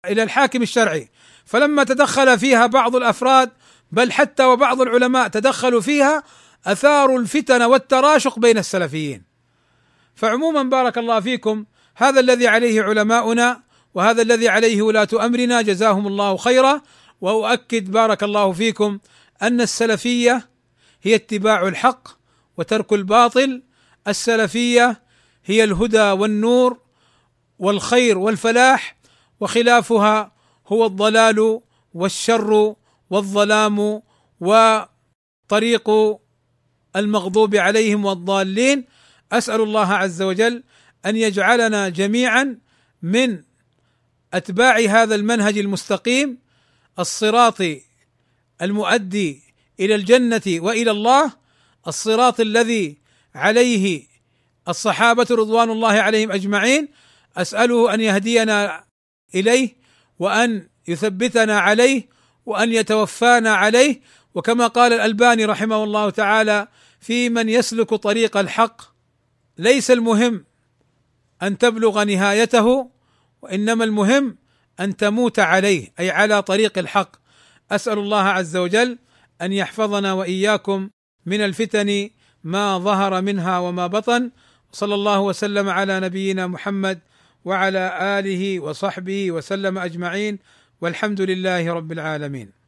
إلى 0.06 0.24
الحاكم 0.24 0.62
الشرعي 0.62 1.10
فلما 1.46 1.84
تدخل 1.84 2.40
فيها 2.40 2.66
بعض 2.66 2.96
الأفراد 2.96 3.52
بل 3.92 4.12
حتى 4.12 4.46
وبعض 4.46 4.82
العلماء 4.82 5.28
تدخلوا 5.28 5.82
فيها 5.82 6.24
أثاروا 6.66 7.20
الفتن 7.20 7.62
والتراشق 7.62 8.40
بين 8.40 8.58
السلفيين. 8.58 9.24
فعموما 10.16 10.64
بارك 10.64 10.98
الله 10.98 11.20
فيكم 11.20 11.66
هذا 11.96 12.20
الذي 12.20 12.48
عليه 12.48 12.82
علماؤنا 12.82 13.62
وهذا 13.94 14.22
الذي 14.22 14.50
عليه 14.50 14.82
ولاة 14.82 15.08
أمرنا 15.14 15.62
جزاهم 15.62 16.08
الله 16.08 16.38
خيرا. 16.38 16.82
وأؤكد 17.22 17.92
بارك 17.92 18.24
الله 18.24 18.52
فيكم 18.52 19.00
أن 19.42 19.62
السلفية 19.62 20.50
هي 21.02 21.16
اتباع 21.16 21.68
الحق 21.68 22.08
وترك 22.58 22.94
الباطل. 22.94 23.64
السلفية 24.08 25.03
هي 25.46 25.64
الهدى 25.64 26.12
والنور 26.12 26.78
والخير 27.60 28.18
والفلاح 28.18 28.96
وخلافها 29.40 30.32
هو 30.68 30.86
الضلال 30.86 31.62
والشر 31.94 32.76
والظلام 33.10 34.02
وطريق 34.40 35.90
المغضوب 36.96 37.56
عليهم 37.56 38.06
والضالين. 38.06 38.86
أسأل 39.32 39.62
الله 39.62 39.94
عز 39.94 40.22
وجل 40.22 40.64
أن 41.06 41.16
يجعلنا 41.16 41.90
جميعا 41.90 42.60
من 43.02 43.44
أتباع 44.34 44.80
هذا 44.80 45.16
المنهج 45.16 45.58
المستقيم 45.58 46.38
الصراط 47.00 47.62
المؤدي 48.62 49.42
إلى 49.80 49.96
الجنة 49.96 50.42
وإلى 50.48 50.92
الله 50.92 51.34
الصراط 51.88 52.40
الذي 52.40 52.98
عليه 53.36 54.13
الصحابة 54.68 55.28
رضوان 55.32 55.70
الله 55.70 55.92
عليهم 55.92 56.32
أجمعين 56.32 56.88
أسأله 57.38 57.94
أن 57.94 58.02
يهدينا 58.02 58.84
إليه 59.36 59.76
وأن 60.20 60.68
يثبتنا 60.88 61.60
عليه 61.60 62.08
وأن 62.46 62.72
يتوفانا 62.72 63.54
عليه. 63.54 64.02
وكما 64.36 64.68
قال 64.68 64.94
الألباني 64.94 65.46
رحمه 65.46 65.84
الله 65.84 66.10
تعالى 66.10 66.68
في 67.00 67.30
من 67.30 67.50
يسلك 67.50 67.90
طريق 67.90 68.38
الحق 68.38 68.82
ليس 69.58 69.92
المهم 69.92 70.46
أن 71.44 71.58
تبلغ 71.58 72.04
نهايته 72.04 72.90
وإنما 73.42 73.84
المهم 73.84 74.38
أن 74.80 74.98
تموت 74.98 75.40
عليه 75.40 75.94
أي 76.00 76.12
على 76.12 76.42
طريق 76.42 76.78
الحق. 76.78 77.16
أسأل 77.72 77.98
الله 78.00 78.22
عز 78.22 78.58
وجل 78.58 79.00
أن 79.42 79.54
يحفظنا 79.54 80.14
وإياكم 80.14 80.90
من 81.26 81.42
الفتن 81.42 82.10
ما 82.44 82.78
ظهر 82.78 83.22
منها 83.22 83.60
وما 83.60 83.88
بطن 83.88 84.32
صلى 84.74 84.96
الله 84.96 85.20
وسلم 85.20 85.70
على 85.70 86.00
نبينا 86.00 86.48
محمد 86.48 87.00
وعلى 87.46 88.20
آله 88.20 88.60
وصحبه 88.60 89.32
وسلم 89.32 89.78
أجمعين 89.78 90.40
والحمد 90.82 91.22
لله 91.22 91.74
رب 91.74 91.92
العالمين. 91.92 92.63